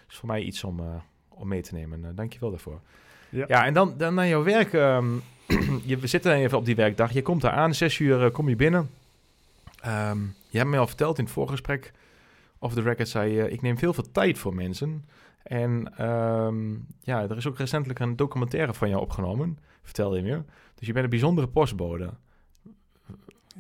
is 0.09 0.15
voor 0.15 0.27
mij 0.27 0.41
iets 0.41 0.63
om, 0.63 0.81
om 1.27 1.47
mee 1.47 1.61
te 1.61 1.73
nemen. 1.73 2.15
Dank 2.15 2.33
je 2.33 2.39
wel 2.39 2.49
daarvoor. 2.49 2.79
Ja. 3.29 3.45
ja, 3.47 3.65
en 3.65 3.73
dan, 3.73 3.93
dan 3.97 4.13
naar 4.13 4.27
jouw 4.27 4.43
werk. 4.43 4.73
Um, 4.73 5.21
je, 5.85 5.97
we 5.97 6.07
zitten 6.07 6.33
even 6.33 6.57
op 6.57 6.65
die 6.65 6.75
werkdag. 6.75 7.11
Je 7.11 7.21
komt 7.21 7.43
eraan, 7.43 7.73
zes 7.73 7.99
uur 7.99 8.31
kom 8.31 8.49
je 8.49 8.55
binnen. 8.55 8.89
Um, 9.85 10.35
je 10.53 10.57
hebt 10.57 10.69
mij 10.69 10.79
al 10.79 10.87
verteld 10.87 11.17
in 11.17 11.23
het 11.23 11.33
voorgesprek, 11.33 11.91
of 12.59 12.73
de 12.73 12.81
record 12.81 13.09
zei 13.09 13.31
je, 13.31 13.49
ik 13.49 13.61
neem 13.61 13.77
veel 13.77 13.93
veel 13.93 14.11
tijd 14.11 14.37
voor 14.37 14.55
mensen. 14.55 15.05
En 15.43 16.03
um, 16.09 16.87
ja, 17.01 17.21
er 17.21 17.37
is 17.37 17.47
ook 17.47 17.57
recentelijk 17.57 17.99
een 17.99 18.15
documentaire 18.15 18.73
van 18.73 18.89
jou 18.89 19.01
opgenomen, 19.01 19.57
vertelde 19.83 20.17
je 20.17 20.23
me. 20.23 20.41
Dus 20.75 20.87
je 20.87 20.93
bent 20.93 21.03
een 21.03 21.09
bijzondere 21.09 21.47
postbode. 21.47 22.09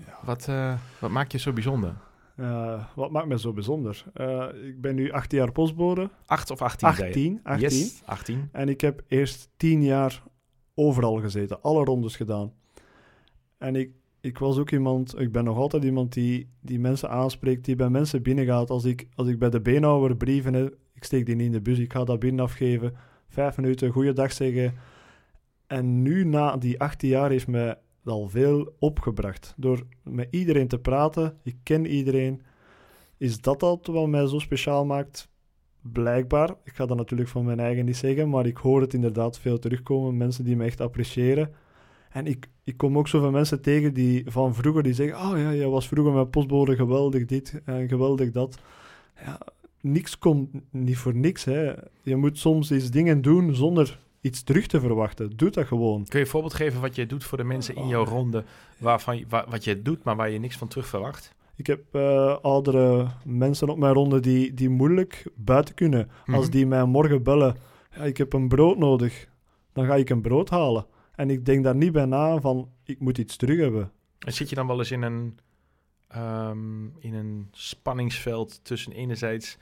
Ja. 0.05 0.19
Wat, 0.23 0.47
uh, 0.49 0.79
wat 0.99 1.09
maakt 1.09 1.31
je 1.31 1.37
zo 1.37 1.53
bijzonder? 1.53 1.95
Uh, 2.37 2.83
wat 2.95 3.11
maakt 3.11 3.27
me 3.27 3.39
zo 3.39 3.53
bijzonder? 3.53 4.03
Uh, 4.15 4.47
ik 4.67 4.81
ben 4.81 4.95
nu 4.95 5.11
18 5.11 5.37
jaar 5.37 5.51
postbode. 5.51 6.09
8 6.25 6.51
of 6.51 6.61
18? 6.61 6.87
18, 6.87 7.39
18. 7.43 7.69
Yes, 7.69 8.01
18. 8.05 8.49
En 8.51 8.69
ik 8.69 8.81
heb 8.81 9.03
eerst 9.07 9.49
10 9.57 9.83
jaar 9.83 10.23
overal 10.73 11.19
gezeten, 11.19 11.61
alle 11.61 11.83
rondes 11.83 12.15
gedaan. 12.15 12.53
En 13.57 13.75
ik, 13.75 13.91
ik 14.21 14.37
was 14.37 14.57
ook 14.57 14.71
iemand, 14.71 15.19
ik 15.19 15.31
ben 15.31 15.43
nog 15.43 15.57
altijd 15.57 15.83
iemand 15.83 16.13
die, 16.13 16.49
die 16.61 16.79
mensen 16.79 17.09
aanspreekt, 17.09 17.65
die 17.65 17.75
bij 17.75 17.89
mensen 17.89 18.21
binnengaat. 18.21 18.69
Als 18.69 18.85
ik, 18.85 19.07
als 19.15 19.27
ik 19.27 19.39
bij 19.39 19.49
de 19.49 19.61
beenhouwer 19.61 20.15
brieven 20.17 20.53
heb, 20.53 20.75
ik 20.93 21.03
steek 21.03 21.25
die 21.25 21.35
niet 21.35 21.45
in 21.45 21.51
de 21.51 21.61
bus, 21.61 21.79
ik 21.79 21.93
ga 21.93 22.03
dat 22.03 22.19
binnen 22.19 22.45
afgeven. 22.45 22.93
Vijf 23.27 23.57
minuten, 23.57 23.91
goeiedag 23.91 24.31
zeggen 24.31 24.73
en 25.73 26.01
nu, 26.01 26.25
na 26.25 26.57
die 26.57 26.79
18 26.79 27.09
jaar, 27.09 27.29
heeft 27.29 27.47
mij 27.47 27.75
al 28.03 28.29
veel 28.29 28.75
opgebracht. 28.79 29.53
Door 29.57 29.83
met 30.03 30.27
iedereen 30.29 30.67
te 30.67 30.79
praten, 30.79 31.37
ik 31.43 31.55
ken 31.63 31.85
iedereen. 31.85 32.41
Is 33.17 33.41
dat 33.41 33.59
dat 33.59 33.87
wat 33.87 34.07
mij 34.07 34.27
zo 34.27 34.39
speciaal 34.39 34.85
maakt? 34.85 35.29
Blijkbaar. 35.81 36.49
Ik 36.63 36.73
ga 36.73 36.85
dat 36.85 36.97
natuurlijk 36.97 37.29
van 37.29 37.45
mijn 37.45 37.59
eigen 37.59 37.85
niet 37.85 37.97
zeggen, 37.97 38.29
maar 38.29 38.45
ik 38.45 38.57
hoor 38.57 38.81
het 38.81 38.93
inderdaad 38.93 39.39
veel 39.39 39.59
terugkomen. 39.59 40.17
Mensen 40.17 40.43
die 40.43 40.55
me 40.55 40.65
echt 40.65 40.81
appreciëren. 40.81 41.51
En 42.09 42.25
ik, 42.25 42.49
ik 42.63 42.77
kom 42.77 42.97
ook 42.97 43.07
zoveel 43.07 43.31
mensen 43.31 43.61
tegen 43.61 43.93
die 43.93 44.23
van 44.25 44.55
vroeger 44.55 44.83
die 44.83 44.93
zeggen: 44.93 45.17
Oh 45.17 45.37
ja, 45.37 45.53
jij 45.53 45.67
was 45.67 45.87
vroeger 45.87 46.13
mijn 46.13 46.29
postbode 46.29 46.75
geweldig 46.75 47.25
dit 47.25 47.61
en 47.65 47.87
geweldig 47.87 48.31
dat. 48.31 48.59
Ja, 49.15 49.39
niks 49.81 50.17
komt 50.17 50.49
niet 50.71 50.97
voor 50.97 51.15
niks. 51.15 51.43
Hè. 51.43 51.73
Je 52.03 52.15
moet 52.15 52.37
soms 52.37 52.69
eens 52.69 52.91
dingen 52.91 53.21
doen 53.21 53.55
zonder 53.55 53.99
iets 54.23 54.43
terug 54.43 54.67
te 54.67 54.79
verwachten. 54.79 55.37
Doe 55.37 55.49
dat 55.49 55.67
gewoon. 55.67 56.05
Kun 56.05 56.19
je 56.19 56.25
een 56.25 56.31
voorbeeld 56.31 56.53
geven 56.53 56.81
wat 56.81 56.95
je 56.95 57.05
doet 57.05 57.23
voor 57.23 57.37
de 57.37 57.43
mensen 57.43 57.75
in 57.75 57.87
jouw 57.87 58.05
ronde, 58.05 58.43
waarvan 58.77 59.23
wat 59.27 59.63
je 59.63 59.81
doet, 59.81 60.03
maar 60.03 60.15
waar 60.15 60.29
je 60.29 60.39
niks 60.39 60.57
van 60.57 60.67
terug 60.67 60.87
verwacht? 60.87 61.35
Ik 61.55 61.67
heb 61.67 61.83
uh, 61.91 62.37
oudere 62.41 63.07
mensen 63.25 63.69
op 63.69 63.77
mijn 63.77 63.93
ronde 63.93 64.19
die, 64.19 64.53
die 64.53 64.69
moeilijk 64.69 65.31
buiten 65.35 65.75
kunnen. 65.75 66.09
Als 66.25 66.45
mhm. 66.45 66.51
die 66.51 66.65
mij 66.65 66.85
morgen 66.85 67.23
bellen, 67.23 67.55
ja, 67.95 68.03
ik 68.03 68.17
heb 68.17 68.33
een 68.33 68.47
brood 68.47 68.77
nodig, 68.77 69.27
dan 69.73 69.85
ga 69.85 69.95
ik 69.95 70.09
een 70.09 70.21
brood 70.21 70.49
halen. 70.49 70.85
En 71.15 71.29
ik 71.29 71.45
denk 71.45 71.63
daar 71.63 71.75
niet 71.75 71.91
bij 71.91 72.05
na 72.05 72.41
van, 72.41 72.69
ik 72.83 72.99
moet 72.99 73.17
iets 73.17 73.35
terug 73.35 73.59
hebben. 73.59 73.91
En 74.19 74.33
zit 74.33 74.49
je 74.49 74.55
dan 74.55 74.67
wel 74.67 74.79
eens 74.79 74.91
in 74.91 75.01
een, 75.01 75.39
um, 76.15 76.93
in 76.99 77.13
een 77.13 77.47
spanningsveld 77.51 78.59
tussen 78.63 78.91
enerzijds 78.91 79.57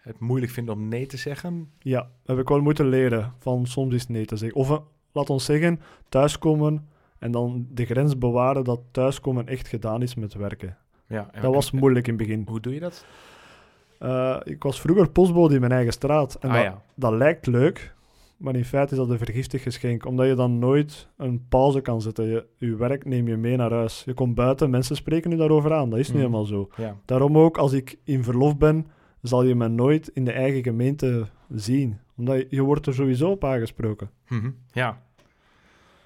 het 0.00 0.20
moeilijk 0.20 0.52
vinden 0.52 0.74
om 0.74 0.88
nee 0.88 1.06
te 1.06 1.16
zeggen? 1.16 1.70
Ja, 1.78 2.10
heb 2.24 2.38
ik 2.38 2.48
wel 2.48 2.60
moeten 2.60 2.88
leren 2.88 3.32
van 3.38 3.66
soms 3.66 3.94
is 3.94 4.06
nee 4.06 4.24
te 4.24 4.36
zeggen. 4.36 4.58
Of 4.58 4.70
uh, 4.70 4.78
laat 5.12 5.30
ons 5.30 5.44
zeggen, 5.44 5.80
thuiskomen 6.08 6.88
en 7.18 7.30
dan 7.30 7.66
de 7.70 7.84
grens 7.84 8.18
bewaren 8.18 8.64
dat 8.64 8.80
thuiskomen 8.90 9.46
echt 9.46 9.68
gedaan 9.68 10.02
is 10.02 10.14
met 10.14 10.34
werken. 10.34 10.76
Ja, 11.06 11.30
dat 11.40 11.54
was 11.54 11.70
moeilijk 11.70 12.06
in 12.06 12.14
het 12.14 12.22
begin. 12.22 12.44
Hoe 12.48 12.60
doe 12.60 12.74
je 12.74 12.80
dat? 12.80 13.04
Uh, 14.00 14.36
ik 14.44 14.62
was 14.62 14.80
vroeger 14.80 15.10
postbode 15.10 15.54
in 15.54 15.60
mijn 15.60 15.72
eigen 15.72 15.92
straat. 15.92 16.34
En 16.34 16.48
ah, 16.48 16.54
dat, 16.54 16.64
ja. 16.64 16.82
dat 16.94 17.12
lijkt 17.12 17.46
leuk, 17.46 17.94
maar 18.36 18.56
in 18.56 18.64
feite 18.64 18.92
is 18.92 18.98
dat 18.98 19.10
een 19.10 19.18
vergiftig 19.18 19.62
geschenk. 19.62 20.06
Omdat 20.06 20.26
je 20.26 20.34
dan 20.34 20.58
nooit 20.58 21.08
een 21.16 21.46
pauze 21.48 21.80
kan 21.80 22.00
zetten. 22.00 22.24
Je, 22.24 22.46
je 22.58 22.76
werk 22.76 23.04
neem 23.04 23.28
je 23.28 23.36
mee 23.36 23.56
naar 23.56 23.72
huis. 23.72 24.02
Je 24.06 24.14
komt 24.14 24.34
buiten, 24.34 24.70
mensen 24.70 24.96
spreken 24.96 25.30
nu 25.30 25.36
daarover 25.36 25.72
aan. 25.72 25.90
Dat 25.90 25.98
is 25.98 26.08
mm. 26.08 26.14
niet 26.14 26.22
helemaal 26.22 26.46
zo. 26.46 26.68
Ja. 26.76 26.96
Daarom 27.04 27.38
ook, 27.38 27.58
als 27.58 27.72
ik 27.72 27.98
in 28.04 28.24
verlof 28.24 28.56
ben, 28.56 28.86
zal 29.22 29.42
je 29.42 29.54
me 29.54 29.68
nooit 29.68 30.08
in 30.08 30.24
de 30.24 30.32
eigen 30.32 30.62
gemeente 30.62 31.26
zien. 31.48 31.98
Omdat 32.16 32.50
je, 32.50 32.62
wordt 32.62 32.86
er 32.86 32.94
sowieso 32.94 33.30
op 33.30 33.44
aangesproken. 33.44 34.10
Mm 34.28 34.56
Ja. 34.72 35.02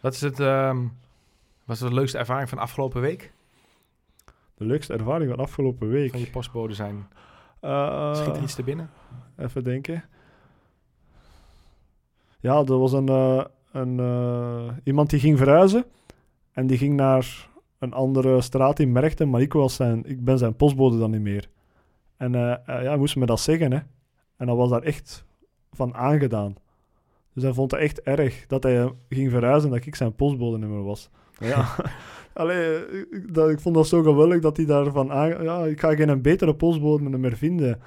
Wat 0.00 0.12
is 0.12 0.20
het, 0.20 0.38
um, 0.38 0.92
wat 1.64 1.76
is 1.76 1.82
de 1.82 1.94
leukste 1.94 2.18
ervaring 2.18 2.48
van 2.48 2.58
afgelopen 2.58 3.00
week? 3.00 3.32
De 4.54 4.64
leukste 4.64 4.92
ervaring 4.92 5.30
van 5.30 5.38
afgelopen 5.38 5.88
week? 5.88 6.10
Van 6.10 6.20
je 6.20 6.30
postbode 6.30 6.74
zijn. 6.74 7.06
Uh, 7.62 8.14
Schiet 8.14 8.36
er 8.36 8.42
iets 8.42 8.54
te 8.54 8.62
binnen? 8.62 8.90
Even 9.36 9.64
denken. 9.64 10.04
Ja, 12.40 12.58
er 12.58 12.78
was 12.78 12.92
een, 12.92 13.08
uh, 13.08 13.44
een, 13.72 13.98
uh, 13.98 14.72
iemand 14.84 15.10
die 15.10 15.20
ging 15.20 15.38
verhuizen. 15.38 15.84
En 16.52 16.66
die 16.66 16.78
ging 16.78 16.94
naar 16.94 17.48
een 17.78 17.92
andere 17.92 18.40
straat 18.40 18.78
in 18.78 18.92
Merchten. 18.92 19.30
Maar 19.30 19.40
ik, 19.40 19.52
was 19.52 19.74
zijn, 19.74 20.04
ik 20.04 20.24
ben 20.24 20.38
zijn 20.38 20.56
postbode 20.56 20.98
dan 20.98 21.10
niet 21.10 21.20
meer. 21.20 21.48
En 22.24 22.32
uh, 22.34 22.82
ja, 22.82 22.96
moest 22.96 23.16
me 23.16 23.26
dat 23.26 23.40
zeggen. 23.40 23.72
Hè. 23.72 23.78
En 24.36 24.46
dat 24.46 24.56
was 24.56 24.70
daar 24.70 24.82
echt 24.82 25.24
van 25.72 25.94
aangedaan. 25.94 26.56
Dus 27.32 27.42
hij 27.42 27.52
vond 27.52 27.70
het 27.70 27.80
echt 27.80 28.02
erg 28.02 28.46
dat 28.46 28.62
hij 28.62 28.92
ging 29.08 29.30
verhuizen 29.30 29.68
en 29.68 29.76
dat 29.76 29.86
ik 29.86 29.94
zijn 29.94 30.14
postbode 30.14 30.58
niet 30.58 30.68
meer 30.68 30.84
was. 30.84 31.10
Maar 31.40 31.48
ja, 31.48 31.74
Allee, 32.42 32.88
ik, 33.10 33.34
dat, 33.34 33.50
ik 33.50 33.60
vond 33.60 33.74
dat 33.74 33.86
zo 33.86 34.02
geweldig 34.02 34.40
dat 34.40 34.56
hij 34.56 34.66
daarvan 34.66 35.12
aan... 35.12 35.42
Ja, 35.42 35.64
ik 35.64 35.80
ga 35.80 35.94
geen 35.94 36.22
betere 36.22 36.54
postbode 36.54 37.18
meer 37.18 37.36
vinden. 37.36 37.80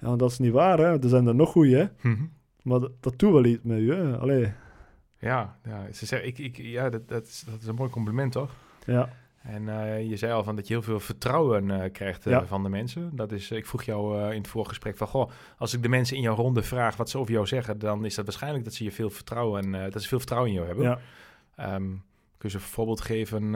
Ja, 0.00 0.16
dat 0.16 0.30
is 0.30 0.38
niet 0.38 0.52
waar, 0.52 0.78
hè. 0.78 1.02
Er 1.02 1.08
zijn 1.08 1.26
er 1.26 1.34
nog 1.34 1.50
goeie, 1.50 1.76
hè. 1.76 1.86
Mhm. 2.00 2.24
Maar 2.62 2.80
dat, 2.80 2.92
dat 3.00 3.18
doet 3.18 3.32
wel 3.32 3.44
iets 3.44 3.62
met 3.62 3.78
je, 3.78 3.92
hè. 3.92 4.18
Allee. 4.18 4.52
Ja, 5.18 5.56
ja, 5.64 5.92
ze 5.92 6.06
zeggen, 6.06 6.28
ik, 6.28 6.38
ik, 6.38 6.56
ja 6.56 6.90
dat, 6.90 7.08
dat, 7.08 7.26
is, 7.26 7.44
dat 7.50 7.60
is 7.60 7.66
een 7.66 7.74
mooi 7.74 7.90
compliment, 7.90 8.32
toch? 8.32 8.54
Ja. 8.86 9.08
En 9.44 9.62
uh, 9.62 10.08
je 10.08 10.16
zei 10.16 10.32
al 10.32 10.44
van 10.44 10.56
dat 10.56 10.66
je 10.66 10.74
heel 10.74 10.82
veel 10.82 11.00
vertrouwen 11.00 11.68
uh, 11.68 11.84
krijgt 11.92 12.26
uh, 12.26 12.42
van 12.44 12.62
de 12.62 12.68
mensen. 12.68 13.16
Dat 13.16 13.32
is, 13.32 13.50
ik 13.50 13.66
vroeg 13.66 13.82
jou 13.82 14.30
in 14.32 14.38
het 14.38 14.48
voorgesprek 14.48 14.96
van, 14.96 15.06
goh, 15.06 15.30
als 15.58 15.74
ik 15.74 15.82
de 15.82 15.88
mensen 15.88 16.16
in 16.16 16.22
jouw 16.22 16.34
ronde 16.34 16.62
vraag 16.62 16.96
wat 16.96 17.10
ze 17.10 17.18
over 17.18 17.32
jou 17.32 17.46
zeggen, 17.46 17.78
dan 17.78 18.04
is 18.04 18.14
dat 18.14 18.24
waarschijnlijk 18.24 18.64
dat 18.64 18.74
ze 18.74 18.84
je 18.84 18.92
veel 18.92 19.10
vertrouwen 19.10 19.74
en 19.74 19.90
dat 19.90 20.02
ze 20.02 20.08
veel 20.08 20.18
vertrouwen 20.18 20.50
in 20.50 20.56
jou 20.56 20.66
hebben. 20.66 20.84
Ja. 21.56 21.74
Um, 21.74 22.04
kun 22.38 22.48
je 22.48 22.54
een 22.54 22.62
voorbeeld 22.62 23.00
geven 23.00 23.52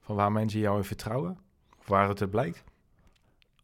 van 0.00 0.16
waar 0.16 0.32
mensen 0.32 0.60
jou 0.60 0.76
in 0.76 0.84
vertrouwen? 0.84 1.38
Of 1.78 1.86
waar 1.86 2.08
het 2.08 2.30
blijkt? 2.30 2.64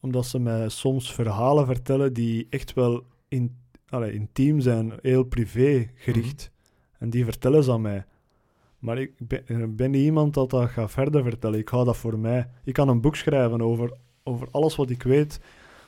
Omdat 0.00 0.26
ze 0.26 0.38
mij 0.38 0.68
soms 0.68 1.14
verhalen 1.14 1.66
vertellen 1.66 2.12
die 2.12 2.46
echt 2.50 2.72
wel 2.72 3.04
in, 3.28 3.56
allez, 3.88 4.14
intiem 4.14 4.60
zijn, 4.60 4.92
heel 5.02 5.22
privé 5.22 5.90
gericht. 5.94 6.50
Mhm. 6.52 7.02
En 7.02 7.10
die 7.10 7.24
vertellen 7.24 7.64
ze 7.64 7.72
aan 7.72 7.80
mij. 7.80 8.04
Maar 8.80 8.98
ik 8.98 9.12
ben, 9.18 9.46
eh, 9.46 9.64
ben, 9.68 9.90
niet 9.90 10.02
iemand 10.02 10.34
dat 10.34 10.50
dat 10.50 10.68
gaat 10.68 10.90
verder 10.90 11.22
vertellen. 11.22 11.58
Ik 11.58 11.68
hou 11.68 11.84
dat 11.84 11.96
voor 11.96 12.18
mij. 12.18 12.48
Ik 12.64 12.72
kan 12.72 12.88
een 12.88 13.00
boek 13.00 13.16
schrijven 13.16 13.62
over, 13.62 13.92
over 14.22 14.48
alles 14.50 14.76
wat 14.76 14.90
ik 14.90 15.02
weet 15.02 15.40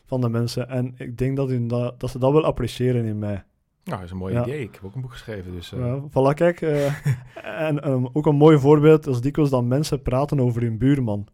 van 0.04 0.20
de 0.20 0.28
mensen. 0.28 0.68
En 0.68 0.94
ik 0.96 1.18
denk 1.18 1.36
dat, 1.36 1.50
in 1.50 1.68
dat, 1.68 2.00
dat 2.00 2.10
ze 2.10 2.18
dat 2.18 2.32
wel 2.32 2.44
appreciëren 2.44 3.04
in 3.04 3.18
mij. 3.18 3.44
Nou, 3.84 3.96
dat 3.96 4.04
is 4.04 4.10
een 4.10 4.16
mooi 4.16 4.40
idee. 4.40 4.62
Ik 4.62 4.74
heb 4.74 4.84
ook 4.84 4.94
een 4.94 5.00
boek 5.00 5.12
geschreven. 5.12 5.52
Dus, 5.52 5.72
uh... 5.72 5.80
ja, 5.80 6.00
voilà, 6.08 6.34
kijk. 6.34 6.60
Uh, 6.60 7.06
en 7.68 7.90
um, 7.90 8.08
ook 8.12 8.26
een 8.26 8.36
mooi 8.36 8.58
voorbeeld 8.58 9.06
is 9.06 9.20
dikwijls 9.20 9.50
dat 9.50 9.64
mensen 9.64 10.02
praten 10.02 10.40
over 10.40 10.62
hun 10.62 10.78
buurman. 10.78 11.26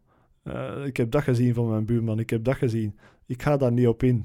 Uh, 0.45 0.85
ik 0.85 0.97
heb 0.97 1.11
dat 1.11 1.23
gezien 1.23 1.55
van 1.55 1.69
mijn 1.69 1.85
buurman, 1.85 2.19
ik 2.19 2.31
heb 2.31 2.45
dat 2.45 2.57
gezien. 2.57 2.99
Ik 3.27 3.43
ga 3.43 3.57
daar 3.57 3.73
niet 3.73 3.87
op 3.87 4.03
in. 4.03 4.25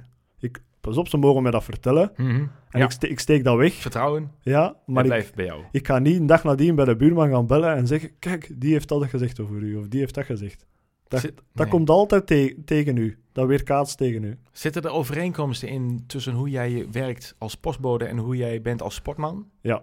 Ik, 0.84 0.89
pas 0.89 0.98
op, 0.98 1.08
ze 1.08 1.17
mogen 1.17 1.41
mij 1.41 1.52
dat 1.52 1.63
vertellen. 1.63 2.12
Mm 2.15 2.30
-hmm. 2.30 2.52
En 2.69 2.80
ja. 2.80 2.86
ik, 2.86 2.91
ste 2.91 3.10
ik, 3.10 3.19
steek 3.19 3.43
dat 3.43 3.58
weg. 3.58 3.74
Vertrouwen. 3.74 4.32
Ja, 4.41 4.76
maar 4.86 5.04
blijft 5.04 5.36
bij 5.36 5.46
jou. 5.46 5.63
Ik 5.72 5.88
ga 5.88 6.00
niet 6.00 6.19
een 6.19 6.26
dag 6.26 6.43
nadien 6.43 6.76
bij 6.76 6.86
de 6.86 6.96
buurman 6.96 7.30
gaan 7.30 7.48
bellen 7.48 7.76
en 7.76 7.88
zeggen: 7.88 8.12
Kijk, 8.19 8.52
die 8.56 8.72
heeft 8.72 8.88
dat 8.88 9.06
gezegd 9.06 9.39
over 9.39 9.62
u, 9.62 9.76
of 9.76 9.88
die 9.88 10.00
heeft 10.00 10.13
dat 10.13 10.26
gezegd. 10.26 10.65
Dat, 11.08 11.32
dat 11.54 11.67
komt 11.67 11.89
altijd 11.89 12.28
te 12.28 12.62
tegen 12.65 12.98
u. 12.98 13.17
Dat 13.32 13.48
weerkaatst 13.48 13.98
tegen 13.98 14.24
u. 14.24 14.38
Zitten 14.52 14.82
er 14.82 14.91
overeenkomsten 14.91 15.69
in 15.69 16.04
tussen 16.08 16.34
hoe 16.34 16.50
jij 16.50 16.88
werkt 16.91 17.36
als 17.38 17.56
postbode 17.56 18.06
en 18.06 18.17
hoe 18.17 18.36
jij 18.36 18.62
bent 18.62 18.82
als 18.82 18.96
sportman? 18.96 19.46
Ja, 19.62 19.82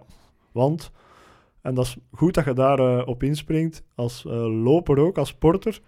want, 0.51 0.91
en 1.61 1.73
dat 1.73 1.85
is 1.85 1.97
goed 2.11 2.33
dat 2.33 2.45
je 2.45 2.53
daarop 2.53 3.01
uh, 3.01 3.07
op 3.07 3.23
inspringt, 3.23 3.83
als 3.95 4.23
uh, 4.27 4.33
loper 4.63 4.99
ook, 4.99 5.17
als 5.17 5.29
sporter. 5.29 5.81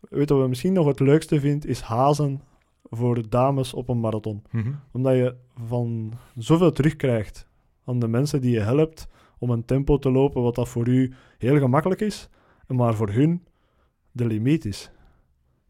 Weet 0.00 0.28
wat 0.28 0.40
we 0.40 0.48
misschien 0.48 0.72
nog 0.72 0.86
het 0.86 1.00
leukste 1.00 1.40
vindt, 1.40 1.66
is 1.66 1.80
hazen 1.80 2.42
voor 2.90 3.14
de 3.14 3.28
dames 3.28 3.74
op 3.74 3.88
een 3.88 4.00
marathon. 4.00 4.42
Mhm. 4.50 4.72
Omdat 4.92 5.14
je 5.14 5.34
van 5.66 6.12
zoveel 6.36 6.72
terugkrijgt 6.72 7.48
aan 7.84 7.98
de 7.98 8.08
mensen 8.08 8.40
die 8.40 8.50
je 8.50 8.60
helpt 8.60 9.08
om 9.38 9.50
een 9.50 9.64
tempo 9.64 9.98
te 9.98 10.10
lopen, 10.10 10.42
wat 10.42 10.54
dat 10.54 10.68
voor 10.68 10.88
u 10.88 11.12
heel 11.38 11.58
gemakkelijk 11.58 12.00
is, 12.00 12.28
maar 12.66 12.94
voor 12.94 13.10
hun 13.10 13.46
de 14.12 14.26
limiet 14.26 14.64
is. 14.64 14.90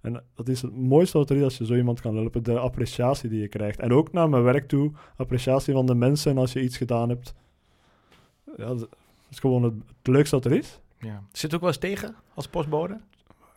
En 0.00 0.24
dat 0.34 0.48
is 0.48 0.62
het 0.62 0.76
mooiste 0.76 1.18
wat 1.18 1.30
er 1.30 1.36
is 1.36 1.42
als 1.42 1.58
je 1.58 1.66
zo 1.66 1.74
iemand 1.74 2.00
kan 2.00 2.16
helpen, 2.16 2.42
de 2.42 2.58
appreciatie 2.58 3.28
die 3.28 3.40
je 3.40 3.48
krijgt. 3.48 3.78
En 3.78 3.92
ook 3.92 4.12
naar 4.12 4.28
mijn 4.28 4.42
werk 4.42 4.68
toe, 4.68 4.92
appreciatie 5.16 5.74
van 5.74 5.86
de 5.86 5.94
mensen 5.94 6.38
als 6.38 6.52
je 6.52 6.62
iets 6.62 6.76
gedaan 6.76 7.08
hebt. 7.08 7.34
Ja, 8.56 8.66
dat 8.66 8.88
is 9.30 9.38
gewoon 9.38 9.62
het, 9.62 9.74
leukste 10.02 10.34
wat 10.34 10.44
er 10.44 10.52
is. 10.52 10.80
Ja. 10.98 11.22
Zit 11.32 11.54
ook 11.54 11.60
wel 11.60 11.68
eens 11.68 11.78
tegen 11.78 12.14
als 12.34 12.48
postbode? 12.48 13.00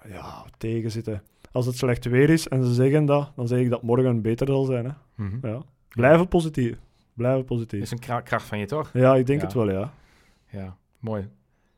Ja, 0.08 0.46
tegen 0.58 0.92
zitten. 0.92 1.24
Als 1.52 1.66
het 1.66 1.78
slecht 1.78 2.06
weer 2.06 2.30
is 2.30 2.48
en 2.48 2.64
ze 2.64 2.74
zeggen 2.74 3.06
dat, 3.06 3.32
dan 3.36 3.48
zeg 3.48 3.60
ik 3.60 3.70
dat 3.70 3.82
morgen 3.82 4.22
beter 4.22 4.48
zal 4.48 4.66
zijn. 4.66 4.86
Hè. 4.86 4.92
Mm 5.16 5.30
-hmm. 5.30 5.52
ja. 5.52 5.62
Blijven 5.90 6.28
positief. 6.28 6.78
Blijven 7.14 7.46
positief. 7.46 7.80
Dat 7.80 7.92
is 7.92 8.08
een 8.08 8.24
kracht 8.24 8.44
van 8.44 8.60
je, 8.60 8.66
toch? 8.66 8.90
Ja, 8.94 9.16
ik 9.16 9.26
denk 9.26 9.42
het 9.42 9.54
wel, 9.54 9.72
ja. 9.72 9.94
Ja, 10.50 10.78
mooi. 11.00 11.30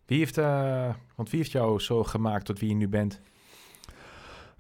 Wie 0.06 0.18
heeft, 0.18 0.38
uh, 0.38 0.94
want 1.16 1.30
wie 1.30 1.40
heeft 1.40 1.52
jou 1.52 1.80
zo 1.80 2.04
gemaakt 2.04 2.46
tot 2.46 2.60
wie 2.60 2.70
je 2.70 2.76
nu 2.76 2.88
bent? 2.88 3.22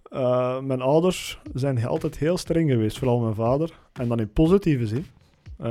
Uh, 0.09 0.59
mijn 0.59 0.81
ouders 0.81 1.39
zijn 1.53 1.85
altijd 1.85 2.17
heel 2.17 2.37
streng 2.37 2.69
geweest, 2.69 2.97
vooral 2.97 3.19
mijn 3.19 3.35
vader. 3.35 3.79
En 3.93 4.07
dan 4.07 4.19
in 4.19 4.33
positieve 4.33 4.87
zin. 4.87 5.05
Uh, 5.61 5.67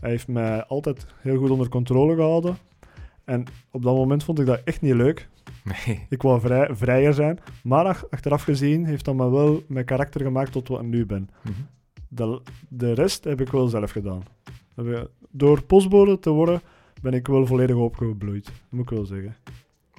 hij 0.00 0.10
heeft 0.10 0.28
mij 0.28 0.64
altijd 0.64 1.06
heel 1.20 1.36
goed 1.36 1.50
onder 1.50 1.68
controle 1.68 2.14
gehouden. 2.14 2.56
En 3.24 3.44
op 3.70 3.82
dat 3.82 3.94
moment 3.94 4.24
vond 4.24 4.38
ik 4.38 4.46
dat 4.46 4.60
echt 4.64 4.80
niet 4.80 4.94
leuk. 4.94 5.28
Nee. 5.86 6.06
Ik 6.08 6.22
wou 6.22 6.40
vrij, 6.40 6.68
vrijer 6.72 7.14
zijn. 7.14 7.38
Maar 7.62 8.02
achteraf 8.10 8.42
gezien 8.42 8.84
heeft 8.84 9.04
dat 9.04 9.14
me 9.14 9.30
wel 9.30 9.62
mijn 9.66 9.84
karakter 9.84 10.20
gemaakt 10.20 10.52
tot 10.52 10.68
wat 10.68 10.80
ik 10.80 10.86
nu 10.86 11.06
ben. 11.06 11.30
Mm 11.42 11.52
-hmm. 11.52 11.66
de, 12.08 12.40
de 12.68 12.92
rest 12.92 13.24
heb 13.24 13.40
ik 13.40 13.50
wel 13.50 13.68
zelf 13.68 13.90
gedaan. 13.90 14.22
Door 15.30 15.62
postbode 15.62 16.18
te 16.18 16.30
worden 16.30 16.60
ben 17.02 17.12
ik 17.12 17.26
wel 17.26 17.46
volledig 17.46 17.76
opgebloeid, 17.76 18.52
moet 18.68 18.82
ik 18.82 18.90
wel 18.90 19.04
zeggen. 19.04 19.36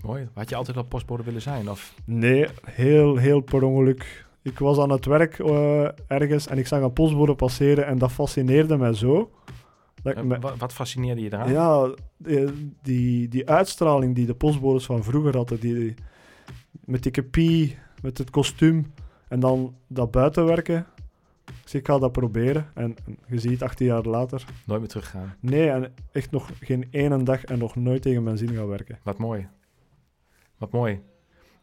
Mooi. 0.04 0.28
Had 0.34 0.50
je 0.50 0.56
altijd 0.56 0.78
al 0.78 0.84
postbode 0.84 1.24
willen 1.24 1.42
zijn? 1.42 1.70
Of? 1.70 1.94
Nee, 2.06 2.48
heel, 2.64 3.16
heel 3.16 3.40
per 3.40 3.64
ongeluk. 3.64 4.26
Ik 4.42 4.60
was 4.60 4.78
aan 4.78 4.90
het 4.90 5.06
werk 5.06 5.40
uh, 5.40 5.88
ergens 6.08 6.48
en 6.48 6.58
ik 6.58 6.68
zag 6.68 6.82
een 6.82 6.94
postbode 6.94 7.36
passeren 7.36 7.86
en 7.86 7.98
dat 7.98 8.12
fascineerde 8.12 8.78
mij 8.78 8.94
zo. 8.94 9.32
Dat 10.14 10.24
me... 10.24 10.40
Wat 10.58 10.74
fascineerde 10.74 11.22
je 11.22 11.30
daar? 11.30 11.52
Ja, 11.52 11.94
die, 12.18 12.72
die, 12.82 13.28
die, 13.28 13.50
uitstraling 13.50 14.16
die 14.16 14.26
de 14.26 14.36
postbodes 14.36 14.86
van 14.86 15.04
vroeger 15.04 15.36
hadden. 15.36 15.60
Die, 15.60 15.94
met 16.72 17.04
die 17.04 17.12
kopie, 17.12 17.78
met 18.02 18.18
het 18.18 18.30
kostuum 18.30 18.94
en 19.28 19.40
dan 19.40 19.76
dat 19.88 20.12
buitenwerken. 20.12 20.86
Dus 21.64 21.74
ik 21.74 21.86
ga 21.86 22.00
dat 22.00 22.12
proberen. 22.12 22.72
En, 22.74 22.96
je 23.28 23.40
ziet, 23.40 23.64
18 23.64 23.86
jaar 23.86 24.04
later... 24.04 24.46
Nooit 24.66 24.80
meer 24.80 24.90
teruggaan. 24.90 25.36
Nee, 25.40 25.70
en 25.70 25.94
echt 26.12 26.32
nog 26.32 26.50
geen 26.60 26.88
ene 26.92 27.24
dag 27.24 27.44
en 27.44 27.58
nog 27.58 27.76
nooit 27.76 28.02
tegen 28.02 28.24
mijn 28.24 28.38
zin 28.38 28.56
gaan 28.56 28.68
werken. 28.68 29.00
Wat 29.04 29.18
mooi. 29.18 29.48
Wat 30.58 30.72
mooi. 30.72 31.02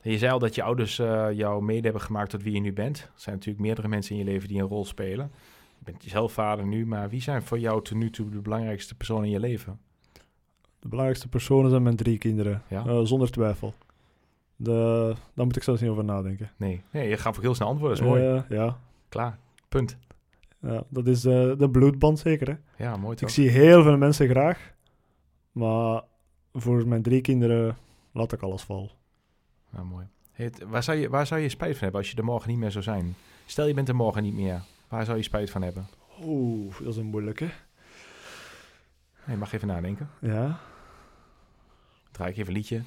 Je 0.02 0.18
zei 0.18 0.32
al 0.32 0.38
dat 0.38 0.54
je 0.54 0.62
ouders 0.62 0.98
uh, 0.98 1.26
jou 1.32 1.62
mede 1.62 1.82
hebben 1.82 2.02
gemaakt 2.02 2.30
tot 2.30 2.42
wie 2.42 2.52
je 2.52 2.60
nu 2.60 2.72
bent. 2.72 2.98
Er 2.98 3.10
zijn 3.14 3.34
natuurlijk 3.34 3.64
meerdere 3.64 3.88
mensen 3.88 4.12
in 4.12 4.24
je 4.24 4.30
leven 4.30 4.48
die 4.48 4.60
een 4.60 4.68
rol 4.68 4.84
spelen. 4.84 5.30
Je 5.84 5.90
bent 5.90 6.04
zelf 6.06 6.32
vader 6.32 6.66
nu, 6.66 6.86
maar 6.86 7.08
wie 7.08 7.20
zijn 7.20 7.42
voor 7.42 7.58
jou 7.58 7.82
tot 7.82 7.96
nu 7.96 8.10
toe 8.10 8.30
de 8.30 8.40
belangrijkste 8.40 8.94
personen 8.94 9.24
in 9.24 9.30
je 9.30 9.40
leven? 9.40 9.80
De 10.78 10.88
belangrijkste 10.88 11.28
personen 11.28 11.70
zijn 11.70 11.82
mijn 11.82 11.96
drie 11.96 12.18
kinderen, 12.18 12.62
ja? 12.68 12.86
uh, 12.86 13.00
zonder 13.00 13.30
twijfel. 13.30 13.74
De, 14.56 15.14
daar 15.34 15.46
moet 15.46 15.56
ik 15.56 15.62
zelfs 15.62 15.80
niet 15.80 15.90
over 15.90 16.04
nadenken. 16.04 16.50
Nee, 16.56 16.82
nee 16.90 17.08
je 17.08 17.16
gaat 17.16 17.36
ook 17.36 17.42
heel 17.42 17.54
snel 17.54 17.68
antwoorden, 17.68 17.98
dat 17.98 18.06
is 18.06 18.12
mooi. 18.12 18.34
Uh, 18.34 18.42
ja. 18.48 18.78
Klaar, 19.08 19.38
punt. 19.68 19.96
Ja, 20.60 20.84
dat 20.88 21.06
is 21.06 21.24
uh, 21.24 21.58
de 21.58 21.70
bloedband 21.70 22.18
zeker, 22.18 22.48
hè? 22.48 22.84
Ja, 22.84 22.96
mooi 22.96 23.16
toch? 23.16 23.28
Ik 23.28 23.34
zie 23.34 23.48
heel 23.48 23.82
veel 23.82 23.96
mensen 23.96 24.28
graag, 24.28 24.72
maar 25.52 26.02
voor 26.52 26.88
mijn 26.88 27.02
drie 27.02 27.20
kinderen 27.20 27.76
laat 28.12 28.32
ik 28.32 28.42
alles 28.42 28.62
vallen. 28.62 28.90
Nou, 29.70 29.86
mooi. 29.86 30.06
waar, 30.66 30.82
zou 30.82 30.98
je, 30.98 31.08
waar 31.08 31.26
zou 31.26 31.40
je 31.40 31.48
spijt 31.48 31.72
van 31.72 31.82
hebben 31.82 32.00
als 32.00 32.10
je 32.10 32.16
er 32.16 32.24
morgen 32.24 32.50
niet 32.50 32.58
meer 32.58 32.70
zou 32.70 32.84
zijn? 32.84 33.14
Stel 33.46 33.66
je 33.66 33.74
bent 33.74 33.88
er 33.88 33.96
morgen 33.96 34.22
niet 34.22 34.34
meer. 34.34 34.62
Waar 34.92 35.04
zou 35.04 35.16
je 35.16 35.22
spijt 35.22 35.50
van 35.50 35.62
hebben? 35.62 35.86
Oeh, 36.24 36.78
dat 36.78 36.88
is 36.88 36.96
een 36.96 37.06
moeilijke. 37.06 37.48
Je 39.26 39.36
mag 39.36 39.52
even 39.52 39.68
nadenken. 39.68 40.08
Ja. 40.20 40.60
Draai 42.10 42.30
ik 42.30 42.36
even 42.36 42.48
een 42.48 42.56
liedje. 42.56 42.82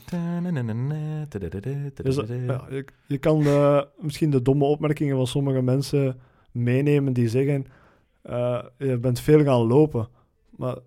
Dus, 2.04 2.16
ja, 2.16 2.66
je, 2.70 2.86
je, 3.08 3.18
kan 3.18 3.42
uh, 3.42 3.82
misschien 3.98 4.30
de 4.30 4.42
domme 4.42 4.66
opmerkingen 4.66 5.16
van 5.16 5.28
sommige 5.28 5.62
mensen 5.62 6.20
meenemen 6.52 7.14
die 7.14 7.30
zeggen: 7.30 7.66
uh, 8.30 8.64
Je 8.78 8.98
bent 8.98 9.20
veel 9.20 9.44
gaan 9.44 9.68
lopen. 9.68 10.08
Maar 10.50 10.78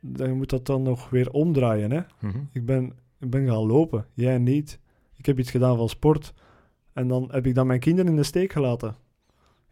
dan 0.00 0.36
moet 0.36 0.50
dat 0.50 0.66
dan 0.66 0.82
nog 0.82 1.10
weer 1.10 1.30
omdraaien. 1.30 1.90
Hè? 1.90 2.00
Mm 2.18 2.30
-hmm. 2.30 2.48
ik, 2.52 2.66
ben, 2.66 2.92
ik 3.20 3.30
ben 3.30 3.46
gaan 3.46 3.66
lopen, 3.66 4.06
jij 4.14 4.38
niet. 4.38 4.80
Ik 5.14 5.26
heb 5.26 5.38
iets 5.38 5.50
gedaan 5.50 5.76
van 5.76 5.88
sport. 5.88 6.34
En 6.92 7.08
dan 7.08 7.28
heb 7.30 7.46
ik 7.46 7.54
dan 7.54 7.66
mijn 7.66 7.80
kinderen 7.80 8.10
in 8.10 8.16
de 8.16 8.22
steek 8.22 8.52
gelaten. 8.52 8.96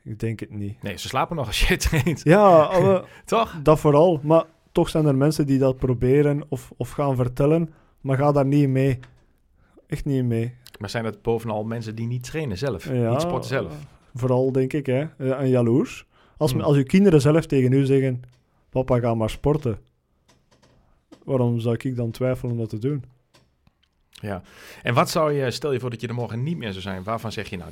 Ik 0.04 0.18
denk 0.18 0.40
het 0.40 0.50
niet. 0.50 0.82
Nee, 0.82 0.96
ze 0.96 1.08
slapen 1.08 1.36
nog 1.36 1.46
als 1.46 1.68
je 1.68 1.76
traint. 1.76 2.20
Ja, 2.24 2.70
toch? 3.24 3.56
Dat 3.62 3.80
vooral. 3.80 4.20
Maar 4.22 4.44
toch 4.72 4.88
zijn 4.88 5.06
er 5.06 5.14
mensen 5.14 5.46
die 5.46 5.58
dat 5.58 5.76
proberen 5.76 6.44
of, 6.48 6.72
of 6.76 6.90
gaan 6.90 7.16
vertellen. 7.16 7.74
Maar 8.00 8.16
ga 8.16 8.32
daar 8.32 8.46
niet 8.46 8.68
mee. 8.68 8.98
Echt 9.86 10.04
niet 10.04 10.24
mee. 10.24 10.54
Maar 10.78 10.90
zijn 10.90 11.04
dat 11.04 11.22
bovenal 11.22 11.64
mensen 11.64 11.94
die 11.94 12.06
niet 12.06 12.22
trainen 12.22 12.58
zelf? 12.58 12.88
Ja, 12.88 13.10
niet 13.10 13.20
sporten 13.20 13.48
zelf? 13.48 13.72
Vooral 14.14 14.52
denk 14.52 14.72
ik, 14.72 14.86
hè. 14.86 15.32
En 15.32 15.48
jaloers. 15.48 16.06
Als, 16.36 16.52
hmm. 16.52 16.60
als 16.60 16.76
je 16.76 16.82
kinderen 16.82 17.20
zelf 17.20 17.46
tegen 17.46 17.72
u 17.72 17.84
zeggen... 17.84 18.22
Papa, 18.70 18.98
ga 18.98 19.14
maar 19.14 19.30
sporten. 19.30 19.78
Waarom 21.24 21.60
zou 21.60 21.76
ik 21.78 21.96
dan 21.96 22.10
twijfelen 22.10 22.52
om 22.52 22.58
dat 22.58 22.68
te 22.68 22.78
doen? 22.78 23.04
Ja, 24.10 24.42
en 24.82 24.94
wat 24.94 25.10
zou 25.10 25.32
je, 25.32 25.50
stel 25.50 25.72
je 25.72 25.80
voor 25.80 25.90
dat 25.90 26.00
je 26.00 26.06
er 26.06 26.14
morgen 26.14 26.42
niet 26.42 26.56
meer 26.56 26.70
zou 26.70 26.82
zijn, 26.82 27.02
waarvan 27.02 27.32
zeg 27.32 27.50
je 27.50 27.56
nou, 27.56 27.70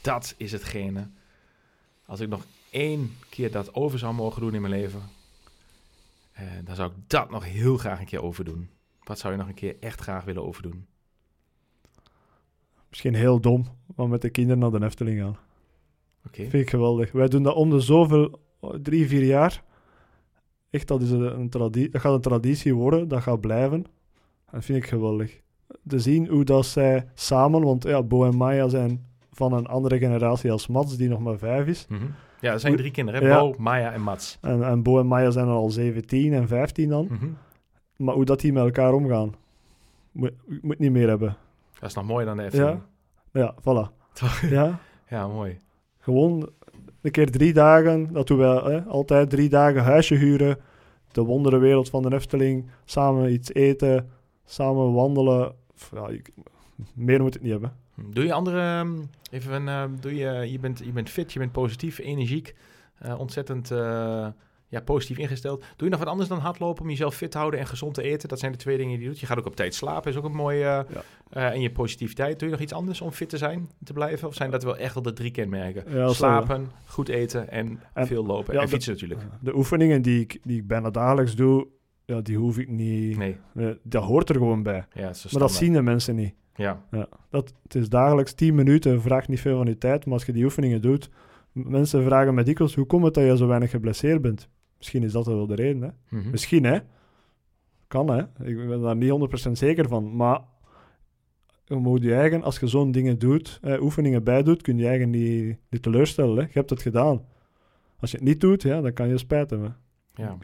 dat 0.00 0.34
is 0.36 0.52
hetgene, 0.52 1.08
als 2.06 2.20
ik 2.20 2.28
nog 2.28 2.44
één 2.70 3.16
keer 3.28 3.50
dat 3.50 3.74
over 3.74 3.98
zou 3.98 4.14
mogen 4.14 4.40
doen 4.40 4.54
in 4.54 4.60
mijn 4.60 4.72
leven, 4.72 5.02
eh, 6.32 6.46
dan 6.64 6.74
zou 6.74 6.90
ik 6.90 6.96
dat 7.06 7.30
nog 7.30 7.44
heel 7.44 7.76
graag 7.76 8.00
een 8.00 8.06
keer 8.06 8.22
overdoen. 8.22 8.68
Wat 9.04 9.18
zou 9.18 9.32
je 9.32 9.38
nog 9.38 9.48
een 9.48 9.54
keer 9.54 9.76
echt 9.80 10.00
graag 10.00 10.24
willen 10.24 10.46
overdoen? 10.46 10.86
Misschien 12.88 13.14
heel 13.14 13.40
dom, 13.40 13.66
maar 13.96 14.08
met 14.08 14.22
de 14.22 14.30
kinderen 14.30 14.58
naar 14.58 14.80
de 14.80 14.86
Efteling 14.86 15.20
gaan. 15.20 15.36
Oké. 16.26 16.48
Vind 16.48 16.62
ik 16.62 16.70
geweldig. 16.70 17.12
Wij 17.12 17.28
doen 17.28 17.42
dat 17.42 17.54
om 17.54 17.70
de 17.70 17.80
zoveel, 17.80 18.40
drie, 18.82 19.08
vier 19.08 19.24
jaar. 19.24 19.64
Echt, 20.70 20.88
dat, 20.88 21.02
is 21.02 21.10
een, 21.10 21.50
traditie, 21.50 21.90
dat 21.90 22.00
gaat 22.00 22.14
een 22.14 22.20
traditie 22.20 22.74
worden, 22.74 23.08
dat 23.08 23.22
gaat 23.22 23.40
blijven. 23.40 23.84
Dat 24.50 24.64
vind 24.64 24.82
ik 24.82 24.88
geweldig. 24.88 25.40
Te 25.86 25.98
zien 25.98 26.26
hoe 26.28 26.44
dat 26.44 26.66
zij 26.66 27.08
samen, 27.14 27.62
want 27.62 27.82
ja, 27.82 28.02
Bo 28.02 28.24
en 28.24 28.36
Maya 28.36 28.68
zijn 28.68 29.09
van 29.40 29.52
een 29.52 29.66
andere 29.66 29.98
generatie 29.98 30.52
als 30.52 30.66
Mats, 30.66 30.96
die 30.96 31.08
nog 31.08 31.20
maar 31.20 31.38
vijf 31.38 31.66
is. 31.66 31.86
Mm 31.88 31.98
-hmm. 31.98 32.14
Ja, 32.40 32.52
er 32.52 32.60
zijn 32.60 32.76
drie 32.76 32.90
kinderen, 32.90 33.22
ja. 33.22 33.40
Bo, 33.40 33.54
Maya 33.58 33.92
en 33.92 34.02
Mats. 34.02 34.38
En, 34.40 34.64
en 34.64 34.82
Bo 34.82 34.98
en 34.98 35.06
Maya 35.06 35.30
zijn 35.30 35.46
al 35.46 35.70
17 35.70 36.32
en 36.32 36.48
15 36.48 36.88
dan. 36.88 37.06
Mm 37.10 37.18
-hmm. 37.18 37.36
Maar 37.96 38.14
hoe 38.14 38.24
dat 38.24 38.40
die 38.40 38.52
met 38.52 38.64
elkaar 38.64 38.92
omgaan, 38.92 39.34
moet, 40.12 40.32
moet 40.62 40.78
niet 40.78 40.90
meer 40.90 41.08
hebben. 41.08 41.36
Dat 41.80 41.88
is 41.88 41.94
nog 41.94 42.04
mooier 42.04 42.26
dan 42.26 42.36
de 42.36 42.42
Efteling. 42.42 42.80
Ja, 43.32 43.40
ja 43.40 43.54
voilà. 43.60 43.90
ja? 44.50 44.78
ja, 45.16 45.28
mooi. 45.28 45.58
Gewoon 45.98 46.50
een 47.00 47.10
keer 47.10 47.30
drie 47.30 47.52
dagen, 47.52 48.12
dat 48.12 48.26
doen 48.26 48.38
we 48.38 48.44
hè, 48.44 48.82
altijd 48.82 49.30
drie 49.30 49.48
dagen 49.48 49.82
huisje 49.82 50.14
huren, 50.14 50.58
de 51.12 51.22
wonderenwereld 51.22 51.90
van 51.90 52.02
de 52.02 52.14
Efteling, 52.14 52.70
samen 52.84 53.32
iets 53.32 53.54
eten, 53.54 54.10
samen 54.44 54.92
wandelen. 54.92 55.54
Ja, 55.92 56.08
meer 56.94 57.22
moet 57.22 57.34
het 57.34 57.42
niet 57.42 57.52
hebben. 57.52 57.72
Doe 58.08 58.24
je 58.24 58.32
andere, 58.32 58.60
ehm, 58.60 58.92
even, 59.30 59.62
uh, 59.62 59.84
doe 60.00 60.14
je, 60.14 60.50
je, 60.50 60.58
bent, 60.58 60.78
je 60.84 60.92
bent 60.92 61.10
fit, 61.10 61.32
je 61.32 61.38
bent 61.38 61.52
positief, 61.52 61.98
energiek, 61.98 62.54
uh, 63.06 63.18
ontzettend 63.18 63.70
uh, 63.70 64.26
ja, 64.68 64.80
positief 64.84 65.18
ingesteld. 65.18 65.60
Doe 65.60 65.68
je 65.76 65.90
nog 65.90 65.98
wat 65.98 66.08
anders 66.08 66.28
dan 66.28 66.38
hardlopen 66.38 66.82
om 66.82 66.88
jezelf 66.88 67.14
fit 67.14 67.30
te 67.30 67.38
houden 67.38 67.60
en 67.60 67.66
gezond 67.66 67.94
te 67.94 68.02
eten? 68.02 68.28
Dat 68.28 68.38
zijn 68.38 68.52
de 68.52 68.58
twee 68.58 68.76
dingen 68.76 68.92
die 68.92 69.02
je 69.02 69.08
doet. 69.08 69.20
Je 69.20 69.26
gaat 69.26 69.38
ook 69.38 69.46
op 69.46 69.56
tijd 69.56 69.74
slapen, 69.74 70.10
is 70.10 70.16
ook 70.16 70.24
een 70.24 70.32
mooie. 70.32 70.86
Ja. 71.30 71.52
en 71.52 71.60
je 71.60 71.70
positiviteit. 71.70 72.38
Doe 72.38 72.48
je 72.48 72.54
nog 72.54 72.62
iets 72.62 72.72
anders 72.72 73.00
om 73.00 73.10
fit 73.10 73.28
te 73.28 73.36
zijn, 73.36 73.70
te 73.84 73.92
blijven? 73.92 74.28
Of 74.28 74.34
zijn 74.34 74.50
dat 74.50 74.62
wel 74.62 74.76
echt 74.76 74.96
al 74.96 75.02
de 75.02 75.12
drie 75.12 75.30
kenmerken? 75.30 75.84
Ja, 75.94 76.08
Slapen, 76.12 76.70
goed 76.86 77.08
eten 77.08 77.50
en, 77.50 77.80
veel 77.94 78.26
lopen. 78.26 78.60
en 78.60 78.68
fietsen 78.68 78.92
natuurlijk. 78.92 79.20
De 79.40 79.56
oefeningen 79.56 80.02
die 80.02 80.20
ik, 80.20 80.38
die 80.42 80.58
ik 80.58 80.66
bijna 80.66 80.90
dagelijks 80.90 81.34
doe, 81.34 81.66
ja, 82.04 82.20
die 82.20 82.36
hoef 82.36 82.58
ik 82.58 82.68
niet. 82.68 83.16
Nee. 83.16 83.36
dat 83.82 84.04
hoort 84.04 84.28
er 84.28 84.34
gewoon 84.34 84.62
bij. 84.62 84.86
Ja, 84.92 85.12
maar 85.30 85.40
dat 85.40 85.52
zien 85.52 85.72
de 85.72 85.82
mensen 85.82 86.14
niet. 86.14 86.34
Ja. 86.54 86.82
ja. 86.90 87.08
Dat, 87.30 87.54
het 87.62 87.74
is 87.74 87.88
dagelijks 87.88 88.32
10 88.32 88.54
minuten, 88.54 89.02
vraagt 89.02 89.28
niet 89.28 89.40
veel 89.40 89.56
van 89.56 89.66
je 89.66 89.78
tijd, 89.78 90.04
maar 90.04 90.14
als 90.14 90.24
je 90.24 90.32
die 90.32 90.44
oefeningen 90.44 90.82
doet, 90.82 91.10
mensen 91.52 92.04
vragen 92.04 92.34
me 92.34 92.42
dikwijls, 92.42 92.74
hoe 92.74 92.86
komt 92.86 93.04
het 93.04 93.14
dat 93.14 93.24
je 93.24 93.36
zo 93.36 93.46
weinig 93.46 93.70
geblesseerd 93.70 94.22
bent? 94.22 94.48
Misschien 94.78 95.02
is 95.02 95.12
dat 95.12 95.26
wel 95.26 95.46
de 95.46 95.54
reden, 95.54 95.82
hè? 95.82 96.16
Mhm. 96.18 96.30
Misschien, 96.30 96.64
hè? 96.64 96.78
Kan, 97.86 98.10
hè? 98.10 98.46
Ik 98.46 98.68
ben 98.68 98.80
daar 98.80 98.96
niet 98.96 99.48
100% 99.48 99.50
zeker 99.52 99.88
van, 99.88 100.16
maar 100.16 100.40
je 101.64 101.76
moet 101.76 102.02
je 102.02 102.14
eigen, 102.14 102.42
als 102.42 102.58
je 102.58 102.66
zo'n 102.66 102.92
dingen 102.92 103.18
doet, 103.18 103.58
eh, 103.62 103.82
oefeningen 103.82 104.24
bij 104.24 104.42
doet, 104.42 104.62
kun 104.62 104.78
je 104.78 104.86
eigen 104.86 105.10
niet, 105.10 105.56
niet 105.70 105.82
teleurstellen, 105.82 106.36
hè? 106.36 106.42
Je 106.42 106.50
hebt 106.52 106.70
het 106.70 106.82
gedaan. 106.82 107.24
Als 108.00 108.10
je 108.10 108.16
het 108.16 108.26
niet 108.26 108.40
doet, 108.40 108.62
ja, 108.62 108.80
dan 108.80 108.92
kan 108.92 109.08
je 109.08 109.18
spijt 109.18 109.50
hebben. 109.50 109.76
Ja. 110.14 110.36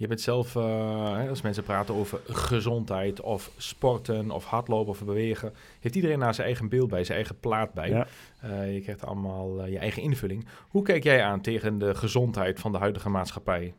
Je 0.00 0.06
bent 0.06 0.20
zelf, 0.20 0.54
uh, 0.54 1.28
als 1.28 1.42
mensen 1.42 1.62
praten 1.62 1.94
over 1.94 2.20
gezondheid 2.26 3.20
of 3.20 3.50
sporten 3.56 4.30
of 4.30 4.44
hardlopen 4.44 4.90
of 4.90 5.04
bewegen, 5.04 5.52
heeft 5.80 5.94
iedereen 5.94 6.18
naar 6.18 6.34
zijn 6.34 6.46
eigen 6.46 6.68
beeld 6.68 6.88
bij, 6.88 7.04
zijn 7.04 7.16
eigen 7.16 7.40
plaat 7.40 7.72
bij. 7.72 7.88
Ja. 7.88 8.06
Uh, 8.44 8.74
je 8.74 8.80
krijgt 8.80 9.04
allemaal 9.04 9.64
uh, 9.64 9.72
je 9.72 9.78
eigen 9.78 10.02
invulling. 10.02 10.46
Hoe 10.68 10.82
kijk 10.82 11.02
jij 11.02 11.22
aan 11.22 11.40
tegen 11.40 11.78
de 11.78 11.94
gezondheid 11.94 12.60
van 12.60 12.72
de 12.72 12.78
huidige 12.78 13.08
maatschappij? 13.08 13.74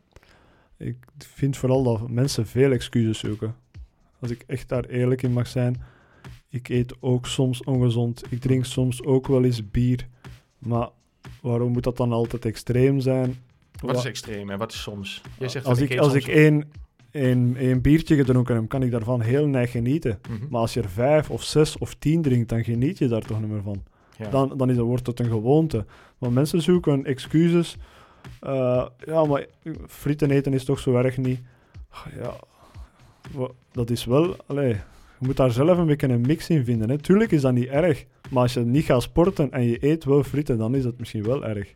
Ik 0.76 0.96
vind 1.18 1.56
vooral 1.56 1.82
dat 1.82 2.08
mensen 2.08 2.46
veel 2.46 2.72
excuses 2.72 3.18
zoeken. 3.18 3.54
Als 4.20 4.30
ik 4.30 4.44
echt 4.46 4.68
daar 4.68 4.84
eerlijk 4.84 5.22
in 5.22 5.32
mag 5.32 5.46
zijn. 5.46 5.82
Ik 6.48 6.68
eet 6.68 6.94
ook 7.00 7.26
soms 7.26 7.64
ongezond. 7.64 8.22
Ik 8.28 8.40
drink 8.40 8.64
soms 8.64 9.04
ook 9.04 9.26
wel 9.26 9.44
eens 9.44 9.70
bier. 9.70 10.08
Maar 10.58 10.88
waarom 11.40 11.72
moet 11.72 11.84
dat 11.84 11.96
dan 11.96 12.12
altijd 12.12 12.44
extreem 12.44 13.00
zijn? 13.00 13.36
Wat 13.82 13.96
is 13.96 14.04
extreem 14.04 14.50
en 14.50 14.58
wat 14.58 14.72
is 14.72 14.82
soms? 14.82 15.22
Jij 15.38 15.48
zegt 15.48 15.66
als 15.66 15.80
ik, 15.80 15.98
als 15.98 16.14
ik 16.14 16.26
één, 16.26 16.70
één, 17.10 17.56
één 17.56 17.80
biertje 17.80 18.16
gedronken 18.16 18.54
heb, 18.54 18.68
kan 18.68 18.82
ik 18.82 18.90
daarvan 18.90 19.20
heel 19.20 19.46
neig 19.46 19.70
genieten. 19.70 20.18
Mhm. 20.28 20.46
Maar 20.50 20.60
als 20.60 20.74
je 20.74 20.82
er 20.82 20.88
vijf 20.88 21.30
of 21.30 21.42
zes 21.42 21.78
of 21.78 21.94
tien 21.94 22.22
drinkt, 22.22 22.48
dan 22.48 22.64
geniet 22.64 22.98
je 22.98 23.08
daar 23.08 23.22
toch 23.22 23.40
niet 23.40 23.50
meer 23.50 23.62
van. 23.62 23.82
Dan, 24.30 24.52
dan 24.56 24.70
is 24.70 24.76
het, 24.76 24.86
wordt 24.86 25.06
het 25.06 25.20
een 25.20 25.30
gewoonte. 25.30 25.84
Maar 26.18 26.32
mensen 26.32 26.62
zoeken 26.62 27.04
excuses. 27.04 27.76
Uh, 28.42 28.86
ja, 29.04 29.24
maar 29.24 29.46
frieten 29.86 30.30
eten 30.30 30.52
is 30.52 30.64
toch 30.64 30.78
zo 30.78 30.96
erg 30.96 31.16
niet. 31.16 31.40
Ja, 32.14 32.36
dat 33.72 33.90
is 33.90 34.04
wel... 34.04 34.36
Allee, 34.46 34.68
je 35.18 35.26
moet 35.26 35.36
daar 35.36 35.50
zelf 35.50 35.78
een 35.78 35.86
beetje 35.86 36.08
een 36.08 36.20
mix 36.20 36.48
in 36.48 36.64
vinden. 36.64 36.90
Hè. 36.90 36.98
Tuurlijk 36.98 37.30
is 37.30 37.40
dat 37.40 37.52
niet 37.52 37.68
erg. 37.68 38.04
Maar 38.30 38.42
als 38.42 38.54
je 38.54 38.60
niet 38.60 38.84
gaat 38.84 39.02
sporten 39.02 39.52
en 39.52 39.62
je 39.62 39.84
eet 39.86 40.04
wel 40.04 40.22
frieten, 40.22 40.58
dan 40.58 40.74
is 40.74 40.82
dat 40.82 40.98
misschien 40.98 41.22
wel 41.22 41.44
erg. 41.44 41.74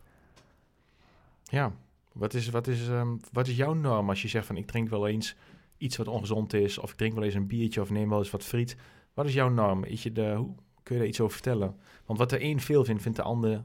Ja, 1.44 1.72
wat 2.16 2.34
is, 2.34 2.48
wat, 2.48 2.66
is, 2.66 2.88
um, 2.88 3.20
wat 3.32 3.46
is 3.46 3.56
jouw 3.56 3.72
norm 3.72 4.08
als 4.08 4.22
je 4.22 4.28
zegt 4.28 4.46
van 4.46 4.56
ik 4.56 4.66
drink 4.66 4.88
wel 4.88 5.06
eens 5.06 5.36
iets 5.78 5.96
wat 5.96 6.08
ongezond 6.08 6.52
is, 6.52 6.78
of 6.78 6.90
ik 6.90 6.96
drink 6.96 7.14
wel 7.14 7.22
eens 7.22 7.34
een 7.34 7.46
biertje 7.46 7.80
of 7.80 7.90
neem 7.90 8.08
wel 8.08 8.18
eens 8.18 8.30
wat 8.30 8.44
friet. 8.44 8.76
Wat 9.14 9.26
is 9.26 9.34
jouw 9.34 9.48
norm? 9.48 9.84
Is 9.84 10.02
je 10.02 10.12
de, 10.12 10.34
hoe 10.34 10.54
kun 10.82 10.94
je 10.94 11.00
daar 11.00 11.10
iets 11.10 11.20
over 11.20 11.34
vertellen? 11.34 11.76
Want 12.06 12.18
wat 12.18 12.30
de 12.30 12.42
een 12.42 12.60
veel 12.60 12.84
vindt, 12.84 13.02
vindt 13.02 13.16
de 13.16 13.24
ander 13.24 13.64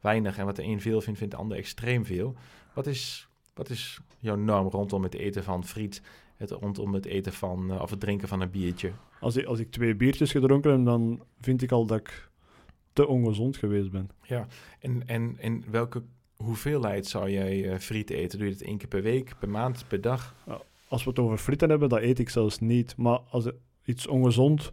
weinig. 0.00 0.38
En 0.38 0.44
wat 0.44 0.56
de 0.56 0.62
een 0.62 0.80
veel 0.80 1.00
vindt, 1.00 1.18
vindt 1.18 1.34
de 1.34 1.40
ander 1.40 1.56
extreem 1.56 2.04
veel. 2.04 2.34
Wat 2.74 2.86
is, 2.86 3.28
wat 3.54 3.70
is 3.70 4.00
jouw 4.18 4.36
norm 4.36 4.68
rondom 4.68 5.02
het 5.02 5.14
eten 5.14 5.44
van 5.44 5.64
friet, 5.64 6.02
het, 6.36 6.50
rondom 6.50 6.94
het 6.94 7.04
eten 7.04 7.32
van, 7.32 7.70
uh, 7.70 7.80
of 7.80 7.90
het 7.90 8.00
drinken 8.00 8.28
van 8.28 8.40
een 8.40 8.50
biertje? 8.50 8.92
Als 9.20 9.36
ik, 9.36 9.44
als 9.44 9.58
ik 9.58 9.70
twee 9.70 9.94
biertjes 9.94 10.30
gedronken 10.30 10.70
heb, 10.70 10.84
dan 10.84 11.22
vind 11.40 11.62
ik 11.62 11.72
al 11.72 11.86
dat 11.86 11.98
ik 11.98 12.30
te 12.92 13.06
ongezond 13.06 13.56
geweest 13.56 13.90
ben. 13.90 14.10
Ja, 14.22 14.46
en, 14.78 15.06
en, 15.06 15.36
en 15.38 15.64
welke 15.70 16.02
hoeveelheid 16.44 17.06
zou 17.06 17.30
jij 17.30 17.64
uh, 17.64 17.78
friet 17.78 18.10
eten? 18.10 18.38
Doe 18.38 18.46
je 18.46 18.52
het 18.52 18.62
één 18.62 18.78
keer 18.78 18.88
per 18.88 19.02
week, 19.02 19.34
per 19.38 19.48
maand, 19.48 19.84
per 19.88 20.00
dag? 20.00 20.34
Als 20.88 21.04
we 21.04 21.10
het 21.10 21.18
over 21.18 21.38
frieten 21.38 21.70
hebben, 21.70 21.88
dat 21.88 22.00
eet 22.00 22.18
ik 22.18 22.28
zelfs 22.28 22.58
niet. 22.58 22.96
Maar 22.96 23.18
als 23.30 23.44
het 23.44 23.54
iets 23.84 24.06
ongezond, 24.06 24.72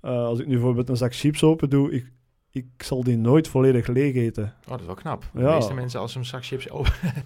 als 0.00 0.38
ik 0.38 0.46
nu 0.46 0.52
bijvoorbeeld 0.52 0.88
een 0.88 0.96
zak 0.96 1.14
chips 1.14 1.42
open 1.42 1.70
doe, 1.70 1.92
ik, 1.92 2.12
ik 2.50 2.66
zal 2.76 3.04
die 3.04 3.16
nooit 3.16 3.48
volledig 3.48 3.86
leeg 3.86 4.14
eten. 4.14 4.54
Oh, 4.62 4.70
dat 4.70 4.80
is 4.80 4.86
wel 4.86 4.94
knap. 4.94 5.24
De 5.32 5.42
meeste 5.42 5.74
mensen 5.74 6.00
als 6.00 6.12
ze 6.12 6.18
een 6.18 6.24
zak 6.24 6.44
chips 6.44 6.70
open... 6.70 6.92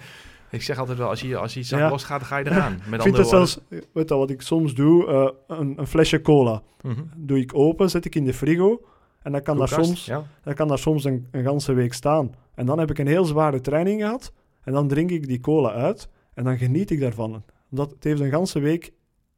ik 0.50 0.62
zeg 0.62 0.78
altijd 0.78 0.98
wel, 0.98 1.08
als 1.08 1.20
je, 1.20 1.36
als 1.36 1.54
je 1.54 1.60
iets 1.60 1.68
ja. 1.68 1.88
los 1.88 2.04
gaat, 2.04 2.22
ga 2.22 2.36
je 2.36 2.46
eraan. 2.46 2.80
Met 2.88 2.94
ik 2.94 3.02
vind 3.02 3.16
het 3.16 3.28
zelfs, 3.28 3.58
weet 3.68 4.08
je 4.08 4.14
wat 4.14 4.30
ik 4.30 4.42
soms 4.42 4.74
doe, 4.74 5.06
uh, 5.06 5.58
een, 5.58 5.78
een, 5.78 5.86
flesje 5.86 6.20
cola. 6.20 6.62
Mhm. 6.82 7.02
Doe 7.16 7.38
ik 7.38 7.54
open, 7.54 7.90
zet 7.90 8.04
ik 8.04 8.14
in 8.14 8.24
de 8.24 8.34
frigo. 8.34 8.80
En 9.26 9.32
dan 9.32 9.42
kan, 9.42 9.56
daar 9.56 9.68
soms, 9.68 10.04
ja. 10.04 10.24
dan 10.42 10.54
kan 10.54 10.68
daar 10.68 10.78
soms 10.78 11.04
een, 11.04 11.26
een 11.30 11.44
ganse 11.44 11.72
week 11.72 11.92
staan. 11.92 12.34
En 12.54 12.66
dan 12.66 12.78
heb 12.78 12.90
ik 12.90 12.98
een 12.98 13.06
heel 13.06 13.24
zware 13.24 13.60
training 13.60 14.00
gehad. 14.00 14.32
En 14.62 14.72
dan 14.72 14.88
drink 14.88 15.10
ik 15.10 15.26
die 15.26 15.40
cola 15.40 15.72
uit. 15.72 16.08
En 16.34 16.44
dan 16.44 16.58
geniet 16.58 16.90
ik 16.90 17.00
daarvan. 17.00 17.44
Omdat 17.70 17.90
het 17.90 18.04
heeft 18.04 18.20
een 18.20 18.30
ganse 18.30 18.58
week 18.58 18.92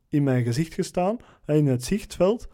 in 0.08 0.22
mijn 0.22 0.44
gezicht 0.44 0.74
gestaan. 0.74 1.16
In 1.46 1.66
het 1.66 1.84
zichtveld. 1.84 2.48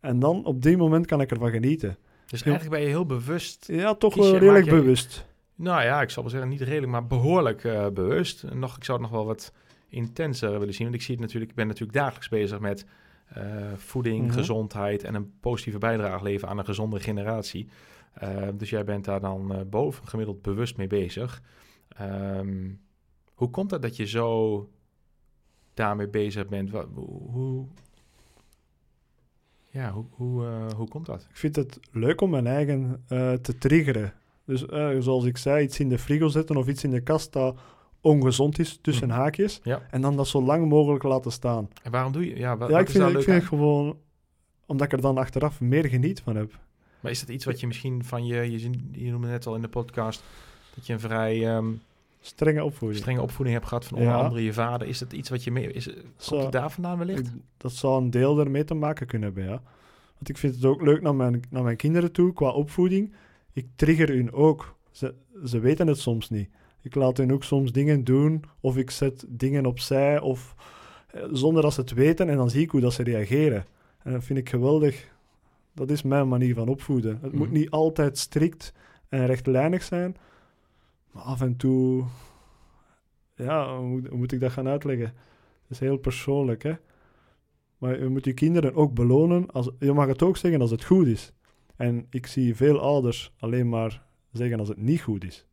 En 0.00 0.18
dan 0.18 0.44
op 0.44 0.62
die 0.62 0.76
moment 0.76 1.06
kan 1.06 1.20
ik 1.20 1.30
ervan 1.30 1.50
genieten. 1.50 1.96
Dus 2.26 2.42
eigenlijk 2.42 2.76
ben 2.76 2.84
je 2.84 2.94
heel 2.94 3.06
bewust. 3.06 3.66
Ja, 3.66 3.94
toch 3.94 4.14
wel 4.14 4.36
redelijk 4.36 4.68
bewust. 4.68 5.26
Nou 5.54 5.82
ja, 5.82 6.02
ik 6.02 6.10
zal 6.10 6.22
wel 6.22 6.32
zeggen, 6.32 6.48
niet 6.48 6.60
redelijk, 6.60 6.92
maar 6.92 7.06
behoorlijk 7.06 7.64
uh, 7.64 7.88
bewust. 7.88 8.44
Nog, 8.52 8.76
ik 8.76 8.84
zou 8.84 8.98
het 8.98 9.10
nog 9.10 9.16
wel 9.16 9.26
wat 9.26 9.52
intenser 9.88 10.58
willen 10.58 10.74
zien. 10.74 10.84
Want 10.84 10.98
ik 10.98 11.02
zie 11.02 11.14
het 11.14 11.22
natuurlijk, 11.22 11.50
ik 11.50 11.56
ben 11.56 11.66
natuurlijk 11.66 11.98
dagelijks 11.98 12.28
bezig 12.28 12.60
met 12.60 12.86
uh, 13.38 13.72
voeding, 13.76 14.26
mhm. 14.26 14.34
gezondheid 14.34 15.04
en 15.04 15.14
een 15.14 15.32
positieve 15.40 15.78
bijdrage 15.78 16.24
leveren 16.24 16.48
aan 16.48 16.58
een 16.58 16.64
gezonde 16.64 17.00
generatie. 17.00 17.68
Uh, 18.22 18.48
dus 18.54 18.70
jij 18.70 18.84
bent 18.84 19.04
daar 19.04 19.20
dan 19.20 19.66
boven 19.70 20.08
gemiddeld 20.08 20.42
bewust 20.42 20.76
mee 20.76 20.86
bezig. 20.86 21.42
Um, 22.00 22.80
hoe 23.34 23.50
komt 23.50 23.70
het 23.70 23.82
dat 23.82 23.96
je 23.96 24.06
zo 24.06 24.68
daarmee 25.74 26.08
bezig 26.08 26.48
bent? 26.48 26.70
Wat, 26.70 26.86
hoe, 26.94 27.66
ja, 29.70 29.92
hoe, 29.92 30.04
hoe, 30.10 30.44
uh, 30.44 30.70
hoe 30.76 30.88
komt 30.88 31.06
dat? 31.06 31.26
Ik 31.30 31.36
vind 31.36 31.56
het 31.56 31.80
leuk 31.92 32.20
om 32.20 32.30
mijn 32.30 32.46
eigen 32.46 33.04
uh, 33.08 33.32
te 33.32 33.58
triggeren. 33.58 34.14
Dus 34.44 34.62
uh, 34.62 34.96
zoals 34.98 35.24
ik 35.24 35.36
zei, 35.36 35.64
iets 35.64 35.80
in 35.80 35.88
de 35.88 35.98
frigo 35.98 36.28
zetten 36.28 36.56
of 36.56 36.68
iets 36.68 36.84
in 36.84 36.90
de 36.90 37.02
kast 37.02 37.32
dat 37.32 37.58
ongezond 38.04 38.58
is, 38.58 38.78
tussen 38.82 39.08
mm. 39.08 39.14
haakjes. 39.14 39.60
Ja. 39.62 39.82
En 39.90 40.00
dan 40.00 40.16
dat 40.16 40.28
zo 40.28 40.42
lang 40.42 40.68
mogelijk 40.68 41.02
laten 41.02 41.32
staan. 41.32 41.68
En 41.82 41.90
waarom 41.90 42.12
doe 42.12 42.28
je? 42.28 42.36
Ja, 42.36 42.56
wat, 42.56 42.70
ja 42.70 42.78
ik 42.78 42.90
vind, 42.90 43.04
ik 43.04 43.22
vind 43.22 43.36
het 43.36 43.44
gewoon 43.44 43.96
omdat 44.66 44.86
ik 44.86 44.92
er 44.92 45.00
dan 45.00 45.18
achteraf 45.18 45.60
meer 45.60 45.84
geniet 45.84 46.20
van 46.20 46.36
heb. 46.36 46.58
Maar 47.00 47.10
is 47.10 47.20
dat 47.20 47.28
iets 47.28 47.44
wat 47.44 47.60
je 47.60 47.66
misschien 47.66 48.04
van 48.04 48.26
je, 48.26 48.50
je, 48.50 48.70
je 48.92 49.10
noemde 49.10 49.28
net 49.28 49.46
al 49.46 49.54
in 49.54 49.60
de 49.60 49.68
podcast, 49.68 50.22
dat 50.74 50.86
je 50.86 50.92
een 50.92 51.00
vrij 51.00 51.56
um, 51.56 51.82
strenge 52.20 52.64
opvoeding. 52.64 53.00
strenge 53.00 53.22
opvoeding 53.22 53.56
hebt 53.56 53.68
gehad 53.68 53.84
van 53.84 53.98
onder 53.98 54.14
andere 54.14 54.42
je 54.42 54.52
vader. 54.52 54.88
Is 54.88 54.98
dat 54.98 55.12
iets 55.12 55.28
wat 55.28 55.44
je 55.44 55.50
mee, 55.50 55.72
is, 55.72 55.90
komt 56.28 56.42
het 56.42 56.52
daar 56.52 56.70
vandaan 56.70 56.98
wellicht? 56.98 57.30
dat 57.56 57.72
zou 57.72 58.02
een 58.02 58.10
deel 58.10 58.38
ermee 58.38 58.64
te 58.64 58.74
maken 58.74 59.06
kunnen 59.06 59.32
hebben, 59.34 59.52
ja. 59.52 59.62
Want 60.14 60.28
ik 60.28 60.38
vind 60.38 60.54
het 60.54 60.64
ook 60.64 60.82
leuk 60.82 61.02
naar 61.02 61.14
mijn, 61.14 61.42
naar 61.50 61.62
mijn 61.62 61.76
kinderen 61.76 62.12
toe, 62.12 62.32
qua 62.32 62.50
opvoeding 62.50 63.12
ik 63.54 63.66
trigger 63.76 64.08
hun 64.08 64.32
ook. 64.32 64.76
Ze, 64.90 65.14
ze 65.44 65.58
weten 65.58 65.86
het 65.86 65.98
soms 65.98 66.30
niet. 66.30 66.48
Ik 66.84 66.94
laat 66.94 67.16
hun 67.16 67.32
ook 67.32 67.44
soms 67.44 67.72
dingen 67.72 68.04
doen, 68.04 68.44
of 68.60 68.76
ik 68.76 68.90
zet 68.90 69.24
dingen 69.28 69.66
opzij, 69.66 70.20
of 70.20 70.54
eh, 71.06 71.22
zonder 71.32 71.62
dat 71.62 71.72
ze 71.72 71.80
het 71.80 71.92
weten, 71.92 72.28
en 72.28 72.36
dan 72.36 72.50
zie 72.50 72.62
ik 72.62 72.70
hoe 72.70 72.80
dat 72.80 72.92
ze 72.92 73.02
reageren. 73.02 73.64
En 74.02 74.12
dat 74.12 74.24
vind 74.24 74.38
ik 74.38 74.48
geweldig. 74.48 75.12
Dat 75.72 75.90
is 75.90 76.02
mijn 76.02 76.28
manier 76.28 76.54
van 76.54 76.68
opvoeden. 76.68 77.18
Het 77.22 77.32
moet 77.32 77.48
mhm. 77.48 77.56
niet 77.56 77.70
altijd 77.70 78.18
strikt 78.18 78.72
en 79.08 79.26
rechtlijnig 79.26 79.82
zijn, 79.82 80.16
maar 81.10 81.22
af 81.22 81.40
en 81.40 81.56
toe, 81.56 82.04
ja, 83.34 83.76
hoe 83.76 83.88
moet, 83.88 84.08
hoe 84.08 84.18
moet 84.18 84.32
ik 84.32 84.40
dat 84.40 84.52
gaan 84.52 84.68
uitleggen? 84.68 85.06
Het 85.06 85.70
is 85.70 85.78
heel 85.78 85.96
persoonlijk, 85.96 86.62
hè. 86.62 86.74
Maar 87.78 88.02
je 88.02 88.08
moet 88.08 88.24
je 88.24 88.32
kinderen 88.32 88.74
ook 88.74 88.94
belonen. 88.94 89.50
Als, 89.50 89.70
je 89.78 89.92
mag 89.92 90.06
het 90.06 90.22
ook 90.22 90.36
zeggen 90.36 90.60
als 90.60 90.70
het 90.70 90.84
goed 90.84 91.06
is. 91.06 91.32
En 91.76 92.06
ik 92.10 92.26
zie 92.26 92.54
veel 92.54 92.80
ouders 92.80 93.32
alleen 93.38 93.68
maar 93.68 94.06
zeggen 94.32 94.58
als 94.58 94.68
het 94.68 94.76
niet 94.76 95.00
goed 95.00 95.24
is. 95.24 95.46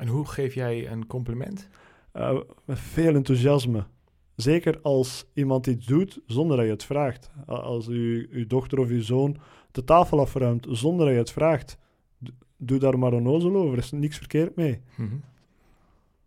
En 0.00 0.06
hoe 0.06 0.26
geef 0.26 0.54
jij 0.54 0.90
een 0.90 1.06
compliment? 1.06 1.68
Uh, 2.14 2.40
met 2.64 2.78
veel 2.78 3.14
enthousiasme. 3.14 3.84
Zeker 4.36 4.80
als 4.80 5.24
iemand 5.34 5.66
iets 5.66 5.86
doet 5.86 6.20
zonder 6.26 6.56
dat 6.56 6.66
je 6.66 6.72
het 6.72 6.84
vraagt. 6.84 7.30
Als 7.46 7.88
u, 7.88 8.28
uw 8.30 8.46
dochter 8.46 8.78
of 8.78 8.88
uw 8.88 9.02
zoon 9.02 9.36
de 9.70 9.84
tafel 9.84 10.20
afruimt 10.20 10.66
zonder 10.70 11.04
dat 11.04 11.14
je 11.14 11.20
het 11.20 11.30
vraagt, 11.30 11.78
doe 12.56 12.78
daar 12.78 12.98
maar 12.98 13.12
een 13.12 13.26
ozel 13.26 13.56
over. 13.56 13.72
Er 13.72 13.78
is 13.78 13.90
niks 13.90 14.16
verkeerd 14.16 14.56
mee. 14.56 14.80
Mhm. 14.96 15.16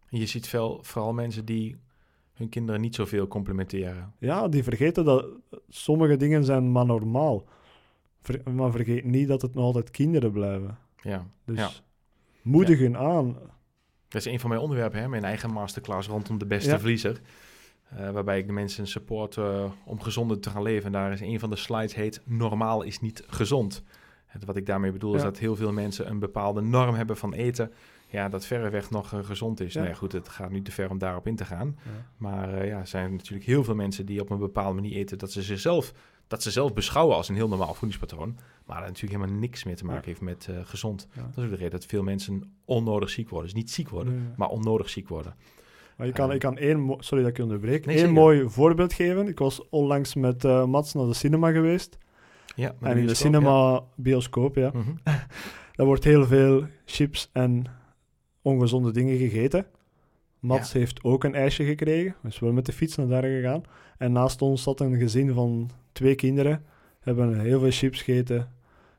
Je 0.09 0.25
ziet 0.25 0.47
veel, 0.47 0.79
vooral 0.81 1.13
mensen 1.13 1.45
die 1.45 1.75
hun 2.33 2.49
kinderen 2.49 2.81
niet 2.81 2.95
zoveel 2.95 3.27
complimenteren. 3.27 4.13
Ja, 4.19 4.47
die 4.47 4.63
vergeten 4.63 5.05
dat 5.05 5.25
sommige 5.69 6.17
dingen 6.17 6.43
zijn 6.43 6.71
maar 6.71 6.85
normaal 6.85 7.45
maar 8.53 8.71
vergeet 8.71 9.03
niet 9.03 9.27
dat 9.27 9.41
het 9.41 9.53
nog 9.53 9.63
altijd 9.63 9.91
kinderen 9.91 10.31
blijven. 10.31 10.77
Ja. 11.01 11.27
Dus 11.45 11.57
ja. 11.57 11.69
moedigen 12.41 12.97
aan. 12.97 13.37
Dat 14.13 14.25
is 14.25 14.31
een 14.31 14.39
van 14.39 14.49
mijn 14.49 14.61
onderwerpen, 14.61 14.99
hè? 14.99 15.07
mijn 15.07 15.23
eigen 15.23 15.51
masterclass 15.51 16.07
rondom 16.07 16.37
de 16.37 16.45
beste 16.45 16.79
verliezer. 16.79 17.21
Uh, 17.99 18.09
waarbij 18.09 18.37
ik 18.37 18.47
de 18.47 18.53
mensen 18.53 18.87
support 18.87 19.35
uh, 19.35 19.65
om 19.85 20.01
gezonder 20.01 20.39
te 20.39 20.49
gaan 20.49 20.61
leven. 20.61 20.85
En 20.85 20.91
daar 20.91 21.11
is 21.11 21.21
een 21.21 21.39
van 21.39 21.49
de 21.49 21.55
slides 21.55 21.95
heet 21.95 22.21
Normaal 22.25 22.81
is 22.81 22.99
niet 22.99 23.23
gezond. 23.27 23.83
En 24.27 24.39
wat 24.45 24.55
ik 24.55 24.65
daarmee 24.65 24.91
bedoel 24.91 25.15
is 25.15 25.21
dat 25.21 25.37
heel 25.37 25.55
veel 25.55 25.71
mensen 25.71 26.09
een 26.09 26.19
bepaalde 26.19 26.61
norm 26.61 26.95
hebben 26.95 27.17
van 27.17 27.33
eten. 27.33 27.71
Ja, 28.07 28.29
dat 28.29 28.45
verreweg 28.45 28.89
nog 28.89 29.13
uh, 29.13 29.23
gezond 29.23 29.59
is. 29.59 29.73
Ja. 29.73 29.79
Nou 29.79 29.91
ja, 29.91 29.97
goed, 29.97 30.11
het 30.11 30.29
gaat 30.29 30.51
nu 30.51 30.61
te 30.61 30.71
ver 30.71 30.89
om 30.89 30.97
daarop 30.97 31.27
in 31.27 31.35
te 31.35 31.45
gaan. 31.45 31.77
Maar 32.17 32.65
ja, 32.65 32.79
er 32.79 32.87
zijn 32.87 33.15
natuurlijk 33.15 33.45
heel 33.45 33.63
veel 33.63 33.75
mensen 33.75 34.05
die 34.05 34.21
op 34.21 34.29
een 34.29 34.39
bepaalde 34.39 34.81
manier 34.81 34.95
eten 34.95 35.17
dat 35.17 35.31
ze 35.31 35.41
zichzelf 35.41 35.93
dat 36.27 36.43
ze 36.43 36.51
zelf 36.51 36.73
beschouwen 36.73 37.15
als 37.15 37.29
een 37.29 37.35
heel 37.35 37.47
normaal 37.47 37.73
voedingspatroon. 37.73 38.37
Maar 38.65 38.77
dat 38.77 38.87
natuurlijk 38.87 39.21
helemaal 39.21 39.39
niks 39.39 39.63
meer 39.63 39.75
te 39.75 39.85
maken 39.85 40.05
heeft 40.05 40.21
met 40.21 40.47
uh, 40.49 40.57
gezond. 40.63 41.07
Dat 41.15 41.37
is 41.37 41.43
ook 41.43 41.49
de 41.49 41.55
reden 41.55 41.71
dat 41.71 41.85
veel 41.85 42.03
mensen 42.03 42.53
onnodig 42.65 43.09
ziek 43.09 43.29
worden. 43.29 43.49
Dus 43.49 43.61
niet 43.61 43.71
ziek 43.71 43.89
worden, 43.89 44.33
maar 44.37 44.49
onnodig 44.49 44.89
ziek 44.89 45.07
worden. 45.07 45.35
Maar 45.97 46.07
je 46.07 46.13
kan, 46.13 46.29
uh, 46.29 46.33
ik 46.33 46.39
kan 46.39 46.57
één, 46.57 46.95
sorry 46.99 47.23
dat 47.23 47.31
ik 47.31 47.37
je 47.37 47.43
onderbreek, 47.43 47.85
nee, 47.85 47.97
één 47.97 48.11
mooi 48.11 48.49
voorbeeld 48.49 48.93
geven. 48.93 49.27
Ik 49.27 49.39
was 49.39 49.69
onlangs 49.69 50.15
met 50.15 50.43
uh, 50.43 50.65
Mats 50.65 50.93
naar 50.93 51.05
de 51.05 51.13
cinema 51.13 51.51
geweest. 51.51 51.97
Ja, 52.55 52.75
en 52.81 52.97
in 52.97 53.07
de 53.07 53.13
cinema, 53.13 53.83
bioscoop, 53.95 54.55
ja. 54.55 54.71
Mm 54.73 54.97
Daar 55.75 55.85
wordt 55.85 56.03
heel 56.03 56.25
veel 56.25 56.65
chips 56.85 57.29
en 57.31 57.65
ongezonde 58.41 58.91
dingen 58.91 59.17
gegeten. 59.17 59.65
Mats 60.39 60.73
heeft 60.73 61.03
ook 61.03 61.23
een 61.23 61.35
ijsje 61.35 61.65
gekregen. 61.65 62.15
Is 62.23 62.39
wel 62.39 62.51
met 62.51 62.65
de 62.65 62.73
fiets 62.73 62.95
naar 62.95 63.07
daar 63.07 63.23
gegaan. 63.23 63.63
En 63.97 64.11
naast 64.11 64.41
ons 64.41 64.63
zat 64.63 64.79
een 64.79 64.97
gezin 64.97 65.33
van 65.33 65.69
twee 65.91 66.15
kinderen. 66.15 66.65
Hebben 67.03 67.39
heel 67.39 67.59
veel 67.59 67.71
chips 67.71 68.01
gegeten, 68.01 68.51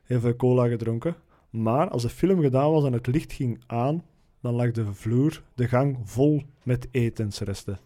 heel 0.03 0.19
veel 0.19 0.35
cola 0.35 0.67
gedronken. 0.67 1.15
Maar 1.49 1.89
als 1.89 2.01
de 2.01 2.09
film 2.09 2.41
gedaan 2.41 2.71
was 2.71 2.83
en 2.83 2.93
het 2.93 3.07
licht 3.07 3.33
ging 3.33 3.63
aan, 3.67 4.03
dan 4.41 4.53
lag 4.53 4.71
de 4.71 4.93
vloer, 4.93 5.41
de 5.53 5.67
gang 5.67 5.97
vol 6.03 6.43
met 6.63 6.87
etensresten. 6.91 7.79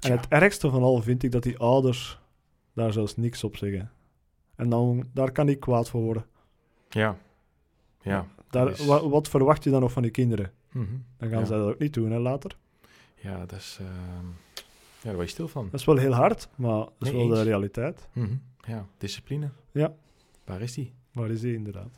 En 0.00 0.10
het 0.10 0.28
ergste 0.28 0.70
van 0.70 0.82
al 0.82 1.02
vind 1.02 1.22
ik 1.22 1.30
dat 1.30 1.42
die 1.42 1.58
ouders 1.58 2.20
daar 2.72 2.92
zelfs 2.92 3.16
niks 3.16 3.44
op 3.44 3.56
zeggen. 3.56 3.90
En 4.56 4.68
dan, 4.68 5.08
daar 5.12 5.32
kan 5.32 5.48
ik 5.48 5.60
kwaad 5.60 5.88
voor 5.88 6.02
worden. 6.02 6.24
Ja. 6.88 7.16
Ja. 8.02 8.26
Daar, 8.50 8.84
wat, 8.86 9.02
wat, 9.02 9.28
verwacht 9.28 9.64
je 9.64 9.70
dan 9.70 9.80
nog 9.80 9.92
van 9.92 10.02
die 10.02 10.10
kinderen? 10.10 10.52
Mhm. 10.72 10.86
Dan 11.16 11.28
gaan 11.28 11.46
ze 11.46 11.52
dat 11.52 11.68
ook 11.68 11.78
niet 11.78 11.94
doen, 11.94 12.10
hè, 12.10 12.18
later. 12.18 12.56
Ja, 13.14 13.38
dat 13.38 13.58
is... 13.58 13.78
Uh, 13.80 13.86
ja, 15.02 15.08
daar 15.08 15.14
word 15.14 15.26
je 15.26 15.32
stil 15.32 15.48
van. 15.48 15.68
Dat 15.70 15.80
is 15.80 15.86
wel 15.86 15.96
heel 15.96 16.12
hard, 16.12 16.48
maar 16.54 16.78
dat 16.78 16.92
is 16.98 17.10
wel 17.10 17.28
de 17.28 17.42
realiteit. 17.42 18.08
Mhm. 18.12 18.34
Ja, 18.66 18.86
discipline. 18.98 19.50
Ja. 19.72 19.94
Waar 20.44 20.60
is 20.60 20.74
die? 20.74 20.92
Waar 21.12 21.30
is 21.30 21.40
die, 21.40 21.54
inderdaad? 21.54 21.90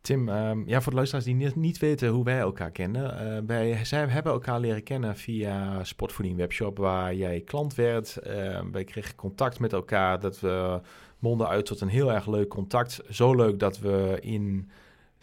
Tim, 0.00 0.28
um, 0.28 0.68
ja, 0.68 0.80
voor 0.80 0.90
de 0.90 0.96
luisteraars 0.96 1.26
die 1.26 1.34
niet, 1.34 1.56
niet 1.56 1.78
weten 1.78 2.08
hoe 2.08 2.24
wij 2.24 2.38
elkaar 2.38 2.70
kennen. 2.70 3.36
Uh, 3.36 3.46
wij 3.46 3.84
zij 3.84 4.06
hebben 4.06 4.32
elkaar 4.32 4.60
leren 4.60 4.82
kennen 4.82 5.16
via 5.16 5.84
Sportvoeding 5.84 6.36
Webshop, 6.36 6.78
waar 6.78 7.14
jij 7.14 7.40
klant 7.40 7.74
werd. 7.74 8.18
Uh, 8.26 8.60
wij 8.72 8.84
kregen 8.84 9.14
contact 9.14 9.58
met 9.58 9.72
elkaar, 9.72 10.20
dat 10.20 10.40
we 10.40 10.80
monden 11.18 11.48
uit 11.48 11.66
tot 11.66 11.80
een 11.80 11.88
heel 11.88 12.12
erg 12.12 12.26
leuk 12.26 12.48
contact. 12.48 13.00
Zo 13.10 13.34
leuk 13.34 13.58
dat 13.58 13.78
we 13.78 14.18
in 14.20 14.70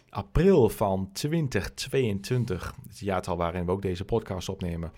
april 0.10 0.70
van 0.70 1.10
2022, 1.14 2.74
het 2.88 3.00
jaartal 3.00 3.38
waarin 3.38 3.66
we 3.66 3.72
ook 3.72 3.82
deze 3.82 4.06
podcast 4.06 4.50
opnemen, 4.50 4.92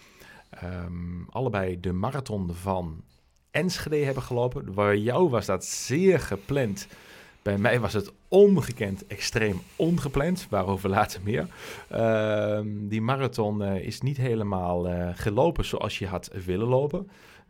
um, 0.63 1.25
allebei 1.29 1.79
de 1.79 1.91
marathon 1.91 2.53
van 2.53 3.03
Enschede 3.51 3.95
hebben 3.95 4.23
gelopen. 4.23 4.73
Bij 4.73 4.97
jou 4.97 5.29
was 5.29 5.45
dat 5.45 5.65
zeer 5.65 6.19
gepland. 6.19 6.87
Bij 7.41 7.57
mij 7.57 7.79
was 7.79 7.93
het 7.93 8.11
omgekend 8.27 9.07
extreem 9.07 9.61
ongepland, 9.75 10.47
waarover 10.49 10.89
later 10.89 11.21
meer. 11.23 11.47
Uh, 11.91 12.59
die 12.65 13.01
marathon 13.01 13.61
uh, 13.61 13.75
is 13.75 14.01
niet 14.01 14.17
helemaal 14.17 14.89
uh, 14.89 15.09
gelopen 15.13 15.65
zoals 15.65 15.99
je 15.99 16.07
had 16.07 16.31
willen 16.45 16.67
lopen. 16.67 17.09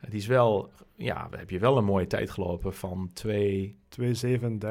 die 0.10 0.20
is 0.20 0.28
wel, 0.28 0.70
ja, 0.96 1.28
heb 1.32 1.50
je 1.50 1.60
wel 1.60 1.78
een 1.78 1.86
mooie 1.86 2.08
tijd 2.08 2.30
gelopen 2.30 2.74
van 2.74 3.10
2... 3.14 3.76
2,37. 4.02 4.12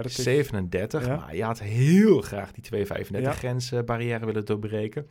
37, 0.05 1.07
ja. 1.07 1.17
maar 1.17 1.37
je 1.37 1.45
had 1.45 1.61
heel 1.61 2.21
graag 2.21 2.53
die 2.53 2.87
2,35 2.87 3.21
ja. 3.21 3.33
grensbarrière 3.33 4.27
willen 4.27 4.45
doorbreken. 4.45 5.07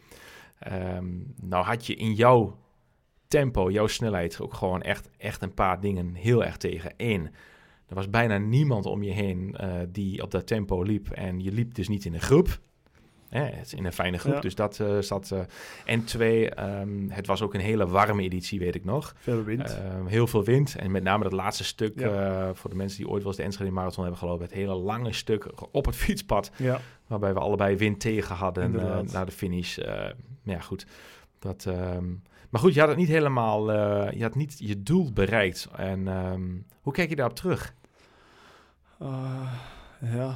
Um, 0.72 1.34
nou 1.42 1.66
had 1.66 1.86
je 1.86 1.96
in 1.96 2.14
jouw 2.14 2.58
tempo, 3.30 3.72
jouw 3.72 3.88
snelheid 3.88 4.42
ook 4.42 4.54
gewoon 4.54 4.82
echt, 4.82 5.10
echt 5.18 5.42
een 5.42 5.54
paar 5.54 5.80
dingen 5.80 6.14
heel 6.14 6.46
erg 6.46 6.58
tegen. 6.58 6.94
Eén, 6.98 7.26
Er 7.88 7.96
was 7.96 8.10
bijna 8.10 8.38
niemand 8.38 8.86
om 8.86 9.04
je 9.04 9.12
heen 9.12 9.56
die 9.92 10.22
op 10.24 10.32
dat 10.32 10.48
tempo 10.48 10.82
liep. 10.82 11.10
En 11.12 11.40
je 11.40 11.52
liep 11.52 11.74
dus 11.74 11.88
niet 11.88 12.06
in 12.06 12.14
een 12.14 12.22
groep. 12.22 12.60
het 13.30 13.66
is 13.66 13.74
in 13.74 13.86
een 13.86 13.94
fijne 13.94 14.18
groep, 14.18 14.42
dus 14.42 14.56
dat 14.56 14.80
uh, 14.80 15.00
zat. 15.00 15.30
Uh, 15.34 15.40
en 15.86 16.04
twee, 16.04 16.50
ehm, 16.50 17.10
het 17.10 17.28
was 17.28 17.42
ook 17.42 17.54
een 17.54 17.60
hele 17.60 17.88
warme 17.88 18.22
editie, 18.22 18.60
weet 18.60 18.76
ik 18.76 18.86
nog. 18.86 19.16
Veel 19.20 19.44
wind. 19.44 19.78
Ehm, 19.78 20.06
heel 20.06 20.28
veel 20.28 20.44
wind. 20.44 20.76
En 20.76 20.92
met 20.92 21.04
name 21.04 21.24
dat 21.24 21.34
laatste 21.34 21.64
stuk, 21.64 22.10
voor 22.54 22.70
de 22.70 22.76
mensen 22.76 22.98
die 22.98 23.10
ooit 23.10 23.24
wel 23.24 23.28
eens 23.28 23.38
de 23.38 23.44
Enschede 23.44 23.72
Marathon 23.72 24.04
hebben 24.04 24.20
gelopen, 24.20 24.46
het 24.46 24.54
hele 24.54 24.76
lange 24.76 25.14
stuk 25.14 25.52
op 25.72 25.86
het 25.86 25.96
fietspad. 25.96 26.52
Ja. 26.56 26.80
Waarbij 27.08 27.34
we 27.34 27.40
allebei 27.40 27.76
wind 27.76 28.00
tegen 28.00 28.36
hadden 28.36 28.72
naar 29.12 29.26
de 29.26 29.32
finish. 29.32 29.78
ja, 30.44 30.60
goed. 30.60 30.86
Dat, 31.40 31.66
ehm, 31.66 32.08
maar 32.50 32.62
goed, 32.62 32.74
je 32.74 32.80
had 32.80 32.90
het 32.90 32.98
niet 32.98 33.08
helemaal, 33.08 33.72
je 34.12 34.22
had 34.22 34.36
niet 34.36 34.56
je 34.60 34.84
doel 34.84 35.14
bereikt. 35.14 35.68
En 35.76 36.08
hoe 36.82 36.94
kijk 36.94 37.10
je 37.10 37.16
daarop 37.16 37.36
terug? 37.36 37.74
ja. 40.00 40.36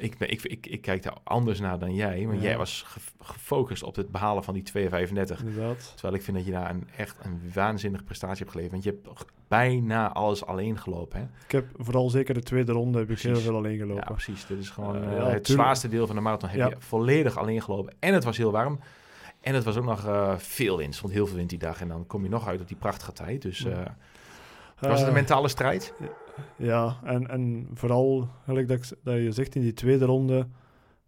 Ik, 0.00 0.14
ik, 0.18 0.42
ik, 0.42 0.66
ik 0.66 0.80
kijk 0.80 1.02
daar 1.02 1.16
anders 1.24 1.60
naar 1.60 1.78
dan 1.78 1.94
jij. 1.94 2.26
Want 2.26 2.42
jij 2.42 2.56
was 2.56 2.86
gefocust 3.20 3.82
op 3.82 3.96
het 3.96 4.10
behalen 4.10 4.44
van 4.44 4.54
die 4.54 4.62
2,35. 4.78 4.88
Inderdaad. 5.08 5.92
Terwijl 5.92 6.14
ik 6.14 6.22
vind 6.22 6.36
dat 6.36 6.46
je 6.46 6.52
daar 6.52 6.70
een, 6.70 6.88
echt 6.96 7.16
een 7.22 7.50
waanzinnige 7.54 8.04
prestatie 8.04 8.38
hebt 8.38 8.50
geleverd. 8.50 8.72
Want 8.72 8.84
je 8.84 8.90
hebt 8.90 9.24
bijna 9.48 10.12
alles 10.12 10.44
alleen 10.46 10.78
gelopen. 10.78 11.18
Hè? 11.18 11.24
Ik 11.44 11.50
heb 11.50 11.66
vooral 11.76 12.10
zeker 12.10 12.34
de 12.34 12.42
tweede 12.42 12.72
ronde 12.72 12.98
heb 12.98 13.10
ik 13.10 13.18
heel 13.20 13.36
veel 13.36 13.56
alleen 13.56 13.78
gelopen. 13.78 14.04
Ja, 14.08 14.12
precies. 14.12 14.46
Dit 14.46 14.58
is 14.58 14.70
gewoon 14.70 15.12
uh, 15.12 15.26
het 15.26 15.46
zwaarste 15.46 15.88
deel 15.88 16.06
van 16.06 16.16
de 16.16 16.22
marathon. 16.22 16.48
Heb 16.48 16.70
je 16.70 16.76
volledig 16.78 17.38
alleen 17.38 17.62
gelopen. 17.62 17.94
En 17.98 18.14
het 18.14 18.24
was 18.24 18.36
heel 18.36 18.52
warm. 18.52 18.80
En 19.40 19.54
het 19.54 19.64
was 19.64 19.76
ook 19.76 19.84
nog 19.84 20.06
uh, 20.06 20.36
veel 20.36 20.76
wind. 20.76 20.94
stond 20.94 21.12
heel 21.12 21.26
veel 21.26 21.36
wind 21.36 21.50
die 21.50 21.58
dag. 21.58 21.80
En 21.80 21.88
dan 21.88 22.06
kom 22.06 22.22
je 22.22 22.28
nog 22.28 22.48
uit 22.48 22.60
op 22.60 22.68
die 22.68 22.76
prachtige 22.76 23.12
tijd. 23.12 23.42
Dus... 23.42 23.64
Uh, 23.64 23.78
was 24.80 24.98
het 24.98 25.08
een 25.08 25.14
mentale 25.14 25.48
strijd? 25.48 25.94
Ja, 26.56 26.96
en, 27.04 27.28
en 27.28 27.68
vooral, 27.74 28.28
gelijk 28.44 28.68
dat, 28.68 28.96
dat 29.02 29.16
je 29.16 29.32
zegt 29.32 29.54
in 29.54 29.62
die 29.62 29.72
tweede 29.72 30.04
ronde, 30.04 30.46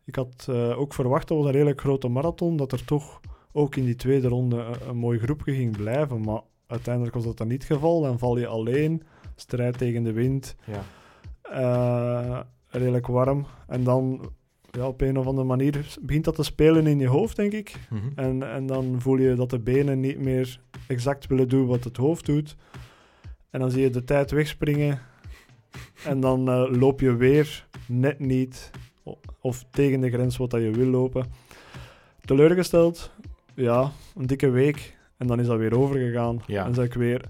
ik 0.05 0.15
had 0.15 0.49
ook 0.77 0.95
verwacht 0.95 1.29
dat 1.29 1.37
was 1.37 1.47
een 1.47 1.53
redelijk 1.53 1.81
grote 1.81 2.09
marathon, 2.09 2.57
dat 2.57 2.73
er 2.73 2.85
toch 2.85 3.21
ook 3.53 3.77
in 3.77 3.85
die 3.85 3.95
tweede 3.95 4.29
ronde 4.29 4.57
een, 4.57 4.89
een 4.89 4.97
mooi 4.97 5.19
groepje 5.19 5.55
ging 5.55 5.77
blijven. 5.77 6.21
Maar 6.21 6.41
uiteindelijk 6.67 7.15
was 7.15 7.25
dat 7.25 7.37
dan 7.37 7.49
niet 7.49 7.63
het 7.63 7.73
geval. 7.73 8.01
Dan 8.01 8.19
val 8.19 8.39
je 8.39 8.47
alleen, 8.47 9.03
strijd 9.37 9.79
tegen 9.79 10.03
de 10.03 10.13
wind, 10.13 10.57
ja. 10.65 10.83
Uh, 11.53 12.41
redelijk 12.69 13.07
warm. 13.07 13.47
En 13.67 13.85
dan 13.85 14.31
ja, 14.79 14.87
op 14.87 15.01
een 15.01 15.19
of 15.19 15.27
andere 15.27 15.47
manier 15.47 15.97
begint 16.01 16.25
dat 16.25 16.35
te 16.35 16.43
spelen 16.43 16.87
in 16.87 16.99
je 16.99 17.09
hoofd, 17.09 17.37
denk 17.37 17.53
ik. 17.53 17.77
Mm 17.91 17.99
-hmm. 17.99 18.13
en, 18.15 18.53
en 18.53 18.67
dan 18.67 19.01
voel 19.01 19.17
je 19.17 19.35
dat 19.35 19.51
de 19.51 19.59
benen 19.59 20.01
niet 20.01 20.19
meer 20.19 20.61
exact 20.87 21.27
willen 21.27 21.49
doen 21.49 21.67
wat 21.67 21.85
het 21.85 21.97
hoofd 21.97 22.27
doet. 22.27 22.57
En 23.51 23.61
dan 23.61 23.71
zie 23.71 23.83
je 23.83 23.91
de 23.91 24.05
tijd 24.05 24.31
wegspringen. 24.31 25.01
En 26.05 26.21
dan 26.21 26.49
uh, 26.49 26.79
loop 26.79 27.01
je 27.01 27.17
weer 27.17 27.67
net 27.87 28.19
niet. 28.19 28.71
Of 29.41 29.65
tegen 29.71 30.01
de 30.01 30.11
grens 30.11 30.37
wat 30.37 30.51
dat 30.51 30.61
je 30.61 30.71
wil 30.71 30.87
lopen. 30.87 31.27
Teleurgesteld. 32.25 33.11
Ja, 33.55 33.91
een 34.17 34.27
dikke 34.27 34.51
week. 34.51 34.97
En 35.17 35.27
dan 35.27 35.41
is 35.41 35.47
dat 35.47 35.59
weer 35.59 35.79
overgegaan. 35.79 36.43
Ja. 36.47 36.65
En 36.67 36.75
heb 36.75 36.85
ik 36.85 36.95
weer 36.95 37.25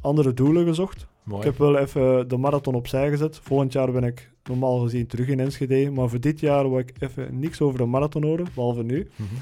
andere 0.00 0.34
doelen 0.34 0.66
gezocht. 0.66 1.06
Mooi. 1.22 1.40
Ik 1.40 1.46
heb 1.46 1.58
wel 1.58 1.78
even 1.78 2.28
de 2.28 2.36
marathon 2.36 2.74
opzij 2.74 3.10
gezet. 3.10 3.38
Volgend 3.38 3.72
jaar 3.72 3.92
ben 3.92 4.04
ik 4.04 4.32
normaal 4.48 4.78
gezien 4.78 5.06
terug 5.06 5.28
in 5.28 5.40
Enschede. 5.40 5.90
Maar 5.90 6.08
voor 6.08 6.20
dit 6.20 6.40
jaar 6.40 6.70
wil 6.70 6.78
ik 6.78 6.92
even 6.98 7.38
niks 7.38 7.60
over 7.60 7.78
de 7.78 7.84
marathon 7.84 8.24
horen, 8.24 8.46
behalve 8.54 8.82
nu. 8.82 9.08
Mm 9.16 9.26
-hmm. 9.26 9.38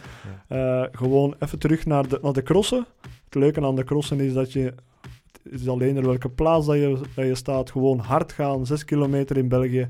ja. 0.49 0.83
uh, 0.83 0.89
gewoon 0.93 1.35
even 1.39 1.59
terug 1.59 1.87
naar 1.87 2.09
de, 2.09 2.19
naar 2.23 2.33
de 2.33 2.43
crossen. 2.43 2.87
Het 3.25 3.35
leuke 3.35 3.61
aan 3.61 3.77
de 3.77 3.85
crossen 3.85 4.21
is 4.21 4.33
dat 4.33 4.53
je 4.53 4.75
het 5.43 5.61
is 5.61 5.69
alleen 5.69 5.97
er 5.97 6.07
welke 6.07 6.29
plaats 6.29 6.67
dat 6.67 6.77
je, 6.77 7.01
dat 7.15 7.27
je 7.27 7.35
staat. 7.35 7.71
Gewoon 7.71 7.99
hard 7.99 8.33
gaan, 8.33 8.67
6 8.67 8.85
kilometer 8.85 9.37
in 9.37 9.49
België, 9.49 9.89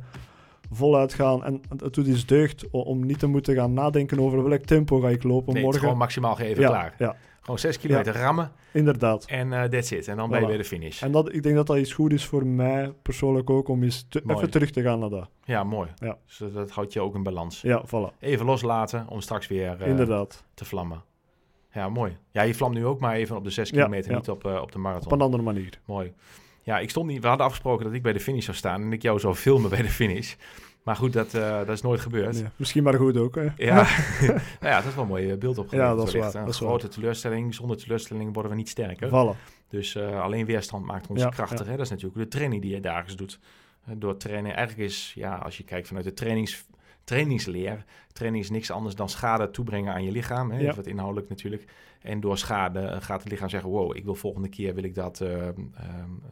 voluit 0.72 1.14
gaan. 1.14 1.44
En 1.44 1.60
het 1.78 1.94
doet 1.94 2.06
iets 2.06 2.26
deugd 2.26 2.70
om 2.70 3.06
niet 3.06 3.18
te 3.18 3.26
moeten 3.26 3.54
gaan 3.54 3.72
nadenken 3.72 4.18
over 4.20 4.48
welk 4.48 4.64
tempo 4.64 5.00
ga 5.00 5.08
ik 5.08 5.22
lopen 5.22 5.52
nee, 5.54 5.62
morgen. 5.62 5.80
gewoon 5.80 5.96
maximaal 5.96 6.34
geven, 6.34 6.62
ja, 6.62 6.68
klaar. 6.68 6.94
Ja. 6.98 7.16
Gewoon 7.40 7.58
6 7.58 7.78
kilometer 7.78 8.14
Ja. 8.14 8.20
rammen 8.20 8.52
Inderdaad. 8.72 9.24
en 9.24 9.52
uh, 9.52 9.62
that's 9.62 9.90
it. 9.90 10.08
En 10.08 10.16
dan 10.16 10.30
ben 10.30 10.40
je 10.40 10.46
bij 10.46 10.56
de 10.56 10.64
finish. 10.64 11.02
En 11.02 11.12
dat, 11.12 11.34
ik 11.34 11.42
denk 11.42 11.54
dat 11.56 11.66
dat 11.66 11.76
iets 11.76 11.92
goed 11.92 12.12
is 12.12 12.24
voor 12.26 12.46
mij 12.46 12.92
persoonlijk 13.02 13.50
ook, 13.50 13.68
om 13.68 13.82
eens 13.82 14.06
te, 14.08 14.22
even 14.26 14.50
terug 14.50 14.70
te 14.70 14.82
gaan 14.82 14.98
naar 14.98 15.08
dat. 15.08 15.28
Ja, 15.44 15.64
mooi. 15.64 15.88
Ja. 15.94 16.16
Dus 16.26 16.52
dat, 16.52 16.70
houdt 16.70 16.92
je 16.92 17.00
ook 17.00 17.14
in 17.14 17.22
balans. 17.22 17.60
Ja, 17.60 17.84
voilà. 17.86 18.18
Even 18.18 18.46
loslaten 18.46 19.06
om 19.08 19.20
straks 19.20 19.46
weer 19.46 19.76
uh, 19.80 19.86
Inderdaad. 19.86 20.44
te 20.54 20.64
vlammen. 20.64 21.02
Ja, 21.72 21.88
mooi. 21.88 22.16
Ja, 22.30 22.42
je 22.42 22.54
vlamt 22.54 22.74
nu 22.74 22.86
ook 22.86 23.00
maar 23.00 23.14
even 23.14 23.36
op 23.36 23.44
de 23.44 23.50
6 23.50 23.68
Ja, 23.70 23.76
kilometer, 23.76 24.10
ja. 24.10 24.16
niet 24.16 24.28
op, 24.28 24.44
uh, 24.46 24.60
op 24.60 24.72
de 24.72 24.78
marathon. 24.78 25.06
Op 25.06 25.12
een 25.12 25.24
andere 25.24 25.42
manier. 25.42 25.80
Mooi. 25.84 26.12
Ja, 26.62 26.78
ik 26.78 26.90
stond 26.90 27.06
niet. 27.06 27.22
We 27.22 27.26
hadden 27.28 27.46
afgesproken 27.46 27.84
dat 27.84 27.94
ik 27.94 28.02
bij 28.02 28.12
de 28.12 28.20
finish 28.20 28.44
zou 28.44 28.56
staan 28.56 28.82
en 28.82 28.92
ik 28.92 29.02
jou 29.02 29.18
zou 29.20 29.34
filmen 29.34 29.70
bij 29.70 29.82
de 29.82 29.88
finish. 29.88 30.34
Maar 30.82 30.96
goed, 30.96 31.12
dat, 31.12 31.34
uh, 31.34 31.58
dat 31.58 31.68
is 31.68 31.82
nooit 31.82 32.00
gebeurd. 32.00 32.32
Nee, 32.32 32.44
misschien 32.56 32.82
maar 32.82 32.94
goed 32.94 33.16
ook. 33.16 33.34
Hè? 33.34 33.48
Ja. 33.56 33.74
nou 34.26 34.40
ja, 34.60 34.76
dat 34.76 34.84
is 34.84 34.94
wel 34.94 35.02
een 35.02 35.10
mooi 35.10 35.36
beeld 35.36 35.58
opgeleverd. 35.58 35.90
Ja, 35.90 35.96
dat 35.96 36.06
is 36.08 36.14
waar, 36.14 36.34
Een 36.34 36.44
dat 36.44 36.54
is 36.54 36.56
grote 36.56 36.88
teleurstelling. 36.88 37.54
Zonder 37.54 37.76
teleurstelling 37.76 38.34
worden 38.34 38.50
we 38.50 38.56
niet 38.56 38.68
sterker. 38.68 39.08
Voilà. 39.08 39.38
Dus 39.68 39.94
uh, 39.94 40.20
alleen 40.20 40.46
weerstand 40.46 40.86
maakt 40.86 41.06
ons 41.06 41.20
Ja, 41.20 41.28
krachtig. 41.28 41.64
ja. 41.64 41.70
Hè? 41.70 41.76
Dat 41.76 41.84
is 41.84 41.90
natuurlijk 41.90 42.18
de 42.18 42.28
training 42.28 42.62
die 42.62 42.74
je 42.74 42.80
dagelijks 42.80 43.16
doet. 43.16 43.38
Uh, 43.88 43.94
door 43.98 44.16
trainen. 44.16 44.54
Eigenlijk 44.54 44.88
is, 44.88 45.12
ja, 45.14 45.34
als 45.34 45.56
je 45.56 45.64
kijkt 45.64 45.86
vanuit 45.86 46.04
de 46.04 46.12
trainings, 46.12 46.64
trainingsleer. 47.04 47.84
Training 48.12 48.44
is 48.44 48.50
niks 48.50 48.70
anders 48.70 48.94
dan 48.94 49.08
schade 49.08 49.50
toebrengen 49.50 49.92
aan 49.92 50.04
je 50.04 50.10
lichaam. 50.10 50.50
Hè? 50.50 50.58
Ja. 50.58 50.74
Wat 50.74 50.86
inhoudelijk 50.86 51.28
natuurlijk. 51.28 51.64
En 52.00 52.20
door 52.20 52.38
schade 52.38 52.80
uh, 52.80 52.96
gaat 53.00 53.22
het 53.22 53.30
lichaam 53.30 53.48
zeggen: 53.48 53.70
wow, 53.70 53.96
ik 53.96 54.04
wil 54.04 54.14
volgende 54.14 54.48
keer 54.48 54.74
wil 54.74 54.84
ik 54.84 54.94
dat. 54.94 55.20
Um, 55.20 55.28
um, 55.28 56.22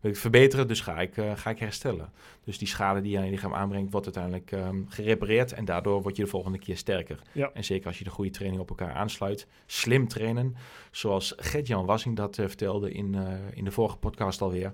wil 0.00 0.10
ik 0.10 0.16
verbeteren, 0.16 0.68
dus 0.68 0.80
ga 0.80 1.00
ik, 1.00 1.16
uh, 1.16 1.32
ga 1.36 1.50
ik 1.50 1.58
herstellen. 1.58 2.12
Dus 2.44 2.58
die 2.58 2.68
schade 2.68 3.00
die 3.00 3.12
je 3.12 3.18
aan 3.18 3.24
je 3.24 3.30
lichaam 3.30 3.54
aanbrengt, 3.54 3.92
wordt 3.92 4.16
uiteindelijk 4.16 4.52
um, 4.52 4.86
gerepareerd 4.88 5.52
en 5.52 5.64
daardoor 5.64 6.02
word 6.02 6.16
je 6.16 6.22
de 6.22 6.28
volgende 6.28 6.58
keer 6.58 6.76
sterker. 6.76 7.22
Ja. 7.32 7.50
En 7.54 7.64
zeker 7.64 7.86
als 7.86 7.98
je 7.98 8.04
de 8.04 8.10
goede 8.10 8.30
training 8.30 8.62
op 8.62 8.68
elkaar 8.68 8.92
aansluit, 8.92 9.46
slim 9.66 10.08
trainen, 10.08 10.56
zoals 10.90 11.32
Gert-Jan 11.36 11.86
Wassing 11.86 12.16
dat 12.16 12.38
uh, 12.38 12.46
vertelde 12.46 12.92
in, 12.92 13.16
in 13.54 13.64
de 13.64 13.70
vorige 13.70 13.96
podcast 13.96 14.42
alweer. 14.42 14.72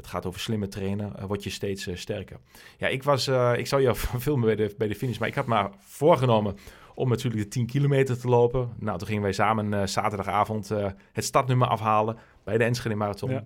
Het 0.00 0.10
gaat 0.10 0.26
over 0.26 0.40
slimme 0.40 0.68
trainen, 0.68 1.12
uh, 1.18 1.24
word 1.24 1.44
je 1.44 1.50
steeds 1.50 1.86
uh, 1.86 1.96
sterker. 1.96 2.38
Ja, 2.78 2.88
ik, 2.88 3.02
was, 3.02 3.28
uh, 3.28 3.52
ik 3.56 3.66
zou 3.66 3.82
jou 3.82 3.96
filmen 4.20 4.46
bij 4.46 4.56
de, 4.56 4.74
bij 4.78 4.88
de 4.88 4.94
finish, 4.94 5.18
maar 5.18 5.28
ik 5.28 5.34
had 5.34 5.46
maar 5.46 5.70
voorgenomen 5.78 6.56
om 6.94 7.08
natuurlijk 7.08 7.42
de 7.42 7.48
10 7.48 7.66
kilometer 7.66 8.20
te 8.20 8.28
lopen. 8.28 8.70
Nou, 8.78 8.98
toen 8.98 9.06
gingen 9.06 9.22
wij 9.22 9.32
samen 9.32 9.88
zaterdagavond 9.88 10.68
het 11.12 11.24
startnummer 11.24 11.68
afhalen 11.68 12.16
bij 12.44 12.58
de 12.58 12.64
Enschede 12.64 12.94
Marathon. 12.94 13.30
Ja. 13.30 13.44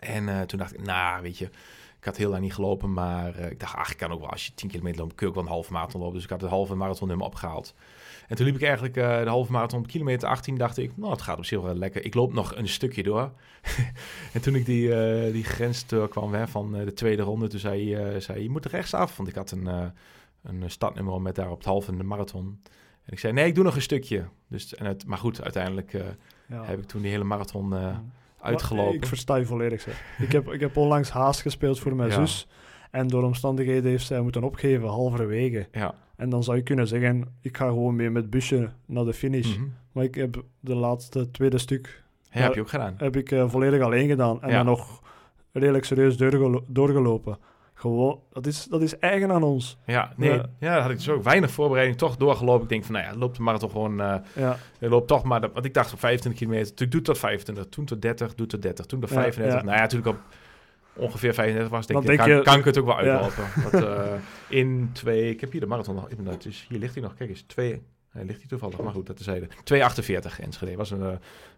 En 0.00 0.46
toen 0.46 0.58
dacht 0.58 0.74
ik, 0.74 0.82
nou, 0.82 1.22
weet 1.22 1.38
je, 1.38 1.44
ik 1.98 2.04
had 2.04 2.16
heel 2.16 2.30
lang 2.30 2.42
niet 2.42 2.54
gelopen, 2.54 2.92
maar 2.92 3.38
ik 3.38 3.60
dacht, 3.60 3.76
ach, 3.76 3.90
ik 3.90 3.96
kan 3.96 4.12
ook 4.12 4.20
wel, 4.20 4.30
als 4.30 4.46
je 4.46 4.54
10 4.54 4.68
kilometer 4.68 5.00
loopt, 5.00 5.14
kun 5.14 5.26
je 5.26 5.32
ook 5.32 5.38
wel 5.38 5.48
een 5.48 5.54
halve 5.54 5.72
marathon 5.72 6.00
lopen. 6.00 6.14
Dus 6.14 6.24
ik 6.24 6.30
had 6.30 6.40
het 6.40 6.50
halve 6.50 6.74
marathonnummer 6.74 7.26
opgehaald. 7.26 7.74
En 8.28 8.36
toen 8.36 8.46
liep 8.46 8.54
ik 8.54 8.62
eigenlijk 8.62 8.96
uh, 8.96 9.22
de 9.22 9.28
halve 9.28 9.52
marathon 9.52 9.80
op 9.80 9.86
kilometer 9.86 10.28
18, 10.28 10.54
dacht 10.54 10.78
ik, 10.78 10.96
nou, 10.96 11.12
het 11.12 11.22
gaat 11.22 11.38
op 11.38 11.44
zich 11.44 11.60
wel 11.60 11.74
lekker. 11.74 12.04
Ik 12.04 12.14
loop 12.14 12.32
nog 12.32 12.56
een 12.56 12.68
stukje 12.68 13.02
door. 13.02 13.32
en 14.34 14.40
toen 14.40 14.54
ik 14.54 14.66
die, 14.66 14.88
uh, 14.88 15.32
die 15.32 15.44
grens 15.44 15.84
kwam 16.10 16.34
hè, 16.34 16.48
van 16.48 16.76
uh, 16.76 16.84
de 16.84 16.92
tweede 16.92 17.22
ronde, 17.22 17.48
toen 17.48 17.60
zei, 17.60 17.96
zei 18.20 18.42
je 18.42 18.50
moet 18.50 18.64
er 18.64 18.70
rechtsaf, 18.70 19.16
want 19.16 19.28
ik 19.28 19.34
had 19.34 19.50
een, 19.50 19.66
een 20.42 20.70
startnummer 20.70 21.20
met 21.20 21.34
daar 21.34 21.50
op 21.50 21.58
het 21.58 21.66
halve 21.66 21.96
de 21.96 22.02
marathon. 22.02 22.60
En 23.04 23.12
ik 23.12 23.18
zei, 23.18 23.32
nee, 23.32 23.46
ik 23.46 23.54
doe 23.54 23.64
nog 23.64 23.74
een 23.74 23.82
stukje. 23.82 24.24
Dus, 24.48 24.74
en 24.74 24.86
het, 24.86 25.06
maar 25.06 25.18
goed, 25.18 25.42
uiteindelijk 25.42 25.92
ja. 26.46 26.64
heb 26.64 26.78
ik 26.78 26.86
toen 26.86 27.02
die 27.02 27.10
hele 27.10 27.24
marathon 27.24 27.74
uitgelopen. 28.40 28.94
Ik 28.94 29.06
versta 29.06 29.36
je 29.36 29.44
volledig, 29.44 29.80
zeg. 29.80 30.02
ik, 30.18 30.32
heb, 30.32 30.52
ik 30.52 30.60
heb 30.60 30.76
onlangs 30.76 31.10
haast 31.10 31.40
gespeeld 31.40 31.78
voor 31.78 31.94
mijn 31.94 32.10
ja. 32.10 32.14
zus. 32.14 32.46
En 32.90 33.08
door 33.08 33.22
omstandigheden 33.22 33.90
heeft 33.90 34.06
zij 34.06 34.20
moeten 34.20 34.42
opgeven, 34.42 34.88
halverwege. 34.88 35.68
Ja. 35.72 35.94
En 36.16 36.30
dan 36.30 36.42
zou 36.42 36.56
je 36.56 36.62
kunnen 36.62 36.86
zeggen, 36.86 37.36
ik 37.40 37.56
ga 37.56 37.66
gewoon 37.66 37.96
mee 37.96 38.10
met 38.10 38.30
busje 38.30 38.70
naar 38.86 39.04
de 39.04 39.12
finish. 39.12 39.56
Mm 39.56 39.62
-hmm. 39.62 39.74
Maar 39.92 40.04
ik 40.04 40.14
heb 40.14 40.42
de 40.60 40.74
laatste 40.74 41.30
tweede 41.30 41.58
stuk... 41.58 42.02
Ja, 42.30 42.40
heb 42.40 42.54
je 42.54 42.60
ook 42.60 42.68
gedaan. 42.68 42.94
Heb 42.96 43.16
ik 43.16 43.30
uh, 43.30 43.50
volledig 43.50 43.82
alleen 43.82 44.08
gedaan. 44.08 44.42
En 44.42 44.50
dan 44.50 44.66
nog 44.66 45.00
redelijk 45.52 45.84
serieus 45.84 46.16
doorgelo 46.16 46.64
doorgelopen. 46.66 47.38
Gewoon, 47.74 48.20
dat 48.32 48.46
is, 48.46 48.64
dat 48.64 48.82
is 48.82 48.98
eigen 48.98 49.30
aan 49.32 49.42
ons. 49.42 49.78
Ja, 49.86 50.12
nee, 50.16 50.30
ja. 50.30 50.46
ja 50.58 50.74
dat 50.74 50.82
had 50.82 50.90
ik 50.90 50.96
dus 50.96 51.08
ook 51.08 51.22
weinig 51.22 51.50
voorbereiding 51.50 51.98
toch 51.98 52.16
doorgelopen. 52.16 52.62
Ik 52.62 52.68
denk 52.68 52.84
van, 52.84 52.94
nou 52.94 53.06
ja, 53.06 53.18
loopt 53.18 53.36
de 53.36 53.42
marathon 53.42 53.70
gewoon, 53.70 54.00
uh, 54.00 54.14
ja. 54.34 54.56
loopt 54.78 55.08
toch 55.08 55.22
maar, 55.24 55.40
want 55.40 55.64
ik 55.64 55.74
dacht 55.74 55.92
op 55.92 55.98
25 55.98 56.42
kilometer, 56.42 56.74
toen 56.74 56.88
doet 56.88 57.04
tot 57.04 57.18
25, 57.18 57.66
toen 57.68 57.84
tot 57.84 58.02
30, 58.02 58.34
doet 58.34 58.48
tot 58.48 58.62
30, 58.62 58.86
toen 58.86 59.00
tot 59.00 59.08
35. 59.08 59.52
Ja, 59.52 59.58
ja. 59.58 59.64
Nou 59.64 59.76
ja, 59.76 59.82
natuurlijk 59.82 60.16
op 60.16 60.22
ongeveer 60.98 61.34
35 61.34 61.70
was, 61.70 61.86
denk, 61.86 62.06
denk 62.06 62.18
ik, 62.18 62.26
kan, 62.26 62.36
je, 62.36 62.42
kan 62.42 62.58
ik 62.58 62.64
het 62.64 62.78
ook 62.78 62.86
wel 62.86 62.96
uitlopen. 62.96 63.44
Ja. 63.56 63.70
Dat, 63.70 63.82
uh, 63.82 64.12
in 64.48 64.90
twee, 64.92 65.30
ik 65.30 65.40
heb 65.40 65.52
hier 65.52 65.60
de 65.60 65.66
marathon 65.66 65.94
nog, 65.94 66.08
dus 66.38 66.66
hier 66.68 66.78
ligt 66.78 66.94
hij 66.94 67.02
nog, 67.02 67.14
kijk 67.14 67.30
eens, 67.30 67.42
twee, 67.42 67.82
hij 68.08 68.24
ligt 68.24 68.38
hier 68.38 68.48
toevallig, 68.48 68.80
maar 68.80 68.92
goed, 68.92 69.06
dat 69.06 69.20
is 69.20 69.26
2,48 69.26 70.40
Enschede. 70.40 70.76
was 70.76 70.90
een, 70.90 71.00
uh, 71.00 71.12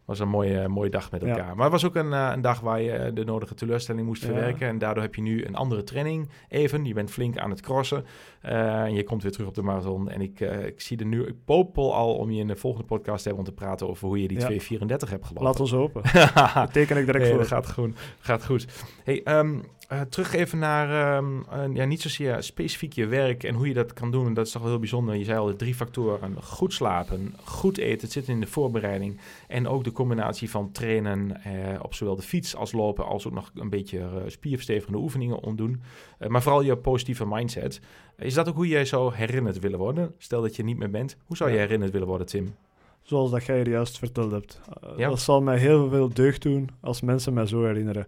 was 0.05 0.19
een 0.19 0.29
mooie, 0.29 0.69
mooie 0.69 0.91
dag 0.91 1.11
met 1.11 1.23
elkaar. 1.23 1.55
Maar 1.57 1.71
het 1.71 1.73
was 1.73 1.85
ook 1.85 1.95
een, 1.95 2.13
een 2.13 2.41
dag 2.41 2.61
waar 2.61 2.81
je 2.81 3.13
de 3.15 3.25
nodige 3.25 3.55
teleurstelling 3.55 4.07
moest 4.07 4.25
verwerken. 4.25 4.69
En 4.69 4.79
daardoor 4.79 5.03
heb 5.03 5.15
je 5.15 5.23
nu 5.23 5.45
een 5.45 5.55
andere 5.55 5.83
training 5.83 6.29
even. 6.49 6.85
Je 6.85 6.95
bent 6.95 7.11
flink 7.11 7.39
aan 7.39 7.51
het 7.51 7.61
crossen. 7.61 8.05
en 8.41 8.95
je 8.95 9.05
komt 9.05 9.23
weer 9.23 9.33
terug 9.33 9.49
op 9.49 9.55
de 9.55 9.63
marathon. 9.63 10.09
En 10.11 10.21
ik, 10.21 10.41
ik 10.41 10.81
zie 10.81 10.99
er 10.99 11.07
nu, 11.07 11.27
ik 11.27 11.45
popel 11.45 11.95
al 11.95 12.15
om 12.15 12.31
je 12.31 12.41
in 12.41 12.47
de 12.47 12.57
volgende 12.57 12.87
podcast 12.87 13.23
te 13.23 13.29
hebben 13.29 13.47
om 13.47 13.55
te 13.55 13.65
praten 13.65 13.89
over 13.89 14.07
hoe 14.07 14.23
je 14.23 14.29
die 14.29 14.39
234 14.39 15.11
hebt 15.11 15.27
gelopen. 15.27 15.47
Laat 15.47 15.61
ons 15.61 15.71
hopen. 15.71 16.03
teken 16.73 16.97
ik 16.97 17.07
direct 17.07 17.25
nee, 17.25 17.35
voor. 17.35 17.45
Gaat 17.45 17.73
goed. 17.73 17.99
Gaat 18.21 18.45
goed. 18.45 18.67
Hey, 19.05 19.39
um, 19.39 19.63
uh, 19.93 20.01
terug 20.01 20.35
even 20.35 20.59
naar, 20.59 21.17
um, 21.17 21.45
ja, 21.75 21.85
niet 21.85 22.01
zozeer 22.01 22.43
specifiek 22.43 22.93
je 22.93 23.07
werk 23.07 23.45
en 23.45 23.55
hoe 23.55 23.69
je 23.69 23.75
dat 23.75 23.93
kan 23.93 24.11
doen. 24.11 24.35
Dat 24.35 24.47
is 24.47 24.53
toch 24.53 24.63
wel 24.63 24.71
heel 24.71 24.81
bijzonder. 24.81 25.15
Je 25.15 25.25
zei 25.25 25.39
al 25.39 25.47
de 25.47 25.57
drie 25.57 25.75
factoren. 25.75 26.43
Goed 26.43 26.73
slapen, 26.73 27.35
goed 27.45 27.79
eten, 27.79 28.01
het 28.01 28.13
zit 28.13 28.29
in 28.29 28.41
de 28.41 28.47
voorbereiding. 28.47 29.21
En 29.49 29.69
ook 29.69 29.85
de 29.85 29.90
combinatie 29.93 30.51
van 30.51 30.73
trainen 30.73 31.41
uh, 31.47 31.83
op 31.83 31.95
zowel 31.95 32.17
de 32.17 32.23
fiets 32.23 32.57
als 32.57 32.73
lopen, 32.73 33.07
als 33.07 33.27
ook 33.27 33.33
nog 33.33 33.51
een 33.55 33.71
beetje 33.71 33.99
uh, 33.99 34.23
spierverstevigende 34.27 34.99
oefeningen 34.99 35.43
omdoen. 35.43 35.83
maar 36.27 36.43
vooral 36.43 36.63
je 36.63 36.77
positieve 36.77 37.27
mindset. 37.27 37.81
is 38.17 38.35
dat 38.35 38.49
ook 38.49 38.55
hoe 38.55 38.69
jij 38.69 38.85
zou 38.85 39.15
herinnerd 39.15 39.59
willen 39.59 39.79
worden? 39.79 40.15
Stel 40.19 40.43
dat 40.43 40.57
je 40.57 40.65
niet 40.65 40.79
meer 40.79 40.91
bent. 40.91 41.17
Hoe 41.25 41.37
zou 41.37 41.51
je 41.51 41.59
herinnerd 41.59 41.93
willen 41.93 42.07
worden, 42.07 42.27
Tim? 42.27 42.55
Zoals 43.03 43.31
dat 43.31 43.45
jij 43.45 43.59
er 43.59 43.69
juist 43.69 43.99
verteld 43.99 44.31
hebt. 44.31 44.61
Ja? 44.97 45.09
Dat 45.09 45.21
zal 45.21 45.43
mij 45.43 45.59
heel 45.59 45.89
veel 45.89 46.09
deugd 46.09 46.43
doen 46.43 46.69
als 46.81 47.01
mensen 47.01 47.33
mij 47.33 47.47
zo 47.47 47.65
herinneren. 47.65 48.07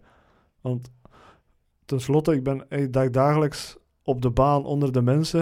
Want 0.60 0.90
tenslotte, 1.84 2.34
ik 2.34 2.42
ben 2.42 2.68
echt 2.68 3.12
dagelijks 3.12 3.76
op 4.02 4.22
de 4.22 4.30
baan 4.30 4.64
onder 4.64 4.92
de 4.92 5.02
mensen. 5.02 5.40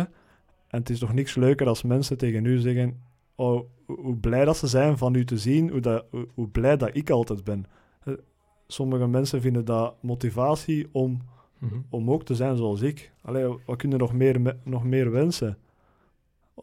En 0.68 0.78
het 0.78 0.90
is 0.90 0.98
toch 0.98 1.12
niks 1.12 1.34
leuker 1.34 1.66
als 1.66 1.82
mensen 1.82 2.18
tegen 2.18 2.44
u 2.44 2.58
zeggen: 2.58 3.02
Oh, 3.40 3.68
hoe 3.86 4.16
blij 4.16 4.44
dat 4.44 4.56
ze 4.56 4.66
zijn 4.66 4.98
van 4.98 5.14
u 5.14 5.24
te 5.24 5.38
zien, 5.38 5.70
hoe, 5.70 5.80
dat, 5.80 6.04
hoe, 6.34 6.48
blij 6.48 6.76
dat 6.76 6.90
ik 6.92 7.10
altijd 7.10 7.44
ben. 7.44 7.66
Eh, 8.04 8.14
sommige 8.66 9.06
mensen 9.06 9.40
vinden 9.40 9.64
dat 9.64 9.94
motivatie 10.00 10.88
om, 10.92 11.20
mhm. 11.58 11.74
om 11.90 12.10
ook 12.10 12.24
te 12.24 12.34
zijn 12.34 12.56
zoals 12.56 12.80
ik. 12.80 13.12
Allee, 13.22 13.56
wat 13.66 13.76
kunnen 13.76 13.98
nog 13.98 14.12
meer, 14.12 14.56
nog 14.64 14.84
meer 14.84 15.10
wensen? 15.10 15.58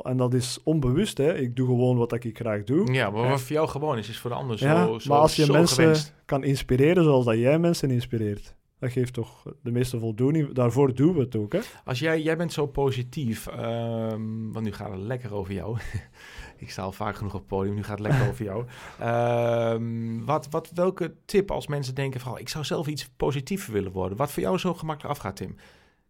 En 0.01 0.17
dat 0.17 0.33
is 0.33 0.59
onbewust, 0.63 1.17
hè. 1.17 1.37
Ik 1.37 1.55
doe 1.55 1.67
gewoon 1.67 1.97
wat 1.97 2.23
ik 2.23 2.37
graag 2.37 2.63
doe. 2.63 2.93
Ja, 2.93 3.09
maar 3.09 3.29
wat 3.29 3.41
voor 3.41 3.55
jou 3.55 3.67
gewoon 3.67 3.97
is, 3.97 4.09
is 4.09 4.19
voor 4.19 4.29
de 4.29 4.35
ander 4.35 4.57
zo, 4.57 4.65
ja, 4.65 4.99
zo 4.99 5.09
Maar 5.09 5.19
als 5.19 5.35
je 5.35 5.51
mensen 5.51 6.13
kan 6.25 6.43
inspireren 6.43 7.03
zoals 7.03 7.25
dat 7.25 7.37
jij 7.37 7.59
mensen 7.59 7.91
inspireert, 7.91 8.55
dat 8.79 8.91
geeft 8.91 9.13
toch 9.13 9.43
de 9.61 9.71
meeste 9.71 9.99
voldoening. 9.99 10.53
Daarvoor 10.53 10.95
doen 10.95 11.13
we 11.13 11.19
het 11.19 11.35
ook. 11.35 11.53
Hè? 11.53 11.59
Als 11.83 11.99
jij, 11.99 12.21
jij 12.21 12.37
bent 12.37 12.53
zo 12.53 12.67
positief, 12.67 13.47
um, 13.47 14.53
want 14.53 14.65
nu 14.65 14.71
gaat 14.71 14.91
het 14.91 14.99
lekker 14.99 15.33
over 15.33 15.53
jou. 15.53 15.77
ik 16.57 16.71
sta 16.71 16.81
al 16.81 16.91
vaak 16.91 17.15
genoeg 17.15 17.33
op 17.33 17.39
het 17.39 17.47
podium, 17.47 17.75
nu 17.75 17.83
gaat 17.83 17.99
het 17.99 18.07
lekker 18.07 18.29
over 18.31 18.45
jou. 18.45 18.65
Um, 19.73 20.25
wat, 20.25 20.47
wat, 20.49 20.71
welke 20.73 21.15
tip 21.25 21.51
als 21.51 21.67
mensen 21.67 21.95
denken 21.95 22.19
van, 22.19 22.39
ik 22.39 22.49
zou 22.49 22.63
zelf 22.63 22.87
iets 22.87 23.09
positiever 23.09 23.73
willen 23.73 23.91
worden. 23.91 24.17
Wat 24.17 24.31
voor 24.31 24.43
jou 24.43 24.57
zo 24.57 24.73
gemakkelijk 24.73 25.15
afgaat, 25.15 25.35
Tim? 25.35 25.55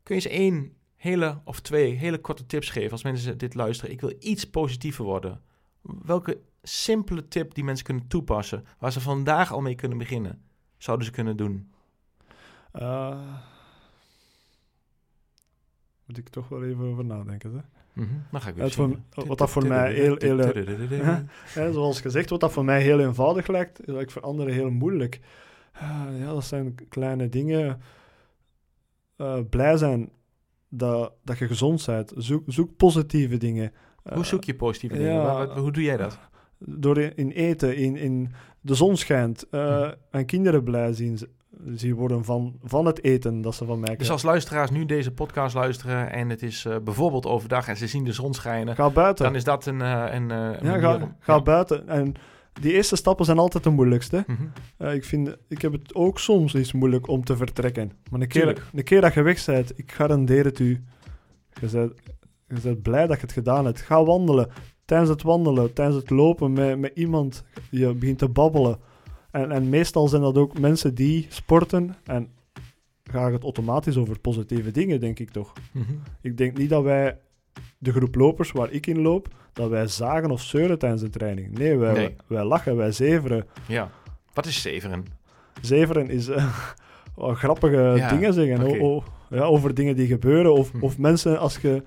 Kun 0.03 0.15
je 0.15 0.21
eens 0.21 0.39
één 0.39 0.73
hele 0.95 1.41
of 1.43 1.59
twee 1.59 1.93
hele 1.93 2.19
korte 2.19 2.45
tips 2.45 2.69
geven 2.69 2.91
als 2.91 3.03
mensen 3.03 3.37
dit 3.37 3.53
luisteren? 3.53 3.91
Ik 3.91 4.01
wil 4.01 4.13
iets 4.19 4.49
positiever 4.49 5.05
worden. 5.05 5.41
Welke 5.81 6.39
simpele 6.61 7.27
tip 7.27 7.53
die 7.53 7.63
mensen 7.63 7.85
kunnen 7.85 8.07
toepassen, 8.07 8.65
waar 8.79 8.91
ze 8.91 9.01
vandaag 9.01 9.51
al 9.51 9.61
mee 9.61 9.75
kunnen 9.75 9.97
beginnen, 9.97 10.41
zouden 10.77 11.05
ze 11.05 11.11
kunnen 11.11 11.37
doen? 11.37 11.71
Uh, 12.79 13.17
moet 16.05 16.17
ik 16.17 16.29
toch 16.29 16.49
wel 16.49 16.63
even 16.63 16.85
over 16.85 17.05
nadenken. 17.05 17.51
Hè? 17.51 17.59
Mm 17.93 18.07
-hmm. 18.09 18.23
Dan 18.31 18.41
ga 18.41 18.49
ik 18.49 18.55
weer 18.55 18.71
voor, 18.71 18.99
Wat 19.13 19.37
dat 19.37 19.49
voor 19.49 19.67
mij 19.67 19.93
heel... 19.93 20.15
heel 20.17 21.73
zoals 21.73 22.01
gezegd, 22.01 22.29
wat 22.29 22.39
dat 22.39 22.51
voor 22.51 22.65
mij 22.65 22.81
heel 22.81 22.99
eenvoudig 22.99 23.47
lijkt, 23.47 23.87
is 23.87 24.13
voor 24.13 24.21
anderen 24.21 24.53
heel 24.53 24.69
moeilijk. 24.69 25.19
Uh, 25.75 26.05
ja, 26.19 26.33
dat 26.33 26.45
zijn 26.45 26.75
kleine 26.89 27.29
dingen. 27.29 27.81
Uh, 29.17 29.39
blij 29.49 29.77
zijn 29.77 30.09
dat, 30.69 31.13
dat 31.23 31.37
je 31.37 31.47
gezond 31.47 31.85
bent. 31.85 32.13
Zoek, 32.15 32.43
zoek 32.47 32.77
positieve 32.77 33.37
dingen. 33.37 33.71
Hoe 34.13 34.25
zoek 34.25 34.43
je 34.43 34.55
positieve 34.55 34.95
dingen? 34.95 35.13
Ja, 35.13 35.59
hoe 35.59 35.71
doe 35.71 35.83
jij 35.83 35.97
dat? 35.97 36.19
Door 36.57 36.97
in 36.97 37.31
eten, 37.31 37.75
in, 37.75 37.95
in 37.95 38.33
de 38.61 38.75
zon 38.75 38.97
schijnt, 38.97 39.45
uh, 39.51 39.91
en 40.11 40.25
kinderen 40.25 40.63
blij 40.63 40.93
zien 40.93 41.19
zien 41.75 41.93
worden 41.93 42.23
van, 42.23 42.59
van 42.63 42.85
het 42.85 43.03
eten 43.03 43.41
dat 43.41 43.55
ze 43.55 43.65
van 43.65 43.79
mij 43.79 43.83
krijgen. 43.83 43.97
Dus 43.97 44.09
als 44.09 44.23
luisteraars 44.23 44.71
nu 44.71 44.85
deze 44.85 45.11
podcast 45.11 45.55
luisteren 45.55 46.11
en 46.11 46.29
het 46.29 46.43
is 46.43 46.65
uh, 46.65 46.75
bijvoorbeeld 46.83 47.25
overdag 47.25 47.67
en 47.67 47.77
ze 47.77 47.87
zien 47.87 48.03
de 48.03 48.11
zon 48.11 48.33
schijnen, 48.33 48.75
ga 48.75 48.89
buiten. 48.89 49.25
dan 49.25 49.35
is 49.35 49.43
dat 49.43 49.65
een, 49.65 49.79
uh, 49.79 50.05
een, 50.09 50.29
uh, 50.29 50.61
ja, 50.61 50.77
ga, 50.77 50.95
om, 50.95 51.15
ga 51.19 51.41
buiten. 51.41 51.87
En 51.87 52.13
die 52.61 52.73
eerste 52.73 52.95
stappen 52.95 53.25
zijn 53.25 53.37
altijd 53.37 53.63
de 53.63 53.69
moeilijkste. 53.69 54.23
Mm 54.27 54.37
-hmm. 54.77 54.89
ik, 54.89 55.03
vind, 55.03 55.35
ik 55.47 55.61
heb 55.61 55.71
het 55.71 55.95
ook 55.95 56.19
soms 56.19 56.55
iets 56.55 56.73
moeilijk 56.73 57.07
om 57.07 57.23
te 57.23 57.37
vertrekken. 57.37 57.91
Maar 58.09 58.21
een 58.21 58.27
keer, 58.27 58.69
een 58.73 58.83
keer 58.83 59.01
dat 59.01 59.13
je 59.13 59.21
weg 59.21 59.45
bent, 59.45 59.79
ik 59.79 59.91
garandeer 59.91 60.45
het 60.45 60.59
u, 60.59 60.83
je 61.61 61.67
bent, 61.71 61.93
je 62.47 62.59
bent 62.63 62.81
blij 62.81 63.07
dat 63.07 63.15
je 63.15 63.21
het 63.21 63.31
gedaan 63.31 63.65
hebt. 63.65 63.81
Ga 63.81 64.03
wandelen. 64.03 64.49
Tijdens 64.85 65.09
het 65.09 65.21
wandelen, 65.21 65.73
tijdens 65.73 65.97
het 65.97 66.09
lopen 66.09 66.53
met, 66.53 66.79
met 66.79 66.91
iemand, 66.95 67.43
je 67.69 67.93
begint 67.93 68.17
te 68.17 68.29
babbelen 68.29 68.79
en, 69.31 69.51
en 69.51 69.69
meestal 69.69 70.07
zijn 70.07 70.21
dat 70.21 70.37
ook 70.37 70.59
mensen 70.59 70.95
die 70.95 71.25
sporten 71.29 71.95
en 72.03 72.29
gaat 73.03 73.31
het 73.31 73.43
automatisch 73.43 73.97
over 73.97 74.19
positieve 74.19 74.71
dingen, 74.71 74.99
denk 74.99 75.19
ik 75.19 75.29
toch. 75.29 75.53
Mhm. 75.71 75.93
Ik 76.21 76.37
denk 76.37 76.57
niet 76.57 76.69
dat 76.69 76.83
wij, 76.83 77.17
de 77.77 77.91
groep 77.91 78.15
lopers 78.15 78.51
waar 78.51 78.71
ik 78.71 78.87
in 78.87 79.01
loop, 79.01 79.27
dat 79.53 79.69
wij 79.69 79.87
zagen 79.87 80.31
of 80.31 80.41
zeuren 80.41 80.79
tijdens 80.79 81.01
de 81.01 81.09
training. 81.09 81.57
Nee, 81.57 81.77
wij, 81.77 82.15
wij 82.27 82.43
lachen, 82.43 82.75
wij 82.75 82.91
zeveren. 82.91 83.45
Ja. 83.67 83.91
Wat 84.33 84.45
is 84.45 84.61
zeveren? 84.61 85.05
Zeveren 85.61 86.09
is 86.09 86.29
uh, 86.29 86.55
grappige 87.15 88.05
dingen 88.09 88.33
zeggen 88.33 88.81
oh, 88.81 89.05
ja, 89.29 89.43
over 89.43 89.73
dingen 89.73 89.95
die 89.95 90.07
gebeuren. 90.07 90.53
Of, 90.53 90.73
mhm. 90.73 90.83
of 90.83 90.97
mensen, 90.97 91.39
als 91.39 91.57
je 91.57 91.83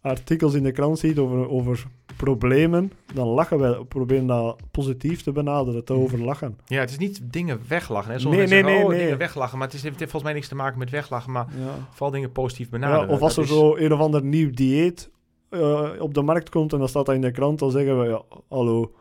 artikels 0.00 0.54
in 0.54 0.62
de 0.62 0.72
krant 0.72 0.98
ziet 0.98 1.18
over, 1.18 1.48
over 1.48 1.86
problemen, 2.24 2.92
dan 3.14 3.26
lachen 3.26 3.58
wij. 3.58 3.84
Proberen 3.88 4.26
dat 4.26 4.60
positief 4.70 5.22
te 5.22 5.32
benaderen, 5.32 5.84
te 5.84 5.92
mhm. 5.92 6.02
overlachen. 6.02 6.58
Ja, 6.66 6.80
het 6.80 6.90
is 6.90 6.98
niet 6.98 7.20
dingen 7.22 7.60
weglachen. 7.68 8.12
Hè? 8.12 8.18
nee, 8.18 8.36
nee, 8.36 8.46
zeggen, 8.46 8.66
nee, 8.66 8.82
oh, 8.82 8.88
nee. 8.88 8.98
dingen 8.98 9.18
weglachen. 9.18 9.58
Maar 9.58 9.66
het, 9.66 9.76
is, 9.76 9.82
het 9.82 9.98
heeft 9.98 10.10
volgens 10.10 10.22
mij 10.22 10.32
niks 10.32 10.48
te 10.48 10.54
maken 10.54 10.78
met 10.78 10.90
weglachen, 10.90 11.32
maar 11.32 11.46
ja. 11.58 11.88
vooral 11.90 12.10
dingen 12.10 12.32
positief 12.32 12.68
benaderen. 12.68 13.06
Ja, 13.08 13.14
of 13.14 13.20
als 13.20 13.36
er 13.36 13.46
zo 13.46 13.76
een 13.76 13.92
of 13.92 14.00
ander 14.00 14.22
nieuw 14.24 14.50
dieet 14.50 15.10
uh, 15.50 15.88
op 15.98 16.14
de 16.14 16.22
markt 16.22 16.48
komt 16.48 16.72
en 16.72 16.78
dan 16.78 16.88
staat 16.88 17.06
dat 17.06 17.14
in 17.14 17.20
de 17.20 17.30
krant, 17.30 17.58
dan 17.58 17.70
zeggen 17.70 18.00
we, 18.00 18.08
ja, 18.08 18.22
hallo, 18.48 18.94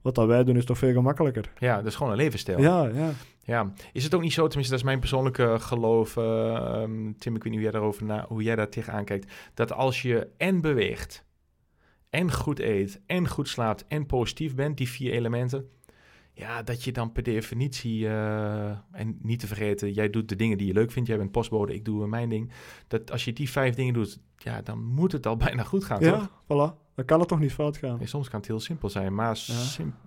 wat 0.00 0.14
dat 0.14 0.26
wij 0.26 0.44
doen 0.44 0.56
is 0.56 0.64
toch 0.64 0.78
veel 0.78 0.92
gemakkelijker. 0.92 1.52
Ja, 1.58 1.76
dat 1.76 1.86
is 1.86 1.94
gewoon 1.94 2.12
een 2.12 2.18
levensstijl. 2.18 2.60
Ja, 2.60 2.90
ja. 2.94 3.10
Ja, 3.44 3.72
is 3.92 4.04
het 4.04 4.14
ook 4.14 4.22
niet 4.22 4.32
zo, 4.32 4.46
tenminste 4.46 4.72
dat 4.72 4.80
is 4.80 4.88
mijn 4.88 4.98
persoonlijke 4.98 5.56
geloof, 5.58 6.16
uh, 6.16 6.82
Tim, 7.18 7.34
ik 7.36 7.42
weet 7.42 7.44
niet 7.44 7.52
hoe 7.52 7.62
jij, 7.62 7.70
daarover 7.70 8.04
na, 8.04 8.24
hoe 8.28 8.42
jij 8.42 8.56
daar 8.56 8.68
tegenaan 8.68 9.04
kijkt, 9.04 9.32
dat 9.54 9.72
als 9.72 10.02
je 10.02 10.28
en 10.36 10.60
beweegt, 10.60 11.24
en 12.10 12.32
goed 12.32 12.58
eet, 12.58 13.00
en 13.06 13.28
goed 13.28 13.48
slaapt, 13.48 13.86
en 13.86 14.06
positief 14.06 14.54
bent, 14.54 14.76
die 14.76 14.88
vier 14.88 15.12
elementen, 15.12 15.68
ja, 16.32 16.62
dat 16.62 16.84
je 16.84 16.92
dan 16.92 17.12
per 17.12 17.22
definitie, 17.22 18.00
uh, 18.04 18.70
en 18.92 19.18
niet 19.22 19.40
te 19.40 19.46
vergeten, 19.46 19.92
jij 19.92 20.10
doet 20.10 20.28
de 20.28 20.36
dingen 20.36 20.58
die 20.58 20.66
je 20.66 20.72
leuk 20.72 20.90
vindt, 20.90 21.08
jij 21.08 21.18
bent 21.18 21.30
postbode, 21.30 21.74
ik 21.74 21.84
doe 21.84 22.06
mijn 22.06 22.28
ding, 22.28 22.50
dat 22.88 23.10
als 23.10 23.24
je 23.24 23.32
die 23.32 23.50
vijf 23.50 23.74
dingen 23.74 23.94
doet, 23.94 24.20
ja, 24.36 24.62
dan 24.62 24.84
moet 24.84 25.12
het 25.12 25.26
al 25.26 25.36
bijna 25.46 25.62
goed 25.62 25.84
gaan, 25.84 26.00
ja, 26.00 26.30
voilà. 26.44 26.88
Dan 26.94 27.08
kan 27.08 27.20
het 27.20 27.28
toch 27.28 27.40
niet 27.40 27.52
fout 27.52 27.76
gaan. 27.76 27.98
Nee, 27.98 28.06
soms 28.06 28.28
kan 28.28 28.38
het 28.38 28.48
heel 28.48 28.60
simpel 28.60 28.88
zijn, 28.88 29.14
maar 29.14 29.38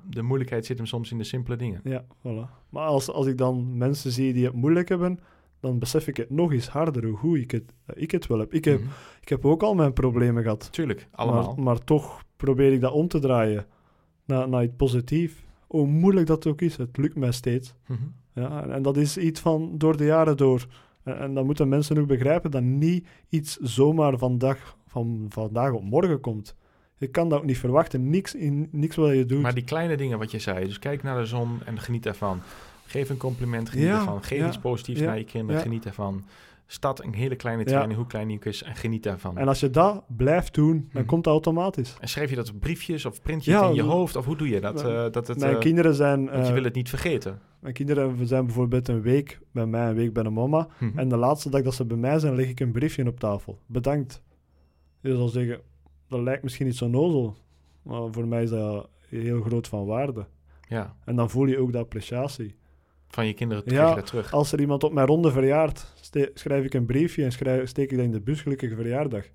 de 0.09 0.21
moeilijkheid 0.21 0.65
zit 0.65 0.77
hem 0.77 0.85
soms 0.85 1.11
in 1.11 1.17
de 1.17 1.23
simpele 1.23 1.55
dingen. 1.55 1.81
Ja, 1.83 2.05
voilà. 2.19 2.69
Maar 2.69 2.85
als, 2.85 3.09
als 3.09 3.25
ik 3.25 3.37
dan 3.37 3.77
mensen 3.77 4.11
zie 4.11 4.33
die 4.33 4.45
het 4.45 4.53
moeilijk 4.53 4.89
hebben, 4.89 5.19
dan 5.63 5.79
besef 5.79 6.07
ik 6.07 6.17
het 6.17 6.29
nog 6.29 6.51
eens 6.51 6.67
harder 6.67 7.05
hoe 7.05 7.39
ik 7.39 7.51
het, 7.51 7.73
ik 7.93 8.11
het 8.11 8.27
wel 8.27 8.39
heb. 8.39 8.53
Ik 8.53 8.65
heb, 8.65 8.79
mhm. 8.79 8.89
ik 9.21 9.29
heb 9.29 9.45
ook 9.45 9.63
al 9.63 9.75
mijn 9.75 9.93
problemen 9.93 10.43
gehad. 10.43 10.71
Tuurlijk, 10.71 11.07
allemaal. 11.11 11.53
Maar, 11.55 11.63
maar 11.63 11.83
toch 11.83 12.23
probeer 12.35 12.73
ik 12.73 12.81
dat 12.81 12.91
om 12.91 13.07
te 13.07 13.19
draaien 13.19 13.65
naar, 14.25 14.49
naar 14.49 14.63
iets 14.63 14.73
positiefs. 14.77 15.43
Hoe 15.67 15.87
moeilijk 15.87 16.27
dat 16.27 16.47
ook 16.47 16.61
is, 16.61 16.77
het 16.77 16.97
lukt 16.97 17.15
mij 17.15 17.31
steeds. 17.31 17.73
Mhm. 17.87 17.99
ja, 18.33 18.67
en, 18.67 18.81
dat 18.81 18.97
is 18.97 19.17
iets 19.17 19.39
van 19.39 19.77
door 19.77 19.97
de 19.97 20.05
jaren 20.05 20.37
door. 20.37 20.65
En, 21.03 21.17
en 21.19 21.33
dan 21.33 21.45
moeten 21.45 21.69
mensen 21.69 21.97
ook 21.97 22.07
begrijpen 22.07 22.51
dat 22.51 22.63
niet 22.63 23.07
iets 23.29 23.57
zomaar 23.57 24.17
vandaag, 24.17 24.77
van 24.87 25.25
vandaag 25.29 25.71
op 25.71 25.83
morgen 25.83 26.19
komt. 26.19 26.55
Je 26.97 27.07
kan 27.07 27.29
dat 27.29 27.39
ook 27.39 27.45
niet 27.45 27.57
verwachten. 27.57 28.09
Niks, 28.09 28.35
in, 28.35 28.67
niks 28.71 28.95
wat 28.95 29.15
je 29.15 29.25
doet. 29.25 29.41
Maar 29.41 29.53
die 29.53 29.63
kleine 29.63 29.97
dingen 29.97 30.19
wat 30.19 30.31
je 30.31 30.39
zei. 30.39 30.65
Dus 30.65 30.79
kijk 30.79 31.03
naar 31.03 31.19
de 31.19 31.25
zon 31.25 31.59
en 31.65 31.79
geniet 31.79 32.05
ervan. 32.05 32.41
Geef 32.85 33.09
een 33.09 33.17
compliment, 33.17 33.69
geniet 33.69 33.87
ervan. 33.87 34.23
Geef 34.23 34.47
iets 34.47 34.57
positiefs 34.57 35.01
naar 35.01 35.17
je 35.17 35.23
kinderen, 35.23 35.61
geniet 35.61 35.85
ervan. 35.85 36.23
Start 36.65 37.03
een 37.03 37.13
hele 37.13 37.35
kleine 37.35 37.63
training, 37.63 37.95
hoe 37.95 38.07
klein 38.07 38.27
die 38.27 38.37
ook 38.37 38.45
is, 38.45 38.63
en 38.63 38.75
geniet 38.75 39.03
daarvan. 39.03 39.37
En 39.37 39.47
als 39.47 39.59
je 39.59 39.69
dat 39.69 40.03
blijft 40.07 40.53
doen, 40.53 40.89
dan 40.91 41.01
mhm. 41.01 41.05
komt 41.05 41.25
het 41.25 41.33
automatisch. 41.33 41.95
En 41.99 42.07
schrijf 42.07 42.29
je 42.29 42.35
dat 42.35 42.49
op 42.49 42.59
briefjes 42.59 43.05
of 43.05 43.21
print 43.21 43.45
je 43.45 43.55
het 43.55 43.63
in 43.63 43.73
je 43.73 43.81
hoofd? 43.81 44.15
Of 44.15 44.25
hoe 44.25 44.35
doe 44.35 44.49
je 44.49 44.59
dat? 44.59 44.85
Uh, 44.85 45.05
dat 45.11 45.27
het, 45.27 45.39
mijn 45.39 45.53
uh, 45.53 45.59
kinderen 45.59 45.93
zijn... 45.93 46.25
want 46.25 46.41
je 46.41 46.47
eh, 46.47 46.53
wil 46.53 46.63
het 46.63 46.75
niet 46.75 46.89
vergeten. 46.89 47.39
Mijn 47.59 47.73
kinderen 47.73 48.27
zijn 48.27 48.45
bijvoorbeeld 48.45 48.87
een 48.87 49.01
week 49.01 49.39
bij 49.51 49.65
mij, 49.65 49.89
een 49.89 49.95
week 49.95 50.13
bij 50.13 50.23
de 50.23 50.29
mama. 50.29 50.67
Mhm. 50.79 50.99
En 50.99 51.09
de 51.09 51.17
laatste 51.17 51.49
dag 51.49 51.61
dat 51.61 51.73
ze 51.73 51.85
bij 51.85 51.97
mij 51.97 52.19
zijn, 52.19 52.35
leg 52.35 52.49
ik 52.49 52.59
een 52.59 52.71
briefje 52.71 53.07
op 53.07 53.19
tafel. 53.19 53.59
Bedankt. 53.65 54.21
Je 54.99 55.15
zal 55.15 55.27
zeggen, 55.27 55.61
dat 56.07 56.19
lijkt 56.19 56.43
misschien 56.43 56.65
niet 56.65 56.75
zo 56.75 56.87
nozel. 56.87 57.37
Maar 57.81 58.11
voor 58.11 58.27
mij 58.27 58.43
is 58.43 58.49
dat 58.49 58.89
heel 59.07 59.41
groot 59.41 59.67
van 59.67 59.85
waarde. 59.85 60.25
Ja. 60.67 60.95
En 61.05 61.15
dan 61.15 61.29
voel 61.29 61.45
je 61.45 61.57
ook 61.57 61.71
de 61.71 61.77
appreciatie. 61.77 62.55
Van 63.13 63.27
je 63.27 63.33
kinderen 63.33 63.63
ja, 63.65 64.01
terug. 64.01 64.33
Als 64.33 64.51
er 64.51 64.59
iemand 64.59 64.83
op 64.83 64.93
mijn 64.93 65.07
ronde 65.07 65.31
verjaart, 65.31 65.93
schrijf 66.33 66.65
ik 66.65 66.73
een 66.73 66.85
briefje 66.85 67.23
en 67.23 67.31
schrijf, 67.31 67.69
steek 67.69 67.91
ik 67.91 67.97
dat 67.97 68.05
in 68.05 68.11
de 68.11 68.19
bus 68.19 68.41
gelukkige 68.41 68.75
verjaardag. 68.75 69.25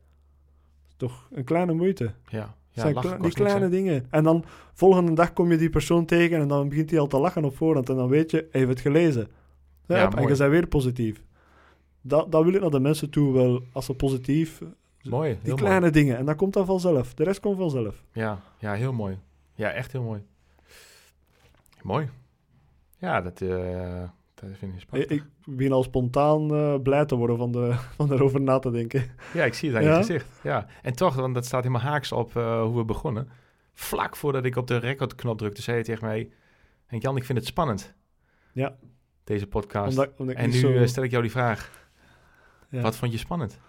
Toch 0.96 1.28
een 1.32 1.44
kleine 1.44 1.72
moeite. 1.72 2.12
Ja. 2.28 2.56
Ja, 2.70 2.82
zijn 3.02 3.20
die 3.20 3.32
kleine 3.32 3.68
dingen. 3.68 4.06
En 4.10 4.24
dan 4.24 4.44
volgende 4.72 5.12
dag 5.12 5.32
kom 5.32 5.50
je 5.50 5.56
die 5.56 5.70
persoon 5.70 6.04
tegen 6.04 6.40
en 6.40 6.48
dan 6.48 6.68
begint 6.68 6.90
hij 6.90 6.98
al 6.98 7.06
te 7.06 7.18
lachen 7.18 7.44
op 7.44 7.56
voorhand. 7.56 7.88
En 7.88 7.96
dan 7.96 8.08
weet 8.08 8.30
je, 8.30 8.36
hij 8.36 8.60
heeft 8.60 8.68
het 8.68 8.80
gelezen. 8.80 9.28
Ja, 9.86 10.10
en 10.10 10.20
je 10.20 10.26
bent 10.26 10.50
weer 10.50 10.66
positief. 10.66 11.22
Dat, 12.00 12.32
dat 12.32 12.44
wil 12.44 12.54
ik 12.54 12.60
naar 12.60 12.70
de 12.70 12.80
mensen 12.80 13.10
toe 13.10 13.32
wel, 13.32 13.62
als 13.72 13.84
ze 13.84 13.94
positief... 13.94 14.62
Mooi, 15.02 15.38
Die 15.42 15.54
kleine 15.54 15.90
dingen. 15.90 16.16
En 16.16 16.24
dan 16.24 16.36
komt 16.36 16.52
dat 16.52 16.66
vanzelf. 16.66 17.14
De 17.14 17.24
rest 17.24 17.40
komt 17.40 17.56
vanzelf. 17.56 18.04
Ja, 18.12 18.40
ja 18.58 18.72
heel 18.72 18.92
mooi. 18.92 19.18
Ja, 19.54 19.70
echt 19.70 19.92
heel 19.92 20.02
mooi. 20.02 20.22
Mooi. 21.82 22.08
Ja, 22.98 23.20
dat, 23.20 23.40
uh, 23.40 24.02
dat 24.34 24.50
vind 24.52 24.74
ik 24.74 24.80
spannend. 24.80 25.10
Ik, 25.10 25.24
begin 25.44 25.72
al 25.72 25.82
spontaan 25.82 26.54
uh, 26.54 26.74
blij 26.82 27.04
te 27.04 27.14
worden 27.14 27.36
van, 27.36 27.52
de, 27.52 27.74
van 27.96 28.12
erover 28.12 28.40
na 28.40 28.58
te 28.58 28.70
denken. 28.70 29.04
Ja, 29.32 29.44
ik 29.44 29.54
zie 29.54 29.68
het 29.68 29.78
aan 29.78 29.90
je 29.90 29.96
gezicht. 29.96 30.40
Ja. 30.42 30.66
En 30.82 30.92
toch, 30.92 31.14
want 31.14 31.34
dat 31.34 31.46
staat 31.46 31.62
helemaal 31.62 31.90
haaks 31.90 32.12
op 32.12 32.34
uh, 32.34 32.62
hoe 32.62 32.76
we 32.76 32.84
begonnen. 32.84 33.28
Vlak 33.74 34.16
voordat 34.16 34.44
ik 34.44 34.56
op 34.56 34.66
de 34.66 34.76
recordknop 34.76 35.38
drukte, 35.38 35.62
zei 35.62 35.76
je 35.76 35.84
tegen 35.84 36.06
mij... 36.06 36.30
Jan, 36.88 37.16
ik 37.16 37.24
vind 37.24 37.38
het 37.38 37.46
spannend. 37.46 37.94
Ja. 38.52 38.76
Deze 39.24 39.46
podcast. 39.46 39.98
en 39.98 40.50
nu 40.50 40.88
stel 40.88 41.02
ik 41.02 41.10
jou 41.10 41.22
die 41.22 41.30
vraag. 41.30 41.88
Ja. 42.70 42.80
Wat 42.80 42.96
vond 42.96 43.12
je 43.12 43.18
spannend? 43.18 43.60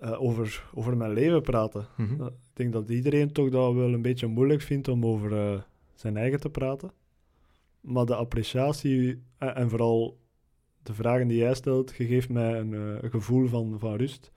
Uh, 0.00 0.22
over, 0.22 0.64
over 0.74 0.96
mijn 0.96 1.12
leven 1.12 1.42
praten. 1.42 1.86
Mm 1.96 2.26
ik 2.26 2.66
denk 2.66 2.72
dat 2.72 2.88
iedereen 2.88 3.32
toch 3.32 3.50
dat 3.50 3.74
wel 3.74 3.92
een 3.92 4.02
beetje 4.02 4.26
moeilijk 4.26 4.60
vindt 4.62 4.88
om 4.88 5.06
over 5.06 5.64
zijn 5.94 6.16
eigen 6.16 6.40
te 6.40 6.50
praten. 6.50 6.90
Maar 7.80 8.04
de 8.04 8.14
appreciatie 8.14 9.22
en, 9.38 9.54
en, 9.54 9.70
vooral 9.70 10.20
de 10.82 10.94
vragen 10.94 11.28
die 11.28 11.38
jij 11.38 11.54
stelt, 11.54 11.90
geeft 11.90 12.28
mij 12.28 12.58
een, 12.58 12.72
uh, 12.72 13.02
een, 13.02 13.10
gevoel 13.10 13.48
van, 13.48 13.78
van 13.78 13.96
rust. 13.96 14.32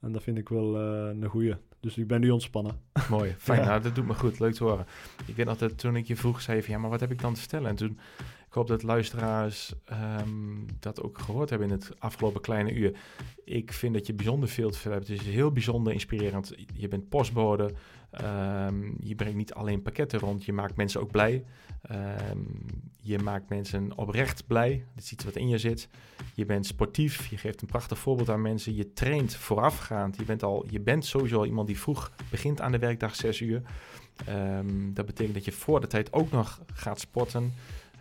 En 0.00 0.12
dat 0.12 0.22
vind 0.22 0.38
ik 0.38 0.48
wel 0.48 0.80
uh, 0.80 1.08
een 1.08 1.28
goeie. 1.28 1.54
Dus 1.80 1.96
ik 1.96 2.06
ben 2.06 2.20
nu 2.20 2.30
ontspannen. 2.30 2.80
Mooi, 3.10 3.34
fijn. 3.38 3.64
Nou, 3.66 3.82
dat 3.82 3.94
doet 3.94 4.06
me 4.06 4.14
goed. 4.14 4.38
Leuk 4.38 4.54
te 4.54 4.64
horen. 4.64 4.86
Ik 5.26 5.36
weet 5.36 5.58
dat 5.58 5.78
toen 5.78 5.96
ik 5.96 6.06
je 6.06 6.16
vroeg, 6.16 6.40
zei 6.40 6.62
van, 6.62 6.74
ja, 6.74 6.80
maar 6.80 6.90
wat 6.90 7.00
heb 7.00 7.10
ik 7.10 7.20
dan 7.20 7.34
te 7.34 7.40
stellen? 7.40 7.68
En 7.68 7.76
toen, 7.76 7.98
ik 8.46 8.52
hoop 8.56 8.66
dat 8.66 8.82
luisteraars 8.82 9.74
um, 10.20 10.66
dat 10.80 11.02
ook 11.02 11.18
gehoord 11.18 11.50
hebben 11.50 11.68
in 11.68 11.74
het 11.74 11.90
afgelopen 11.98 12.40
kleine 12.40 12.72
uur. 12.72 12.98
Ik 13.44 13.72
vind 13.72 13.94
dat 13.94 14.06
je 14.06 14.14
bijzonder 14.14 14.48
veel 14.48 14.70
te 14.70 14.88
hebt. 14.88 15.08
Het 15.08 15.20
is 15.20 15.26
heel 15.26 15.52
bijzonder 15.52 15.92
inspirerend. 15.92 16.54
Je 16.74 16.88
bent 16.88 17.08
postbode. 17.08 17.70
Um, 18.24 18.96
je 19.00 19.14
brengt 19.14 19.36
niet 19.36 19.54
alleen 19.54 19.82
pakketten 19.82 20.18
rond, 20.18 20.44
je 20.44 20.52
maakt 20.52 20.76
mensen 20.76 21.00
ook 21.00 21.10
blij. 21.10 21.44
Um, 21.90 22.90
je 23.02 23.18
maakt 23.18 23.48
mensen 23.48 23.96
oprecht 23.96 24.46
blij. 24.46 24.84
Dat 24.94 25.04
is 25.04 25.12
iets 25.12 25.24
wat 25.24 25.36
in 25.36 25.48
je 25.48 25.58
zit. 25.58 25.88
Je 26.34 26.44
bent 26.44 26.66
sportief. 26.66 27.26
Je 27.26 27.36
geeft 27.36 27.62
een 27.62 27.68
prachtig 27.68 27.98
voorbeeld 27.98 28.28
aan 28.28 28.42
mensen. 28.42 28.74
Je 28.74 28.92
traint 28.92 29.34
voorafgaand. 29.34 30.16
Je 30.16 30.24
bent, 30.24 30.42
al, 30.42 30.66
je 30.70 30.80
bent 30.80 31.04
sowieso 31.04 31.44
iemand 31.44 31.66
die 31.66 31.78
vroeg 31.78 32.12
begint 32.30 32.60
aan 32.60 32.72
de 32.72 32.78
werkdag 32.78 33.14
6 33.14 33.40
uur. 33.40 33.62
Um, 34.28 34.94
dat 34.94 35.06
betekent 35.06 35.34
dat 35.34 35.44
je 35.44 35.52
voor 35.52 35.80
de 35.80 35.86
tijd 35.86 36.12
ook 36.12 36.30
nog 36.30 36.60
gaat 36.74 37.00
sporten. 37.00 37.52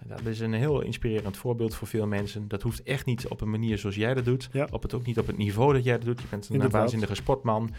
Dat 0.06 0.26
is 0.26 0.40
een 0.40 0.54
heel 0.54 0.82
inspirerend 0.82 1.38
voorbeeld 1.38 1.76
voor 1.76 1.88
veel 1.88 2.08
mensen. 2.08 2.48
Dat 2.48 2.62
hoeft 2.62 2.84
echt 2.84 3.06
niet 3.06 3.28
op 3.28 3.42
een 3.42 3.50
manier 3.50 3.78
zoals 3.78 3.96
jij 3.96 4.14
dat 4.14 4.26
doet. 4.26 4.50
Ja. 4.52 4.68
Op 4.72 4.82
het, 4.82 4.94
ook 4.94 5.06
niet 5.06 5.20
op 5.20 5.28
het 5.28 5.38
niveau 5.38 5.74
dat 5.74 5.84
jij 5.84 5.98
dat 5.98 6.06
doet. 6.06 6.22
Je 6.22 6.28
bent 6.30 6.50
een 6.50 6.70
waanzinnige 6.70 7.16
sportman. 7.16 7.70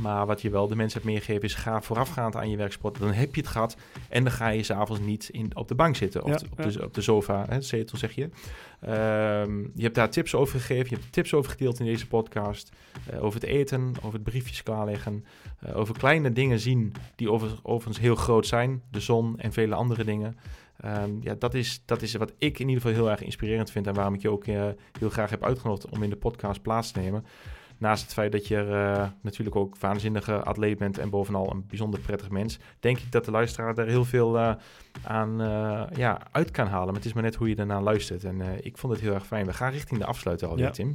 Maar 0.00 0.26
wat 0.26 0.42
je 0.42 0.50
wel 0.50 0.68
de 0.68 0.76
mensen 0.76 1.00
hebt 1.00 1.12
meegegeven 1.12 1.42
is 1.42 1.54
ga 1.54 1.82
voorafgaand 1.82 2.36
aan 2.36 2.50
je 2.50 2.56
werksport. 2.56 2.98
Dan 2.98 3.12
heb 3.12 3.34
je 3.34 3.40
het 3.40 3.50
gehad 3.50 3.76
en 4.08 4.22
dan 4.24 4.32
ga 4.32 4.48
je 4.48 4.62
s'avonds 4.62 5.02
niet 5.02 5.28
in, 5.28 5.56
op 5.56 5.68
de 5.68 5.74
bank 5.74 5.96
zitten. 5.96 6.24
Of 6.24 6.42
op, 6.50 6.62
de, 6.62 6.84
op 6.84 6.94
de 6.94 7.00
sofa, 7.00 7.44
hè, 7.48 7.60
zetel 7.60 7.98
zeg 7.98 8.12
je. 8.12 8.22
Um, 9.42 9.70
je 9.74 9.82
hebt 9.82 9.94
daar 9.94 10.10
tips 10.10 10.34
over 10.34 10.60
gegeven. 10.60 10.90
Je 10.90 10.96
hebt 10.96 11.12
tips 11.12 11.34
over 11.34 11.50
gedeeld 11.50 11.80
in 11.80 11.86
deze 11.86 12.06
podcast. 12.06 12.72
Uh, 13.12 13.24
over 13.24 13.40
het 13.40 13.48
eten, 13.48 13.94
over 13.96 14.12
het 14.12 14.22
briefjes 14.22 14.62
klaarleggen. 14.62 15.24
Uh, 15.66 15.76
over 15.76 15.98
kleine 15.98 16.32
dingen 16.32 16.58
zien 16.58 16.92
die 17.16 17.30
over, 17.30 17.58
overigens 17.62 17.98
heel 17.98 18.14
groot 18.14 18.46
zijn. 18.46 18.82
De 18.90 19.00
zon 19.00 19.38
en 19.38 19.52
vele 19.52 19.74
andere 19.74 20.04
dingen. 20.04 20.36
Um, 20.84 21.18
ja, 21.20 21.34
dat 21.38 21.54
is, 21.54 21.82
dat 21.84 22.02
is 22.02 22.14
wat 22.14 22.32
ik 22.38 22.58
in 22.58 22.68
ieder 22.68 22.82
geval 22.82 22.96
heel 22.96 23.10
erg 23.10 23.22
inspirerend 23.22 23.70
vind. 23.70 23.86
En 23.86 23.94
waarom 23.94 24.14
ik 24.14 24.22
je 24.22 24.30
ook 24.30 24.46
uh, 24.46 24.64
heel 24.98 25.10
graag 25.10 25.30
heb 25.30 25.44
uitgenodigd 25.44 25.88
om 25.88 26.02
in 26.02 26.10
de 26.10 26.16
podcast 26.16 26.62
plaats 26.62 26.90
te 26.90 27.00
nemen. 27.00 27.24
Naast 27.78 28.02
het 28.02 28.12
feit 28.12 28.32
dat 28.32 28.46
je 28.46 28.56
uh, 28.56 29.06
natuurlijk 29.20 29.56
ook 29.56 29.76
waanzinnige 29.78 30.42
atleet 30.42 30.78
bent 30.78 30.98
en 30.98 31.10
bovenal 31.10 31.50
een 31.50 31.64
bijzonder 31.66 32.00
prettig 32.00 32.30
mens, 32.30 32.58
denk 32.80 32.98
ik 32.98 33.12
dat 33.12 33.24
de 33.24 33.30
luisteraar 33.30 33.78
er 33.78 33.86
heel 33.86 34.04
veel 34.04 34.36
uh, 34.36 34.54
aan 35.04 35.42
uh, 35.42 35.82
ja, 35.94 36.20
uit 36.32 36.50
kan 36.50 36.66
halen. 36.66 36.86
Maar 36.86 36.96
het 36.96 37.04
is 37.04 37.12
maar 37.12 37.22
net 37.22 37.34
hoe 37.34 37.48
je 37.48 37.54
ernaar 37.56 37.82
luistert. 37.82 38.24
En 38.24 38.40
ik 38.60 38.78
vond 38.78 38.92
het 38.92 39.02
heel 39.02 39.14
erg 39.14 39.26
fijn. 39.26 39.46
We 39.46 39.52
gaan 39.52 39.70
richting 39.70 40.00
de 40.00 40.06
afsluiten 40.06 40.48
alweer, 40.48 40.64
ja. 40.64 40.70
Tim. 40.70 40.92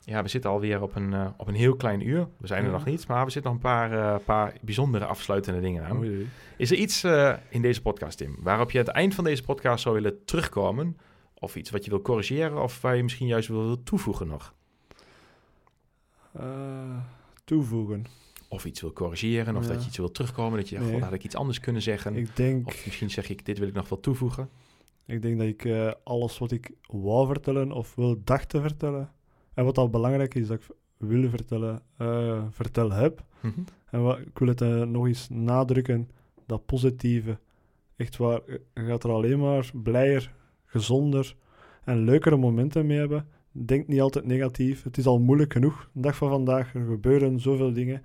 Ja, 0.00 0.22
we 0.22 0.28
zitten 0.28 0.50
alweer 0.50 0.82
op 0.82 0.94
een, 0.94 1.14
op 1.36 1.48
een 1.48 1.54
heel 1.54 1.76
klein 1.76 2.08
uur. 2.08 2.28
We 2.36 2.46
zijn 2.46 2.64
er 2.64 2.70
nog 2.70 2.84
niet, 2.84 3.06
maar 3.06 3.24
we 3.24 3.30
zitten 3.30 3.52
nog 3.52 3.62
een 3.62 3.68
paar, 3.68 4.20
paar 4.20 4.54
bijzondere 4.60 5.04
afsluitende 5.04 5.60
dingen 5.60 5.84
aan. 5.84 5.96
Oei, 5.96 6.28
Is 6.56 6.70
er 6.70 6.76
iets 6.76 7.04
in 7.48 7.62
deze 7.62 7.82
podcast, 7.82 8.18
Tim, 8.18 8.36
waarop 8.40 8.70
je 8.70 8.78
aan 8.78 8.84
het 8.84 8.94
eind 8.94 9.14
van 9.14 9.24
deze 9.24 9.42
podcast 9.42 9.82
zou 9.82 9.94
willen 9.94 10.24
terugkomen? 10.24 10.96
Of 11.38 11.56
iets 11.56 11.70
wat 11.70 11.84
je 11.84 11.90
wil 11.90 12.02
corrigeren 12.02 12.62
of 12.62 12.80
waar 12.80 12.96
je 12.96 13.02
misschien 13.02 13.26
juist 13.26 13.48
wil 13.48 13.82
toevoegen 13.82 14.26
nog? 14.26 14.54
Uh, 16.40 16.96
toevoegen. 17.44 18.04
Of 18.48 18.64
iets 18.64 18.80
wil 18.80 18.92
corrigeren, 18.92 19.56
of 19.56 19.66
dat 19.66 19.82
je 19.82 19.88
iets 19.88 19.96
wil 19.96 20.10
terugkomen. 20.10 20.58
Dat 20.58 20.68
je 20.68 20.78
nee. 20.78 21.00
had 21.00 21.12
ik 21.12 21.24
iets 21.24 21.36
anders 21.36 21.60
kunnen 21.60 21.82
zeggen. 21.82 22.16
Ik 22.16 22.36
denk, 22.36 22.66
of 22.66 22.84
misschien 22.84 23.10
zeg 23.10 23.28
ik, 23.28 23.44
dit 23.46 23.58
wil 23.58 23.68
ik 23.68 23.74
nog 23.74 23.88
wel 23.88 24.00
toevoegen. 24.00 24.48
Ik 25.06 25.22
denk 25.22 25.38
dat 25.38 25.46
ik 25.46 25.64
uh, 25.64 25.92
alles 26.04 26.38
wat 26.38 26.50
ik 26.50 26.70
wou 26.86 27.26
vertellen 27.26 27.72
of 27.72 27.94
wil 27.94 28.20
dachten 28.24 28.62
vertellen. 28.62 29.12
En 29.54 29.64
wat 29.64 29.78
al 29.78 29.90
belangrijk 29.90 30.34
is, 30.34 30.46
dat 30.46 30.58
ik 30.58 30.66
wil 30.96 31.28
vertellen, 31.28 31.82
uh, 31.98 32.42
vertel 32.50 32.92
heb. 32.92 33.24
Mm 33.40 33.52
-hmm. 33.54 33.64
En 33.90 34.02
wat, 34.02 34.18
ik 34.18 34.38
wil 34.38 34.48
het 34.48 34.88
nog 34.88 35.06
eens 35.06 35.28
nadrukken, 35.28 36.10
dat 36.46 36.66
positieve. 36.66 37.38
Echt 37.96 38.16
waar, 38.16 38.40
je 38.74 38.84
gaat 38.86 39.04
er 39.04 39.10
alleen 39.10 39.38
maar 39.38 39.70
blijer, 39.72 40.34
gezonder 40.64 41.36
en 41.84 42.04
leukere 42.04 42.36
momenten 42.36 42.86
mee 42.86 42.98
hebben 42.98 43.28
denk 43.54 43.88
niet 43.88 44.00
altijd 44.00 44.24
negatief. 44.26 44.82
Het 44.82 44.98
is 44.98 45.06
al 45.06 45.18
moeilijk 45.18 45.52
genoeg. 45.52 45.90
De 45.92 46.00
dag 46.00 46.16
van 46.16 46.28
vandaag, 46.28 46.74
er 46.74 46.84
gebeuren 46.84 47.40
zoveel 47.40 47.72
dingen. 47.72 48.02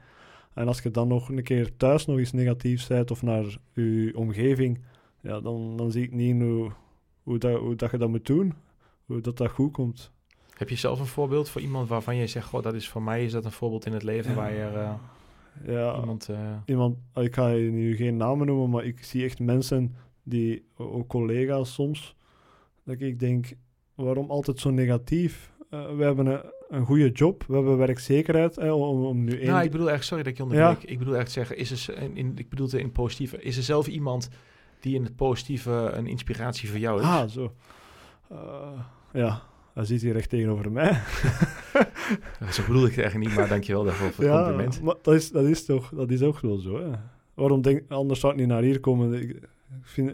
En 0.53 0.67
als 0.67 0.81
je 0.81 0.91
dan 0.91 1.07
nog 1.07 1.29
een 1.29 1.43
keer 1.43 1.77
thuis 1.77 2.05
nog 2.05 2.17
eens 2.17 2.31
negatief 2.31 2.87
bent 2.87 3.11
of 3.11 3.21
naar 3.21 3.57
je 3.73 4.11
omgeving, 4.15 4.81
ja, 5.21 5.39
dan, 5.39 5.77
dan 5.77 5.91
zie 5.91 6.03
ik 6.03 6.11
niet 6.11 6.41
hoe, 6.41 6.71
hoe, 7.23 7.37
dat, 7.37 7.59
hoe 7.59 7.75
dat 7.75 7.91
je 7.91 7.97
dat 7.97 8.09
moet 8.09 8.25
doen. 8.25 8.53
Hoe 9.05 9.21
dat, 9.21 9.37
dat 9.37 9.49
goed 9.49 9.71
komt. 9.71 10.11
Heb 10.53 10.69
je 10.69 10.75
zelf 10.75 10.99
een 10.99 11.05
voorbeeld 11.05 11.49
voor 11.49 11.61
iemand 11.61 11.89
waarvan 11.89 12.15
je 12.15 12.27
zegt, 12.27 12.47
goh, 12.47 12.63
dat 12.63 12.73
is 12.73 12.89
voor 12.89 13.01
mij 13.01 13.23
is 13.23 13.31
dat 13.31 13.45
een 13.45 13.51
voorbeeld 13.51 13.85
in 13.85 13.93
het 13.93 14.03
leven 14.03 14.35
waar 14.35 14.53
je 14.53 14.69
uh, 14.73 14.93
ja, 15.65 15.99
iemand, 15.99 16.27
uh... 16.29 16.55
iemand... 16.65 16.97
Ik 17.15 17.33
ga 17.33 17.47
je 17.47 17.71
nu 17.71 17.95
geen 17.95 18.17
namen 18.17 18.47
noemen, 18.47 18.69
maar 18.69 18.85
ik 18.85 19.03
zie 19.03 19.23
echt 19.23 19.39
mensen 19.39 19.95
die, 20.23 20.65
ook 20.75 21.07
collega's 21.07 21.73
soms, 21.73 22.15
dat 22.83 23.01
ik 23.01 23.19
denk, 23.19 23.53
waarom 24.03 24.29
altijd 24.29 24.59
zo 24.59 24.69
negatief? 24.69 25.51
Uh, 25.71 25.95
we 25.95 26.03
hebben 26.03 26.25
een, 26.25 26.41
een 26.69 26.85
goede 26.85 27.09
job, 27.11 27.43
we 27.47 27.53
hebben 27.53 27.77
werkzekerheid 27.77 28.57
om, 28.57 29.05
om 29.05 29.23
nu... 29.23 29.45
Nou, 29.45 29.63
ik 29.63 29.71
bedoel 29.71 29.91
echt, 29.91 30.05
sorry 30.05 30.23
dat 30.23 30.31
ik 30.31 30.37
je 30.37 30.43
onderbreek. 30.43 30.81
Ja. 30.81 30.89
Ik 30.89 30.99
bedoel 30.99 31.17
echt 31.17 31.31
zeggen, 31.31 31.57
is 31.57 31.87
er, 31.87 31.97
in, 32.13 32.37
ik 32.37 32.49
bedoel 32.49 32.65
het 32.65 32.75
in 32.75 32.91
positieve, 32.91 33.41
is 33.41 33.57
er 33.57 33.63
zelf 33.63 33.87
iemand 33.87 34.29
die 34.79 34.95
in 34.95 35.03
het 35.03 35.15
positieve 35.15 35.71
een 35.71 36.07
inspiratie 36.07 36.69
voor 36.69 36.79
jou 36.79 36.99
is? 36.99 37.05
Ah, 37.05 37.29
zo. 37.29 37.53
Uh, 38.31 38.79
ja, 39.13 39.41
hij 39.73 39.85
zit 39.85 40.01
hier 40.01 40.13
recht 40.13 40.29
tegenover 40.29 40.71
mij. 40.71 40.93
zo 42.51 42.63
bedoel 42.67 42.85
ik 42.85 42.95
het 42.95 42.99
eigenlijk 42.99 43.29
niet, 43.29 43.35
maar 43.35 43.47
dankjewel 43.47 43.83
daarvoor 43.83 44.11
voor 44.11 44.23
het 44.23 44.33
ja, 44.33 44.43
compliment. 44.43 44.81
Maar 44.81 44.95
dat 45.01 45.13
is, 45.13 45.31
dat 45.31 45.45
is 45.45 45.65
toch, 45.65 45.91
dat 45.95 46.11
is 46.11 46.21
ook 46.21 46.39
wel 46.39 46.57
zo, 46.57 46.79
hè. 46.79 46.91
Waarom 47.33 47.61
denk 47.61 47.91
anders 47.91 48.19
zou 48.19 48.33
ik 48.33 48.39
niet 48.39 48.47
naar 48.47 48.61
hier 48.61 48.79
komen? 48.79 49.13
Ik 49.13 49.39
vind, 49.81 50.11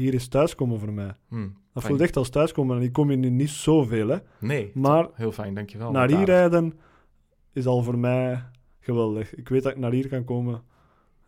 hier 0.00 0.14
is 0.14 0.28
thuiskomen 0.28 0.78
voor 0.78 0.92
mij. 0.92 1.14
Hmm. 1.28 1.56
Dat 1.72 1.82
voelt 1.82 2.00
echt 2.00 2.16
als 2.16 2.28
thuiskomen. 2.28 2.76
En 2.76 2.82
die 2.82 2.90
kom 2.90 3.10
je 3.10 3.16
nu 3.16 3.30
niet 3.30 3.50
zoveel, 3.50 4.08
hè. 4.08 4.18
Nee, 4.38 4.70
maar 4.74 5.08
heel 5.12 5.32
fijn, 5.32 5.54
dankjewel. 5.54 5.90
Naar 5.90 6.08
hier 6.08 6.24
rijden 6.24 6.78
is 7.52 7.66
al 7.66 7.82
voor 7.82 7.98
mij 7.98 8.44
geweldig. 8.80 9.34
Ik 9.34 9.48
weet 9.48 9.62
dat 9.62 9.72
ik 9.72 9.78
naar 9.78 9.92
hier 9.92 10.08
kan 10.08 10.24
komen. 10.24 10.62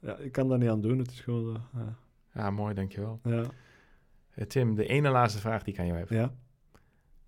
Ja, 0.01 0.17
ik 0.17 0.33
kan 0.33 0.49
daar 0.49 0.59
niet 0.59 0.69
aan 0.69 0.81
doen. 0.81 0.99
Het 0.99 1.11
is 1.11 1.21
gewoon... 1.21 1.61
Uh, 1.77 1.83
ja. 2.35 2.51
mooi, 2.51 2.75
dankjewel. 2.75 3.21
Ja. 3.23 3.45
Uh, 4.35 4.45
Tim, 4.45 4.75
de 4.75 4.87
ene 4.87 5.11
laatste 5.11 5.41
vraag 5.41 5.63
die 5.63 5.75
ik 5.75 5.81
aan 5.81 5.87
jou 5.87 5.99
heb. 5.99 6.11
Ja. 6.11 6.33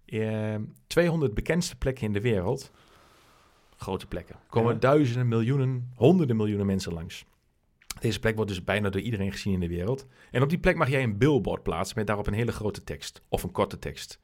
Uh, 0.07 0.55
ehm, 0.55 0.63
200 0.87 1.35
bekendste 1.35 1.77
plekken 1.77 2.07
in 2.07 2.13
de 2.13 2.21
wereld, 2.21 2.73
grote 3.77 4.07
plekken, 4.07 4.37
komen 4.49 4.73
ja. 4.73 4.79
duizenden, 4.79 5.29
miljoenen, 5.29 5.93
honderden 5.95 6.37
miljoenen 6.37 6.67
mensen 6.67 6.93
langs. 6.93 7.27
Deze 8.01 8.21
plek 8.21 8.35
wordt 8.35 8.51
dus 8.51 8.65
bijna 8.65 8.91
door 8.91 9.01
iedereen 9.01 9.33
gezien 9.33 9.53
in 9.53 9.61
de 9.61 9.69
wereld. 9.69 10.07
En 10.31 10.43
op 10.43 10.49
die 10.49 10.59
plek 10.59 10.77
mag 10.77 10.89
jij 10.89 11.03
een 11.03 11.19
billboard 11.19 11.63
plaatsen 11.63 11.99
met 11.99 12.07
daarop 12.07 12.27
een 12.27 12.35
hele 12.35 12.53
grote 12.53 12.85
tekst 12.85 13.23
of 13.29 13.43
een 13.43 13.53
korte 13.53 13.79
tekst. 13.79 14.21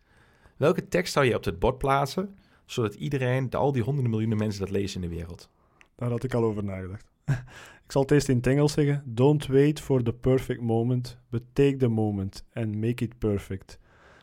Welke 0.56 0.88
tekst 0.88 1.12
zou 1.12 1.26
je 1.26 1.36
op 1.36 1.44
het 1.44 1.58
bord 1.58 1.78
plaatsen, 1.78 2.36
zodat 2.64 2.94
iedereen, 2.94 3.50
al 3.50 3.72
die 3.72 3.82
honderden 3.82 4.10
miljoenen 4.10 4.38
mensen 4.38 4.60
dat 4.60 4.70
lezen 4.70 5.02
in 5.02 5.08
de 5.08 5.14
wereld? 5.14 5.50
Daar 5.96 6.10
had 6.10 6.24
ik 6.24 6.34
al 6.34 6.44
over 6.44 6.64
nagedacht. 6.64 7.10
ik 7.84 7.92
zal 7.92 8.02
het 8.02 8.10
eerst 8.10 8.28
in 8.28 8.36
het 8.36 8.46
Engels 8.46 8.72
zeggen. 8.72 9.02
Don't 9.06 9.46
wait 9.46 9.80
for 9.80 10.02
the 10.02 10.12
perfect 10.12 10.60
moment, 10.60 11.18
but 11.28 11.42
take 11.52 11.76
the 11.76 11.88
moment 11.88 12.44
and 12.52 12.76
make 12.76 13.04
it 13.04 13.18
perfect. 13.18 13.78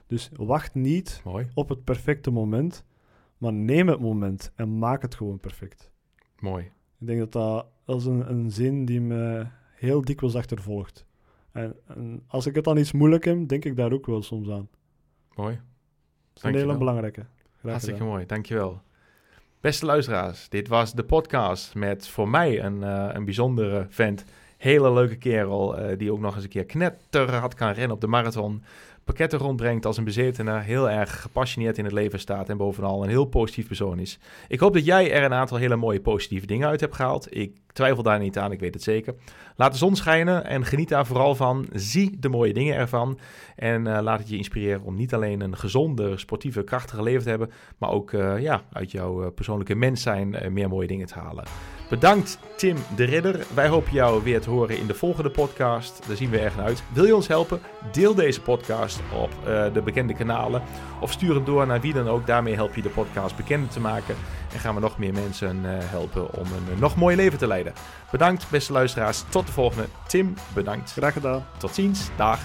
Dus 0.08 0.30
wacht 0.34 0.74
niet 0.74 1.22
Mooi. 1.24 1.48
op 1.54 1.70
het 1.70 1.84
perfecte 1.84 2.32
moment, 2.32 2.84
maar 3.38 3.54
neem 3.54 3.88
het 3.88 4.00
moment 4.00 4.52
en 4.56 4.78
maak 4.78 5.02
het 5.02 5.16
gewoon 5.16 5.40
perfect. 5.40 5.92
Mooi. 6.40 6.72
Ik 7.00 7.08
denk 7.08 7.20
dat 7.20 7.32
dat, 7.32 7.66
dat 7.86 8.00
is 8.00 8.06
een, 8.06 8.30
een 8.30 8.52
zin 8.52 8.86
die 8.86 9.02
me 9.02 9.46
heel 9.76 10.02
dikwijls 10.02 10.36
achtervolgt. 10.36 11.06
En, 11.52 11.76
en 11.88 12.24
als 12.28 12.46
ik 12.46 12.56
het 12.56 12.64
dan 12.64 12.78
iets 12.78 12.92
moeilijk 12.92 13.26
heb, 13.26 13.48
denk 13.48 13.66
ik 13.66 13.76
daar 13.76 13.92
ook 13.92 14.06
wel 14.06 14.24
soms 14.24 14.50
aan. 14.50 14.70
Mooi. 15.36 15.56
Dat 16.34 16.44
is 16.44 16.44
een 16.44 16.56
hele 16.56 16.78
belangrijke. 16.78 17.26
Graag 17.60 17.72
Hartstikke 17.72 18.00
gedaan. 18.00 18.14
mooi, 18.14 18.26
dankjewel. 18.26 18.82
Beste 19.62 19.86
luisteraars, 19.86 20.50
dit 20.50 20.68
was 20.68 20.94
de 20.94 21.04
podcast 21.04 21.76
met 21.76 22.08
voor 22.08 22.30
mij 22.30 22.64
een, 22.64 22.84
eh, 22.84 23.10
een 23.14 23.26
bijzondere 23.26 23.86
vent. 23.90 24.26
Hele 24.58 24.94
leuke 24.94 25.18
kerel, 25.18 25.78
eh, 25.78 25.98
die 25.98 26.12
ook 26.12 26.20
nog 26.20 26.36
eens 26.36 26.44
een 26.44 26.50
keer 26.50 26.66
knetter 26.66 27.34
had 27.34 27.54
kan 27.54 27.72
rennen 27.72 27.92
op 27.92 28.02
de 28.02 28.08
marathon. 28.08 28.64
Pakketten 29.08 29.40
rondbrengt 29.40 29.86
als 29.86 29.98
een 29.98 30.04
bezetene, 30.04 30.60
heel 30.60 30.90
erg 30.90 31.22
gepassioneerd 31.22 31.78
in 31.78 31.84
het 31.84 31.94
leven 31.94 32.20
staat 32.20 32.50
en 32.50 32.58
bovenal 32.58 33.04
een 33.04 33.10
heel 33.10 33.26
positief 33.26 33.68
persoon 33.68 34.00
is. 34.00 34.20
Ik 34.48 34.60
hoop 34.60 34.74
dat 34.74 34.86
jij 34.86 35.12
er 35.12 35.24
een 35.24 35.34
aantal 35.34 35.58
hele 35.58 35.76
mooie 35.76 36.02
positieve 36.02 36.46
dingen 36.46 36.68
uit 36.68 36.80
hebt 36.80 36.96
gehaald. 36.96 37.36
Ik 37.36 37.52
twijfel 37.74 38.04
daar 38.04 38.20
niet 38.20 38.38
aan, 38.38 38.52
ik 38.52 38.60
weet 38.60 38.74
het 38.74 38.84
zeker. 38.84 39.16
Laat 39.56 39.72
de 39.72 39.78
zon 39.78 39.96
schijnen 39.96 40.46
en 40.46 40.66
geniet 40.66 40.90
daar 40.90 41.06
vooral 41.06 41.36
van. 41.36 41.68
Zie 41.74 42.20
de 42.20 42.30
mooie 42.30 42.54
dingen 42.54 42.76
ervan 42.76 43.20
en 43.56 43.88
eh, 43.88 44.02
laat 44.02 44.20
het 44.20 44.30
je 44.30 44.38
inspireren 44.38 44.84
om 44.84 44.96
niet 44.96 45.14
alleen 45.14 45.42
een 45.42 45.58
gezonde, 45.58 46.18
sportieve, 46.18 46.64
krachtige 46.64 47.04
leven 47.04 47.24
te 47.24 47.30
hebben, 47.30 47.52
maar 47.78 47.90
ook 47.90 48.14
eh, 48.14 48.40
ja, 48.40 48.62
uit 48.74 48.92
jouw 48.92 49.24
eh, 49.24 49.28
persoonlijke 49.36 49.76
mens 49.76 50.02
zijn 50.02 50.54
meer 50.54 50.70
mooie 50.70 50.88
dingen 50.88 51.08
te 51.08 51.20
halen. 51.20 51.44
Bedankt 51.90 52.38
Tim 52.56 52.78
de 52.96 53.04
Ridder. 53.04 53.46
Wij 53.54 53.68
hopen 53.68 53.92
jou 53.92 54.24
weer 54.24 54.42
te 54.42 54.50
horen 54.50 54.78
in 54.78 54.88
de 54.88 54.94
volgende 54.94 55.30
podcast. 55.30 56.08
Daar 56.08 56.16
zien 56.16 56.30
we 56.30 56.40
erg 56.40 56.56
naar 56.56 56.66
uit. 56.66 56.84
Wil 56.94 57.06
je 57.06 57.16
ons 57.16 57.28
helpen? 57.28 57.62
Deel 57.92 58.16
deze 58.16 58.42
podcast 58.42 59.00
op 59.14 59.30
eh, 59.46 59.74
de 59.74 59.82
bekende 59.82 60.14
kanalen. 60.14 60.62
Of 61.02 61.12
stuur 61.12 61.36
hem 61.36 61.46
door 61.46 61.68
naar 61.68 61.82
wie 61.82 61.94
dan 61.94 62.08
ook. 62.08 62.28
Daarmee 62.28 62.56
help 62.56 62.76
je 62.76 62.82
de 62.82 62.90
podcast 62.90 63.36
bekender 63.36 63.70
te 63.70 63.80
maken. 63.80 64.16
En 64.54 64.60
gaan 64.60 64.76
we 64.76 64.82
nog 64.82 64.98
meer 64.98 65.14
mensen 65.14 65.66
eh, 65.66 65.72
helpen 65.80 66.34
om 66.34 66.46
een 66.46 66.74
eh, 66.74 66.80
nog 66.80 66.96
mooi 66.96 67.16
leven 67.16 67.38
te 67.38 67.48
leiden. 67.48 67.74
Bedankt 68.12 68.50
beste 68.50 68.72
luisteraars. 68.72 69.24
Tot 69.30 69.46
de 69.46 69.52
volgende. 69.52 69.88
Tim, 70.08 70.34
bedankt. 70.54 70.92
Graag 70.92 71.14
gedaan. 71.14 71.46
Tot 71.58 71.76
ziens. 71.76 72.10
Dag. 72.16 72.40